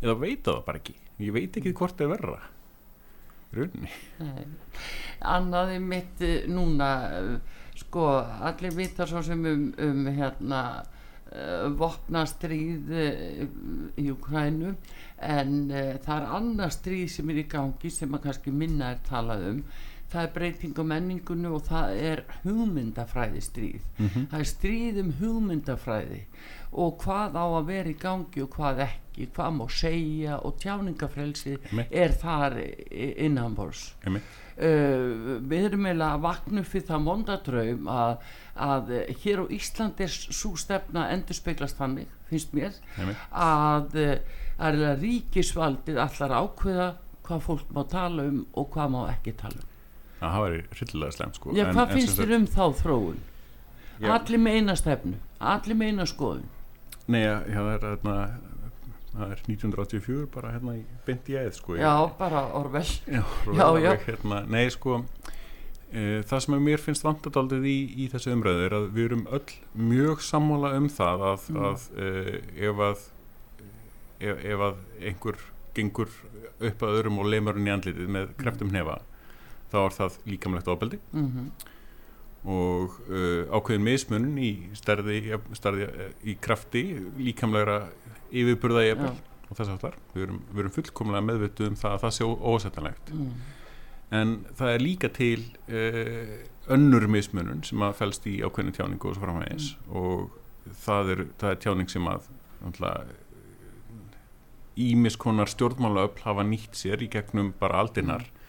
eða 0.00 0.16
veita 0.20 0.56
það 0.56 0.64
bara 0.66 0.82
ekki. 0.82 0.96
Ég 1.20 1.36
veit 1.36 1.56
ekki 1.60 1.76
hvort 1.76 1.98
það 1.98 2.06
er 2.06 2.14
verra. 2.16 2.40
Runni 3.50 3.90
Annaði 5.26 5.80
mitt 5.82 6.22
eh, 6.22 6.46
núna 6.46 6.90
sko 7.80 8.06
allir 8.46 8.74
vita 8.76 9.06
svo 9.08 9.22
sem 9.24 9.44
um, 9.48 9.66
um 9.80 10.08
hérna 10.14 10.60
uh, 10.80 11.68
vopna 11.80 12.26
stríð 12.28 12.90
í 13.98 14.08
Ukrænu 14.12 14.74
en 15.26 15.54
uh, 15.70 15.94
það 16.04 16.16
er 16.16 16.34
annað 16.38 16.74
stríð 16.76 17.06
sem 17.16 17.32
er 17.32 17.40
í 17.42 17.46
gangi 17.50 17.92
sem 17.94 18.14
að 18.14 18.28
kannski 18.28 18.54
minna 18.54 18.92
er 18.94 19.00
talað 19.08 19.48
um. 19.54 19.64
Það 20.10 20.24
er 20.26 20.32
breyting 20.34 20.78
á 20.82 20.84
menningunni 20.90 21.50
og 21.54 21.66
það 21.68 22.00
er 22.02 22.24
hugmyndafræði 22.42 23.42
stríð 23.46 23.82
mm 23.96 24.06
-hmm. 24.08 24.24
það 24.30 24.40
er 24.40 24.48
stríð 24.52 25.02
um 25.04 25.12
hugmyndafræði 25.20 26.24
og 26.70 27.00
hvað 27.02 27.38
á 27.38 27.44
að 27.44 27.70
vera 27.70 27.90
í 27.90 27.96
gangi 27.98 28.42
og 28.44 28.52
hvað 28.54 28.84
ekki, 28.86 29.26
hvað 29.34 29.56
má 29.56 29.64
segja 29.74 30.36
og 30.46 30.60
tjáningafrelsi 30.62 31.56
er 31.90 32.14
þar 32.20 32.58
innanbors 32.90 33.88
uh, 34.06 34.20
við 34.60 35.66
erum 35.70 35.88
eiginlega 35.88 36.12
að 36.14 36.24
vakna 36.28 36.64
fyrir 36.66 36.86
það 36.92 37.04
mondadraum 37.08 37.90
að, 37.90 38.14
að 38.54 38.92
hér 39.24 39.42
á 39.42 39.44
Ísland 39.58 40.04
er 40.04 40.14
svo 40.14 40.54
stefna 40.60 41.08
endur 41.14 41.38
speglast 41.38 41.80
þannig, 41.80 42.10
finnst 42.30 42.54
mér 42.54 42.78
Heimitt. 42.98 43.26
að 43.34 43.98
er 44.60 44.80
ríkisvaldið 45.00 45.98
allar 46.04 46.36
ákveða 46.44 46.92
hvað 47.26 47.42
fólk 47.46 47.74
má 47.74 47.82
tala 47.90 48.28
um 48.30 48.44
og 48.58 48.70
hvað 48.74 48.94
má 48.94 49.00
ekki 49.10 49.34
tala 49.40 49.58
um 49.58 49.68
það 50.20 50.38
var 50.44 50.56
rillilega 50.78 51.16
slemt 51.16 51.40
sko 51.40 51.56
Já, 51.56 51.64
hvað 51.72 51.84
en, 51.84 51.92
finnst 51.96 52.18
þér 52.20 52.32
um 52.36 52.46
þá 52.50 52.64
þróun? 52.82 53.20
Já. 54.00 54.08
Allir 54.16 54.40
með 54.40 54.58
eina 54.60 54.74
stefnu 54.78 55.20
allir 55.40 55.78
með 55.80 55.92
eina 55.94 56.06
skoðun 56.08 56.48
Nei, 57.06 57.22
já, 57.24 57.34
það 57.48 57.72
er 57.74 57.86
hérna 57.88 58.16
það 59.10 59.34
er 59.34 59.42
1984 59.48 60.26
bara 60.34 60.54
hérna 60.54 60.76
í 60.78 60.82
beint 61.06 61.28
í 61.30 61.36
æð 61.40 61.52
sko 61.58 61.76
Já, 61.78 61.90
ég, 61.90 62.16
bara 62.20 62.44
orvel 62.58 62.86
Já, 62.86 63.22
orvel, 63.50 63.82
já, 63.82 63.92
hérna, 64.06 64.42
Nei, 64.50 64.64
sko 64.72 65.00
e, 65.90 66.20
það 66.30 66.44
sem 66.46 66.58
mér 66.66 66.82
finnst 66.82 67.06
vandadaldið 67.06 67.66
í, 67.70 67.78
í 68.04 68.10
þessu 68.12 68.34
umræðu 68.36 68.66
er 68.68 68.76
að 68.78 68.90
við 68.96 69.08
erum 69.10 69.24
öll 69.38 69.56
mjög 69.90 70.22
sammála 70.26 70.74
um 70.78 70.90
það 70.92 71.26
að, 71.32 71.48
mm. 71.50 71.64
að 71.70 71.88
e, 71.96 72.10
ef 72.70 72.84
að 72.86 73.06
ef, 74.20 74.44
ef 74.54 74.66
að 74.68 74.80
einhver 75.00 75.44
gengur 75.74 76.14
upp 76.60 76.82
að 76.84 76.96
öðrum 76.98 77.20
og 77.22 77.30
leimur 77.30 77.56
hann 77.56 77.68
í 77.68 77.74
andlitið 77.74 78.14
með 78.18 78.32
kreftum 78.40 78.70
mm. 78.70 78.78
hefa 78.78 79.00
þá 79.70 79.78
er 79.84 79.94
það 79.96 80.18
líkamlegt 80.26 80.70
ofbeldi 80.70 80.98
mm 81.12 81.28
-hmm. 81.28 81.68
Og 82.48 82.94
uh, 83.10 83.44
ákveðin 83.52 83.84
mismunum 83.84 84.38
í 84.40 84.50
starði, 84.78 85.36
starði 85.56 85.88
í 86.24 86.36
krafti 86.40 86.84
líkamlegra 87.18 87.82
yfirburða 88.30 88.86
eppel 88.94 89.12
og 89.50 89.58
þess 89.58 89.72
aftar 89.74 89.98
við 90.14 90.24
erum, 90.28 90.40
vi 90.48 90.62
erum 90.62 90.74
fullkomlega 90.74 91.26
meðvituð 91.26 91.72
um 91.72 91.78
það 91.80 91.96
að 91.96 92.04
það 92.06 92.14
sé 92.16 92.28
ósettanlegt 92.52 93.12
mm. 93.12 93.30
en 94.20 94.34
það 94.56 94.72
er 94.72 94.84
líka 94.86 95.12
til 95.12 95.42
uh, 95.68 96.34
önnur 96.72 97.08
mismunum 97.12 97.60
sem 97.66 97.84
að 97.84 97.96
fælst 98.00 98.28
í 98.30 98.38
ákveðinu 98.40 98.76
tjáningu 98.78 99.10
og 99.10 99.18
svo 99.18 99.26
framhægis 99.26 99.72
mm. 99.74 99.94
og 100.00 100.74
það 100.80 101.14
er, 101.14 101.24
það 101.42 101.54
er 101.54 101.62
tjáning 101.66 101.92
sem 101.92 102.08
að 102.14 102.30
ímiskonar 104.80 105.50
stjórnmálaöfl 105.50 106.24
hafa 106.24 106.44
nýtt 106.46 106.78
sér 106.78 107.02
í 107.04 107.10
gegnum 107.12 107.52
bara 107.60 107.82
aldinnar 107.84 108.24
mm 108.24 108.39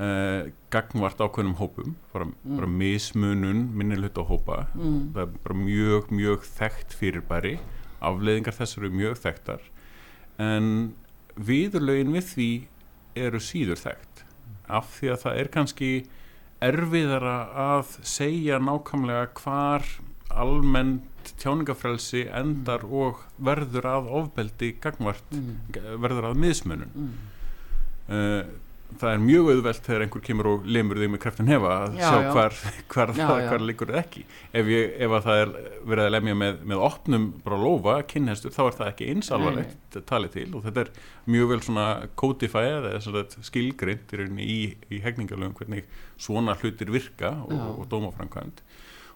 Uh, 0.00 0.48
gagnvart 0.72 1.18
ákveðnum 1.20 1.58
hópum 1.58 1.96
bara, 2.12 2.24
mm. 2.24 2.54
bara 2.56 2.68
mismunun 2.72 3.58
minnilhut 3.76 4.16
á 4.16 4.24
hópa 4.24 4.60
mm. 4.72 5.10
það 5.12 5.18
er 5.26 5.32
bara 5.44 5.56
mjög 5.58 6.12
mjög 6.14 6.46
þekkt 6.46 6.94
fyrirbæri 6.96 7.50
afleiðingar 8.00 8.56
þessar 8.56 8.86
eru 8.86 8.96
mjög 8.96 9.18
þekktar 9.20 9.66
en 10.40 10.70
viðurlaugin 11.36 12.14
við 12.14 12.30
því 12.30 12.48
eru 13.26 13.42
síður 13.44 13.82
þekkt 13.82 14.24
af 14.70 14.88
því 14.94 15.10
að 15.12 15.20
það 15.26 15.42
er 15.42 15.52
kannski 15.58 15.90
erfiðara 16.70 17.36
að 17.66 17.92
segja 18.14 18.62
nákvæmlega 18.62 19.28
hvar 19.42 19.86
almennt 20.30 21.34
tjáningafrelsi 21.42 22.24
endar 22.40 22.86
mm. 22.86 22.96
og 23.02 23.20
verður 23.36 23.90
að 23.90 24.10
ofbeldi 24.22 24.72
gangvart, 24.80 25.36
mm. 25.36 25.76
verður 26.00 26.30
að 26.30 26.42
mismunun 26.46 27.14
uh, 28.08 28.42
það 29.00 29.12
er 29.12 29.22
mjög 29.22 29.48
auðvelt 29.54 29.86
þegar 29.86 30.04
einhver 30.04 30.22
kemur 30.26 30.48
og 30.50 30.66
lemur 30.66 31.00
þig 31.00 31.12
með 31.12 31.20
kreftin 31.22 31.50
hefa 31.50 31.70
að 31.76 31.96
já, 32.00 32.04
sjá 32.06 32.24
já. 32.24 32.30
hvar, 32.34 32.56
hvar, 32.94 33.12
já, 33.14 33.22
það, 33.22 33.42
hvar 33.50 33.64
líkur 33.68 33.92
það 33.92 34.00
ekki. 34.00 34.24
Ef, 34.50 34.70
ég, 34.74 34.94
ef 35.06 35.14
það 35.26 35.42
er 35.44 35.52
verið 35.92 36.04
að 36.04 36.14
lemja 36.16 36.36
með, 36.42 36.60
með 36.72 36.84
opnum 36.88 37.26
bara 37.46 37.60
lofa, 37.64 37.96
kynhestur, 38.10 38.54
þá 38.56 38.60
er 38.66 38.78
það 38.80 38.92
ekki 38.92 39.10
einsalvarlegt 39.14 39.98
talið 40.10 40.34
til 40.36 40.46
og 40.54 40.66
þetta 40.66 40.84
er 40.84 40.92
mjög 41.30 41.52
vel 41.52 41.60
svona 41.66 41.86
kótifæð 42.20 42.90
eða 42.90 43.24
skilgrind 43.50 44.14
í, 44.42 44.60
í 44.90 45.02
hegningalögum 45.04 45.56
hvernig 45.58 45.90
svona 46.20 46.56
hlutir 46.60 46.92
virka 46.92 47.34
og, 47.46 47.58
og 47.80 47.90
dómafrankvæmt 47.90 48.64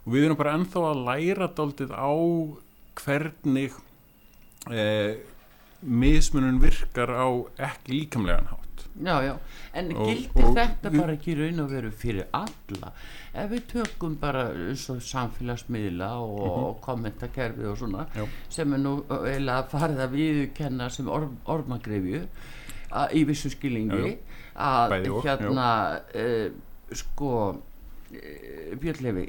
og 0.05 0.13
við 0.13 0.27
erum 0.27 0.39
bara 0.39 0.57
ennþá 0.59 0.83
að 0.91 1.05
læra 1.09 1.49
daldið 1.57 1.95
á 1.97 2.13
hvernig 3.01 3.77
eh, 4.71 5.23
mismunum 5.81 6.61
virkar 6.63 7.13
á 7.13 7.29
ekki 7.71 8.01
líkamlegan 8.01 8.51
há 8.53 8.57
Já, 8.95 9.23
já, 9.27 9.33
en 9.75 9.89
gildir 9.91 10.53
þetta 10.55 10.91
bara 10.95 11.15
ekki 11.17 11.35
raun 11.35 11.63
og 11.65 11.73
veru 11.73 11.89
fyrir 11.91 12.29
alla? 12.31 12.93
Ef 13.35 13.49
við 13.51 13.65
tökum 13.73 14.13
bara 14.21 14.45
og 14.55 15.01
samfélagsmiðla 15.03 16.11
og, 16.23 16.37
mm 16.39 16.45
-hmm. 16.45 16.65
og 16.65 16.81
kommentakerfi 16.81 17.65
og 17.67 17.79
svona 17.79 18.07
já. 18.15 18.29
sem 18.49 18.73
er 18.73 18.79
nú 18.79 19.05
eiginlega 19.11 19.63
farið 19.63 19.99
að 19.99 20.11
viðkenna 20.11 20.91
sem 20.91 21.09
orð, 21.09 21.31
orðmagrefju 21.45 22.23
í 23.13 23.25
vissu 23.25 23.51
skilingi 23.51 24.19
að 24.55 24.93
hérna 25.25 26.01
uh, 26.15 26.51
sko 26.93 27.51
uh, 27.51 28.79
Björnlefi 28.81 29.27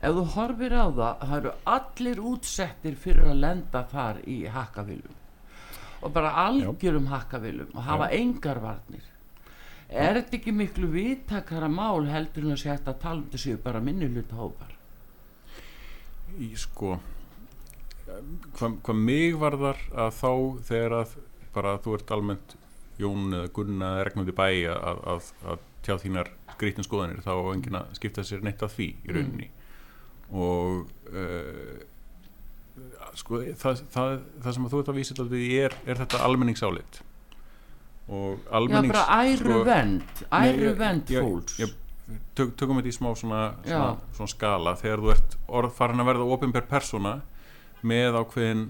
ef 0.00 0.14
þú 0.14 0.24
horfir 0.34 0.72
á 0.74 0.86
það 0.90 1.14
það 1.20 1.36
eru 1.36 1.52
allir 1.64 2.18
útsettir 2.20 2.96
fyrir 2.96 3.30
að 3.30 3.40
lenda 3.44 3.84
þar 3.92 4.20
í 4.26 4.46
hakkavilum 4.46 5.25
og 6.06 6.14
bara 6.14 6.32
algjörum 6.46 7.10
hakkavilum 7.10 7.74
og 7.74 7.82
hafa 7.82 8.08
Já. 8.10 8.22
engar 8.22 8.62
varnir. 8.62 9.04
Er 9.90 10.16
þetta 10.16 10.40
ekki 10.40 10.54
miklu 10.54 10.88
vittakara 10.90 11.68
mál 11.70 12.08
heldur 12.10 12.46
en 12.46 12.56
að 12.56 12.62
segja 12.64 12.80
að 12.80 12.98
tala 13.02 13.20
um 13.20 13.28
þessu 13.30 13.58
bara 13.62 13.82
minni 13.84 14.08
hluta 14.10 14.38
hópar 14.38 14.76
í 16.42 16.52
sko 16.58 16.96
hvað 18.56 18.78
hva 18.84 18.94
mig 18.96 19.36
varðar 19.40 19.80
að 19.94 20.14
þá 20.20 20.30
þegar 20.68 20.96
að 21.00 21.16
bara 21.56 21.76
þú 21.82 21.98
ert 21.98 22.14
almennt 22.16 22.56
Jón 22.96 23.28
eða 23.36 23.50
Gunna 23.52 23.88
eða 23.96 24.04
regnandi 24.08 24.32
bæ 24.36 24.46
að, 24.72 25.00
að, 25.12 25.26
að 25.52 25.64
tjá 25.84 25.96
þínar 26.00 26.30
grítin 26.56 26.86
skoðanir 26.86 27.24
þá 27.24 27.32
enginn 27.52 27.76
að 27.76 27.90
skipta 27.98 28.24
sér 28.24 28.44
neitt 28.44 28.62
að 28.64 28.72
því 28.72 28.86
í 29.04 29.12
rauninni. 29.12 29.48
Mm. 29.50 30.38
og 30.40 31.10
uh, 31.12 31.74
sko 33.16 33.40
það, 33.56 33.82
það, 33.94 34.14
það 34.44 34.56
sem 34.56 34.68
þú 34.70 34.80
ert 34.80 34.92
að 34.92 34.98
vísa 35.00 35.16
til 35.16 35.28
því 35.30 35.42
er, 35.64 35.76
er 35.88 36.00
þetta 36.02 36.22
almenningsálit. 36.26 37.00
Og 38.06 38.50
almennings 38.54 38.94
Já 38.94 39.00
bara 39.00 39.22
æru 39.26 39.60
vend 39.66 40.24
æru 40.30 40.72
vend 40.78 41.10
fólks. 41.10 41.56
tök, 42.38 42.52
Tökum 42.54 42.78
við 42.78 42.84
þetta 42.84 42.92
í 42.92 42.96
smá 43.00 43.08
svona, 43.18 43.40
svona, 43.64 43.92
svona 44.14 44.30
skala. 44.30 44.76
Þegar 44.78 45.02
þú 45.02 45.14
ert 45.16 45.38
orð 45.60 45.74
farin 45.74 46.04
að 46.04 46.10
verða 46.12 46.28
ofinbær 46.36 46.68
persóna 46.70 47.16
með 47.86 48.20
ákveðin 48.20 48.68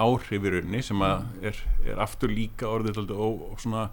áhrif 0.00 0.46
í 0.48 0.50
rauninni 0.54 0.82
sem 0.82 1.02
er, 1.04 1.60
er 1.86 2.00
aftur 2.02 2.32
líka 2.32 2.66
orðið 2.70 3.12
og, 3.14 3.44
svona 3.62 3.88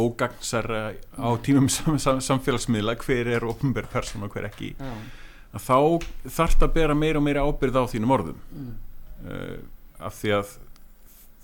ógagnsara 0.00 0.94
á 1.18 1.28
tímum 1.44 1.68
sam, 1.74 1.98
sam, 2.00 2.22
samfélagsmiðla 2.24 2.96
hver 3.02 3.34
er 3.36 3.46
ofnbær 3.46 3.90
person 3.92 4.24
og 4.24 4.32
hver 4.34 4.48
ekki. 4.48 4.74
Já. 4.78 4.94
að 5.50 5.66
þá 5.66 5.78
þarf 6.30 6.56
það 6.56 6.68
að 6.68 6.76
bera 6.78 6.94
meira 6.94 7.20
og 7.20 7.26
meira 7.26 7.42
ábyrð 7.44 7.82
á 7.82 7.84
þínum 7.90 8.14
orðum. 8.16 8.40
Mm. 8.54 8.78
Uh, 9.24 9.56
af 10.00 10.16
því 10.20 10.34
að 10.38 10.54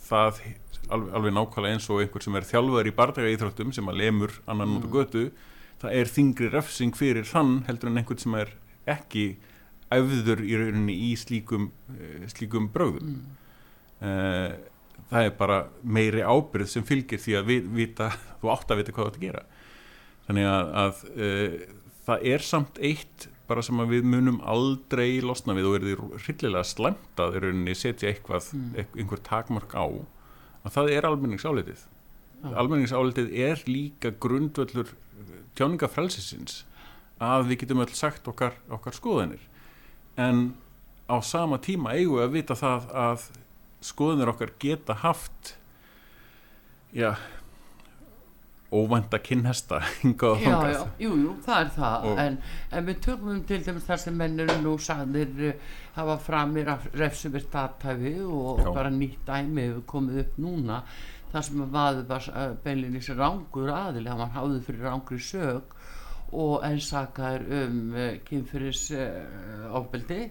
það 0.07 0.41
alveg, 0.87 1.11
alveg 1.19 1.35
nákvæmlega 1.35 1.77
eins 1.77 1.91
og 1.91 2.03
einhver 2.03 2.25
sem 2.25 2.39
er 2.39 2.47
þjálfur 2.47 2.89
í 2.89 2.95
bardaga 2.95 3.33
íþróttum 3.35 3.75
sem 3.75 3.91
að 3.91 4.01
lemur 4.03 4.37
annan 4.47 4.71
mm. 4.71 4.77
út 4.79 4.87
á 4.87 4.91
götu 4.95 5.25
það 5.83 5.99
er 6.01 6.13
þingri 6.15 6.53
refsing 6.53 6.97
fyrir 6.97 7.27
þann 7.29 7.59
heldur 7.67 7.91
en 7.91 8.01
einhvern 8.01 8.23
sem 8.23 8.39
er 8.39 8.55
ekki 8.87 9.27
auður 9.93 10.41
í 10.43 10.55
rauninni 10.59 10.95
í 11.09 11.11
slíkum, 11.19 11.71
uh, 11.95 12.23
slíkum 12.33 12.71
bröðum 12.75 13.17
mm. 13.17 13.43
Uh, 13.97 14.53
það 15.09 15.29
er 15.29 15.37
bara 15.39 15.57
meiri 15.81 16.21
ábyrð 16.21 16.69
sem 16.69 16.85
fylgir 16.87 17.21
því 17.23 17.39
að 17.39 17.51
við, 17.51 17.71
vita, 17.79 18.11
þú 18.43 18.51
átt 18.53 18.73
að 18.73 18.83
vita 18.83 18.93
hvað 18.93 19.07
þú 19.07 19.09
átt 19.09 19.17
að 19.17 19.25
gera. 19.25 19.43
Þannig 20.27 20.49
að, 20.51 20.73
að 20.83 21.03
uh, 21.15 21.55
það 22.09 22.27
er 22.33 22.45
samt 22.45 22.81
eitt 22.85 23.29
bara 23.47 23.63
sem 23.63 23.81
við 23.91 24.07
munum 24.07 24.39
aldrei 24.47 25.21
losna 25.23 25.55
við 25.57 25.69
og 25.69 25.77
verðum 25.77 26.15
rillilega 26.27 26.67
slæmt 26.67 27.23
að 27.23 27.39
setja 27.79 28.11
eitthvað, 28.11 28.51
mm. 28.53 28.87
einhver 28.99 29.23
takmark 29.27 29.75
á 29.79 29.87
að 30.67 30.75
það 30.75 30.93
er 30.97 31.09
almenningsálitið 31.09 31.85
ah. 32.43 32.57
almenningsálitið 32.63 33.35
er 33.47 33.63
líka 33.71 34.13
grundvöldur 34.23 34.93
tjáningafrælsisins 35.57 36.65
að 37.23 37.51
við 37.51 37.63
getum 37.63 37.85
öll 37.85 37.95
sagt 37.97 38.27
okkar, 38.29 38.57
okkar 38.69 38.97
skoðanir 38.97 39.43
en 40.21 40.51
á 41.07 41.17
sama 41.23 41.61
tíma 41.63 41.95
eigum 41.95 42.19
við 42.19 42.27
að 42.27 42.35
vita 42.35 42.59
það 42.59 42.91
að 43.07 43.31
skoðunir 43.87 44.33
okkar 44.33 44.53
geta 44.61 44.97
haft 45.05 45.55
já 46.97 47.15
óvænta 48.77 49.19
kynhesta 49.23 49.81
já, 50.05 50.57
já, 50.73 50.83
jú, 51.01 51.11
jú, 51.23 51.35
það 51.47 51.61
er 51.61 51.71
það 51.77 52.07
en, 52.25 52.39
en 52.73 52.89
við 52.89 53.03
tökum 53.07 53.43
til 53.49 53.61
dæmis 53.67 53.87
þar 53.89 54.03
sem 54.03 54.17
mennir 54.17 54.53
nú 54.63 54.77
sagðir 54.83 55.45
uh, 55.51 55.69
hafa 55.97 56.17
framir 56.29 56.71
af 56.73 56.89
refsumir 56.95 57.45
statæfi 57.47 58.17
og, 58.25 58.65
og 58.67 58.75
bara 58.75 58.93
nýtt 58.93 59.23
dæmi 59.29 59.69
hefur 59.69 59.87
komið 59.95 60.23
upp 60.25 60.41
núna 60.47 60.81
þar 61.33 61.49
sem 61.49 61.79
að 61.83 62.03
uh, 62.07 62.43
beinlinni 62.65 63.03
sem 63.05 63.19
rángur 63.19 63.73
aðil 63.75 64.11
hann 64.11 64.23
var 64.25 64.35
háðið 64.37 64.67
fyrir 64.69 64.89
rángri 64.91 65.23
sög 65.23 65.77
og 66.37 66.65
einsakar 66.67 67.45
um 67.63 67.81
uh, 67.95 68.13
kynfyrir 68.27 68.77
ofbeldi 69.77 70.25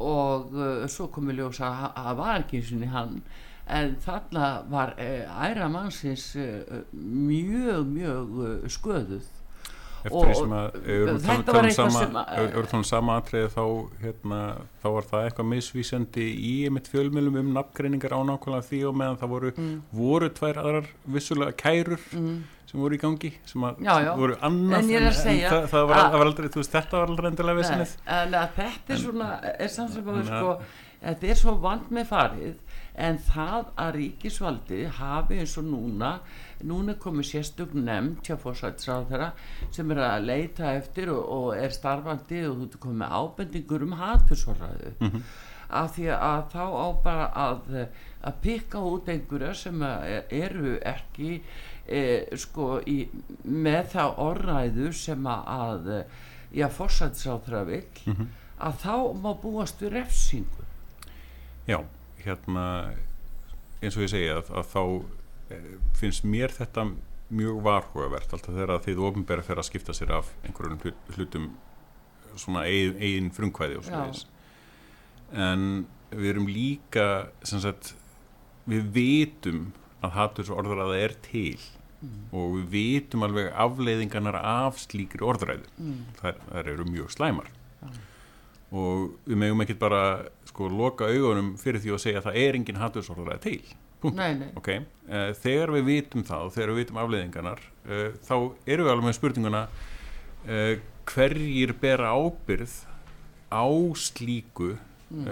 og 0.00 0.54
uh, 0.56 0.88
svo 0.88 1.10
komi 1.12 1.36
ljósa 1.36 1.68
að 1.90 2.04
það 2.04 2.18
var 2.22 2.42
ekki 2.42 2.60
eins 2.60 2.74
og 2.74 2.90
hann 2.94 3.22
en 3.78 3.98
þarna 4.04 4.46
var 4.70 4.94
uh, 4.98 5.44
æra 5.48 5.68
mannsins 5.72 6.30
uh, 6.38 6.80
mjög 6.92 7.86
mjög 7.90 8.40
uh, 8.40 8.56
sköðuð 8.70 9.28
eftir 10.00 10.30
því 10.30 10.36
sem 10.38 10.52
að 10.56 10.76
þetta 11.26 11.54
var 11.54 11.66
eitthvað 11.68 11.90
sem 11.92 12.14
að 12.16 12.30
auðvitað 12.40 12.86
sama 12.88 13.16
atrið 13.20 13.50
þá 13.52 13.64
hérna, 14.00 14.38
þá 14.80 14.86
var 14.94 15.08
það 15.10 15.26
eitthvað 15.26 15.50
misvísandi 15.50 16.28
í 16.40 16.54
mitt 16.72 16.88
fjölmjölum 16.88 17.36
um 17.42 17.50
nafngreiningar 17.58 18.14
á 18.16 18.20
nákvæmlega 18.30 18.68
því 18.70 18.80
og 18.88 18.96
meðan 18.96 19.20
það 19.20 19.34
voru 19.34 19.52
mm. 19.52 19.74
voru 19.98 20.30
tvær 20.40 20.62
aðrar 20.64 20.88
vissulega 21.04 21.58
kærur 21.60 22.08
mm 22.16 22.40
sem 22.70 22.78
voru 22.78 22.94
í 22.96 23.00
gangi 23.02 23.30
sem, 23.48 23.64
að, 23.66 23.80
já, 23.82 23.90
já. 24.04 24.10
sem 24.12 24.20
voru 24.22 24.36
annað 24.46 24.76
en, 24.78 24.90
en, 24.94 25.06
en 25.08 25.16
það, 25.16 25.64
það, 25.72 25.86
var, 25.90 26.00
það 26.00 26.16
var 26.16 26.28
aldrei, 26.28 26.48
þú 26.54 26.60
veist, 26.60 26.74
þetta 26.76 26.98
var 26.98 27.12
aldrei 27.12 27.30
endilega 27.30 27.58
vissinni 27.58 27.86
þetta 28.60 28.94
er 28.94 29.00
svona 29.00 29.30
er 29.50 29.72
samsaka, 29.74 30.18
sko, 30.28 30.52
þetta 31.00 31.30
er 31.32 31.40
svo 31.40 31.54
vand 31.64 31.90
með 31.96 32.06
farið 32.12 32.69
en 33.00 33.18
það 33.30 33.70
að 33.80 33.90
ríkisvaldi 33.96 34.80
hafi 34.98 35.40
eins 35.42 35.56
og 35.60 35.68
núna 35.68 36.10
núna 36.66 36.96
komið 37.00 37.28
sérstök 37.30 37.72
nefnd 37.76 38.20
hjá 38.26 38.36
fórsættisráð 38.40 39.30
sem 39.72 39.94
er 39.94 40.02
að 40.04 40.26
leita 40.28 40.74
eftir 40.76 41.12
og, 41.14 41.22
og 41.24 41.48
er 41.56 41.72
starfandi 41.74 42.44
og 42.48 42.58
þú 42.58 42.68
ert 42.68 42.78
komið 42.84 43.16
ábendingur 43.20 43.86
um 43.86 43.96
hatfyrsvorraðu 44.00 44.92
mm 44.98 45.08
-hmm. 45.08 45.22
af 45.68 45.96
því 45.96 46.06
að 46.16 46.42
þá 46.52 46.64
á 46.84 46.88
bara 47.04 47.26
að 47.34 47.86
að 48.22 48.34
pikka 48.42 48.78
út 48.78 49.08
einhverja 49.08 49.54
sem 49.54 49.82
eru 49.82 50.78
ekki 50.82 51.42
e, 51.88 52.36
sko 52.36 52.80
í, 52.86 53.08
með 53.44 53.86
það 53.94 54.18
orðræðu 54.18 54.92
sem 54.92 55.26
að 55.26 56.04
já, 56.52 56.68
fórsættisáþra 56.68 57.64
vil 57.64 57.84
mm 58.06 58.12
-hmm. 58.12 58.26
að 58.58 58.74
þá 58.84 59.22
má 59.22 59.32
búast 59.42 59.82
við 59.82 59.92
refsingu 59.92 60.64
Já, 61.66 61.84
hérna 62.24 62.66
eins 63.80 63.96
og 63.96 64.04
ég 64.04 64.12
segja 64.12 64.40
að, 64.40 64.50
að 64.60 64.68
þá 64.74 64.82
e, 65.54 65.60
finnst 66.00 66.26
mér 66.28 66.52
þetta 66.54 66.86
mjög 67.30 67.62
varhugavert 67.64 68.34
alltaf 68.34 68.54
þegar 68.56 68.82
þið 68.84 69.02
ofinbæra 69.06 69.46
fyrir 69.46 69.62
að 69.62 69.68
skipta 69.70 69.94
sér 69.96 70.12
af 70.18 70.30
einhverjum 70.44 70.80
hlutum 71.14 71.50
svona 72.38 72.66
eigin, 72.66 72.96
eigin 72.98 73.32
frumkvæði 73.34 73.78
og 73.78 73.86
svona 73.86 74.06
þess 74.10 74.26
en 75.30 75.66
við 76.10 76.32
erum 76.32 76.48
líka 76.50 77.06
sagt, 77.46 77.94
við 78.68 78.88
vitum 78.94 79.68
að 80.02 80.16
hattur 80.16 80.50
orður 80.56 80.82
er 80.96 81.14
til 81.22 81.58
mm. 82.00 82.30
og 82.34 82.56
við 82.56 82.68
vitum 82.74 83.26
alveg 83.26 83.50
afleiðingarnar 83.54 84.38
af 84.40 84.80
slíkri 84.82 85.22
orðræðu 85.26 85.68
mm. 85.76 85.98
þar, 86.20 86.40
þar 86.48 86.72
eru 86.74 86.88
mjög 86.88 87.14
slæmar 87.14 87.50
ja. 87.80 87.92
og 88.74 89.10
við 89.26 89.42
megum 89.44 89.64
ekki 89.64 89.78
bara 89.80 90.02
sko 90.50 90.68
loka 90.72 91.08
augunum 91.10 91.54
fyrir 91.60 91.82
því 91.82 91.94
að 91.94 92.02
segja 92.04 92.20
að 92.20 92.28
það 92.28 92.42
er 92.42 92.58
engin 92.58 92.82
hattusorðræði 92.82 93.40
til 93.46 94.12
nei, 94.16 94.34
nei. 94.38 94.50
Okay. 94.58 94.84
Uh, 95.08 95.30
þegar 95.40 95.74
við 95.76 95.88
vitum 95.88 96.26
það 96.26 96.46
og 96.46 96.54
þegar 96.56 96.72
við 96.72 96.80
vitum 96.82 97.00
afleiðingarnar 97.02 97.64
uh, 97.64 98.06
þá 98.26 98.36
eru 98.36 98.86
við 98.86 98.92
alveg 98.92 99.08
með 99.08 99.18
spurninguna 99.18 99.64
uh, 99.66 100.72
hverjir 101.10 101.74
bera 101.80 102.14
ábyrð 102.14 102.76
á 103.50 103.66
slíku 103.98 104.76
mm. 105.10 105.26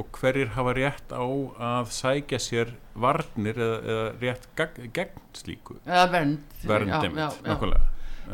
og 0.00 0.08
hverjir 0.16 0.54
hafa 0.54 0.72
rétt 0.72 1.12
á 1.12 1.20
að 1.20 1.90
sækja 1.92 2.38
sér 2.40 2.70
varnir 2.98 3.58
eða, 3.60 3.78
eða 3.92 4.06
rétt 4.22 4.48
gegn, 4.96 5.22
slíku 5.36 5.76
eða 5.84 6.06
vernd, 6.14 6.56
vernd 6.64 6.94
já, 6.94 7.28
já, 7.44 7.56
já. 7.60 7.82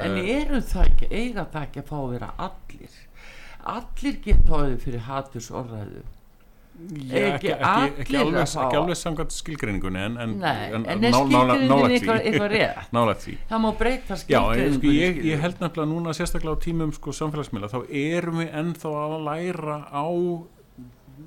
en 0.04 0.18
eh, 0.20 0.30
eru 0.38 0.60
það 0.62 0.90
ekki 0.92 1.10
eiga 1.10 1.46
það 1.50 1.66
ekki 1.66 1.82
að 1.82 1.90
fá 1.90 1.96
að 1.98 2.12
vera 2.14 2.30
allir 2.46 3.00
allir 3.74 4.20
geta 4.24 4.60
áður 4.60 4.78
fyrir 4.84 5.06
haturs 5.08 5.50
orðaðu 5.50 6.04
Já, 6.74 7.14
ekki, 7.36 7.50
ekki, 7.54 8.00
ekki 8.02 8.16
alveg, 8.18 8.54
alveg 8.58 8.96
samkvæmt 8.98 9.34
skilgreiningunni 9.34 10.00
en, 10.02 10.16
en, 10.18 10.32
Nei, 10.42 10.64
en, 10.74 10.86
en 10.90 11.04
eitthvað 11.06 12.48
rétt? 12.50 12.88
Það 13.52 13.60
má 13.62 13.68
breyta 13.78 14.16
skilgreiningunni 14.18 14.80
sko, 14.80 14.94
ég, 14.96 15.20
ég 15.28 15.44
held 15.44 15.62
nefnilega 15.62 15.86
núna 15.92 16.14
sérstaklega 16.18 16.58
á 16.58 16.64
tímum 16.64 16.90
sko, 16.96 17.14
samfélagsmiðla 17.14 17.70
þá 17.70 17.78
erum 18.00 18.42
við 18.42 18.50
ennþá 18.58 18.94
að 19.04 19.14
læra 19.28 19.76
á 19.86 20.06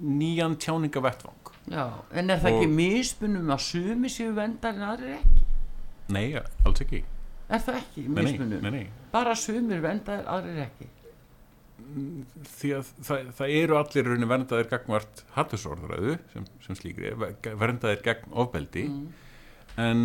nýjan 0.04 0.60
tjáningavettvang 0.60 1.54
Já, 1.72 1.86
en 2.12 2.36
er 2.36 2.44
það 2.44 2.52
og 2.52 2.60
ekki 2.60 2.74
mismunum 2.76 3.56
að 3.56 3.64
sumi 3.70 4.12
séu 4.12 4.36
vendar 4.36 4.76
en 4.76 4.86
aðrir 4.92 5.16
ekki? 5.16 5.48
Nei, 6.12 6.26
alls 6.68 6.84
ekki. 6.84 7.02
Er 7.48 7.64
það 7.64 7.80
ekki 7.86 8.06
mismunum? 8.20 8.68
Nei, 8.68 8.76
nei, 8.76 8.86
Bara 9.16 9.36
sumir 9.40 9.80
vendar, 9.84 10.28
aðrir 10.28 10.66
ekki 10.68 10.92
Því 12.58 12.72
að 12.78 12.90
það, 13.08 13.30
það 13.38 13.54
eru 13.62 13.78
allir 13.80 14.08
rauninu 14.08 14.30
vendaðir 14.32 14.72
gangvart 14.72 15.22
hattusorðræðu 15.36 16.18
sem, 16.34 16.48
sem 16.66 16.80
slíkri, 16.80 17.14
vendaðir 17.48 18.04
gegn 18.06 18.34
ofbeldi 18.44 18.88
mm. 18.90 19.06
en 19.84 20.04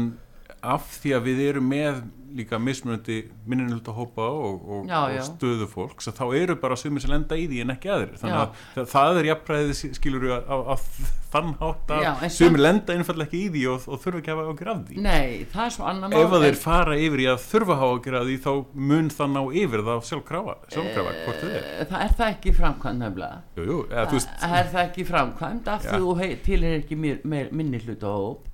af 0.63 0.91
því 1.03 1.15
að 1.17 1.31
við 1.31 1.47
erum 1.51 1.73
með 1.73 2.03
líka 2.33 2.59
mismunandi 2.59 3.19
minninhölda 3.47 3.93
hópa 3.93 4.27
og, 4.33 4.63
og, 4.69 4.85
já, 4.89 5.01
já. 5.13 5.21
og 5.21 5.27
stöðu 5.27 5.67
fólks 5.69 6.09
þá 6.17 6.25
eru 6.39 6.57
bara 6.61 6.79
sumir 6.81 7.05
sem 7.05 7.13
lenda 7.13 7.37
í 7.37 7.49
því 7.51 7.65
en 7.65 7.75
ekki 7.75 7.91
aðrir. 7.93 8.15
Þannig 8.21 8.39
að 8.39 8.63
það, 8.77 8.87
það 8.93 9.21
er 9.21 9.29
jafnræðið 9.29 9.83
skilur 9.99 10.25
við 10.27 10.33
að 10.39 10.87
þann 11.33 11.53
hátt 11.61 11.93
að 11.97 12.25
sumir 12.33 12.63
lenda 12.63 12.97
einfallega 12.97 13.29
ekki 13.29 13.41
í 13.41 13.51
því 13.53 13.63
og, 13.73 13.87
og 13.89 14.01
þurfa 14.03 14.21
ekki 14.21 14.33
að 14.33 14.41
hafa 14.41 14.55
okkur 14.55 14.73
af 14.73 14.83
því. 14.89 14.99
Nei, 15.07 15.47
það 15.53 15.65
er 15.65 15.75
svo 15.77 15.87
annar 15.93 16.13
mál 16.13 16.19
Ef 16.21 16.37
að 16.37 16.47
þeir 16.47 16.59
fara 16.65 16.99
yfir 17.01 17.25
í 17.25 17.29
að 17.33 17.47
þurfa 17.47 17.77
að 17.77 17.83
hafa 17.83 17.97
okkur 17.99 18.19
af 18.19 18.29
því 18.29 18.37
þá 18.47 18.53
mun 18.91 19.11
það 19.17 19.33
ná 19.37 19.41
yfir 19.63 19.87
það 19.89 20.05
sjálfkrafa 20.11 20.59
sjálfkrafa, 20.77 21.17
hvort 21.23 21.43
þið 21.43 21.57
er. 21.57 21.71
Það 21.93 22.07
er 22.07 22.15
það 22.21 22.35
ekki 22.37 22.55
framkvæmt 22.61 23.03
nefnilega. 23.03 23.41
Jú, 23.57 23.67
jú, 23.71 23.81
eða, 23.89 24.23
Það 24.43 24.59
er 24.61 24.71
það 24.77 24.85
ekki 24.87 25.09
framkvæmt 25.09 25.73
af 25.73 25.89
því 25.89 26.03
þú 26.05 26.31
til 26.47 26.63
er 26.63 26.79
ekki 26.83 27.01
minni 27.03 27.83
hluta 27.87 28.13
hóp 28.13 28.49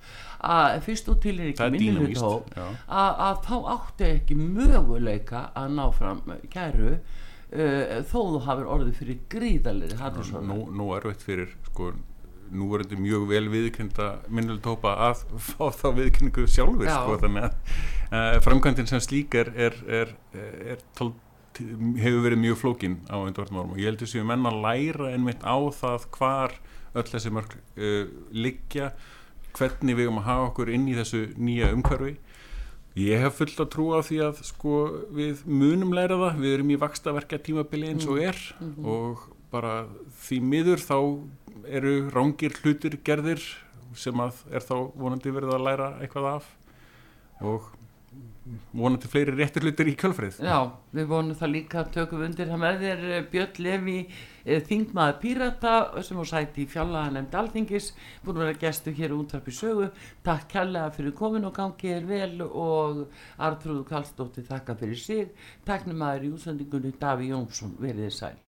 að 0.44 0.82
fyrst 0.86 1.08
og 1.10 1.22
til 1.22 1.38
er 1.38 1.52
ekki 1.52 1.70
minnilutó 1.74 2.32
að 2.86 3.40
þá 3.46 3.56
áttu 3.74 4.06
ekki 4.08 4.36
möguleika 4.38 5.48
að 5.58 5.72
ná 5.78 5.86
fram 5.96 6.22
kæru 6.52 6.92
uh, 6.94 7.98
þó 8.06 8.18
þú 8.18 8.44
hafur 8.46 8.70
orðið 8.76 9.00
fyrir 9.00 9.24
gríðalir 9.32 9.96
nú, 10.46 10.60
nú 10.70 10.92
er 10.96 11.10
veitt 11.10 11.26
fyrir 11.26 11.56
sko 11.70 11.92
nú 12.48 12.70
er 12.72 12.84
þetta 12.84 12.98
mjög 13.02 13.24
vel 13.28 13.44
viðkynna 13.52 14.08
minnuletópa 14.32 14.94
að 15.08 15.24
fá 15.42 15.68
þá 15.74 15.88
viðkynningu 15.98 16.46
sjálfur 16.48 16.88
sko, 16.88 17.18
þannig 17.24 17.48
að 17.48 17.56
uh, 18.12 18.36
framkvæmdinn 18.46 18.88
sem 18.88 19.02
slík 19.04 19.36
er, 19.36 19.50
er, 19.68 19.76
er, 20.00 20.14
er 20.74 20.84
tól, 20.96 21.12
hefur 21.58 22.24
verið 22.24 22.42
mjög 22.44 22.60
flókin 22.62 22.96
á 23.10 23.20
undarvartum 23.20 23.74
og 23.74 23.82
ég 23.82 23.90
held 23.90 24.06
að 24.06 24.28
menna 24.30 24.54
læra 24.54 25.12
einmitt 25.12 25.44
á 25.44 25.58
það 25.76 26.08
hvar 26.16 26.56
öll 26.96 27.08
þessi 27.10 27.34
mörg 27.34 27.56
uh, 27.58 28.04
liggja 28.32 28.92
hvernig 29.58 29.96
við 29.98 30.06
erum 30.06 30.20
að 30.22 30.28
hafa 30.30 30.48
okkur 30.50 30.72
inn 30.74 30.88
í 30.88 30.96
þessu 30.98 31.22
nýja 31.36 31.72
umhverfi 31.74 32.16
ég 32.98 33.22
hef 33.22 33.38
fullt 33.38 33.60
að 33.62 33.70
trúa 33.74 34.00
á 34.00 34.06
því 34.06 34.20
að 34.26 34.42
sko 34.48 34.76
við 35.14 35.42
munum 35.46 35.94
læra 35.94 36.18
það, 36.18 36.40
við 36.42 36.54
erum 36.56 36.72
í 36.74 36.78
vakstaverkja 36.82 37.40
tímabili 37.46 37.92
eins 37.92 38.06
og 38.08 38.18
mm. 38.18 38.24
er 38.30 38.38
mm 38.58 38.72
-hmm. 38.74 38.88
og 38.94 39.28
bara 39.52 39.74
því 40.24 40.40
miður 40.42 40.82
þá 40.82 40.98
eru 41.68 41.94
rángir 42.10 42.54
hlutir 42.62 42.98
gerðir 43.04 43.42
sem 43.96 44.20
að 44.20 44.42
er 44.52 44.64
þá 44.64 44.76
vonandi 44.94 45.32
verið 45.32 45.54
að 45.54 45.64
læra 45.64 45.88
eitthvað 46.02 46.26
af 46.36 46.48
og 47.40 47.70
vonandi 48.72 49.08
fleiri 49.10 49.34
réttur 49.36 49.66
hlutir 49.66 49.90
í 49.90 49.94
kjölfrið 49.98 50.40
Já, 50.44 50.58
við 50.94 51.06
vonum 51.10 51.36
það 51.38 51.52
líka 51.54 51.84
tökum 51.94 52.24
undir 52.26 52.50
það 52.50 52.62
með 52.62 52.82
þér 52.84 53.04
eh, 53.08 53.26
Björn 53.32 53.60
Levi 53.66 53.96
eh, 54.06 54.62
þingmaður 54.68 55.20
Pírata 55.22 55.74
sem 56.06 56.20
á 56.20 56.24
sæti 56.32 56.64
í 56.64 56.70
fjallaða 56.70 57.14
nefnd 57.18 57.38
alþingis 57.42 57.92
búin 58.24 58.40
að 58.40 58.44
vera 58.46 58.62
gestu 58.64 58.94
hér 58.98 59.16
útarpi 59.18 59.54
sögu. 59.54 59.90
Takk 60.26 60.50
kærlega 60.54 60.92
fyrir 60.96 61.16
komin 61.18 61.48
og 61.48 61.56
gangið 61.58 61.96
er 61.98 62.10
vel 62.10 62.44
og 62.48 63.06
Artrúðu 63.36 63.86
Kallstóttir 63.88 64.48
þakka 64.48 64.78
fyrir 64.80 65.00
sig. 65.02 65.32
Takknum 65.68 66.04
aður 66.08 66.28
í 66.28 66.34
útsendingunni 66.36 66.94
Daví 67.00 67.32
Jónsson, 67.32 67.76
verið 67.82 68.08
þið 68.08 68.20
sæl 68.22 68.38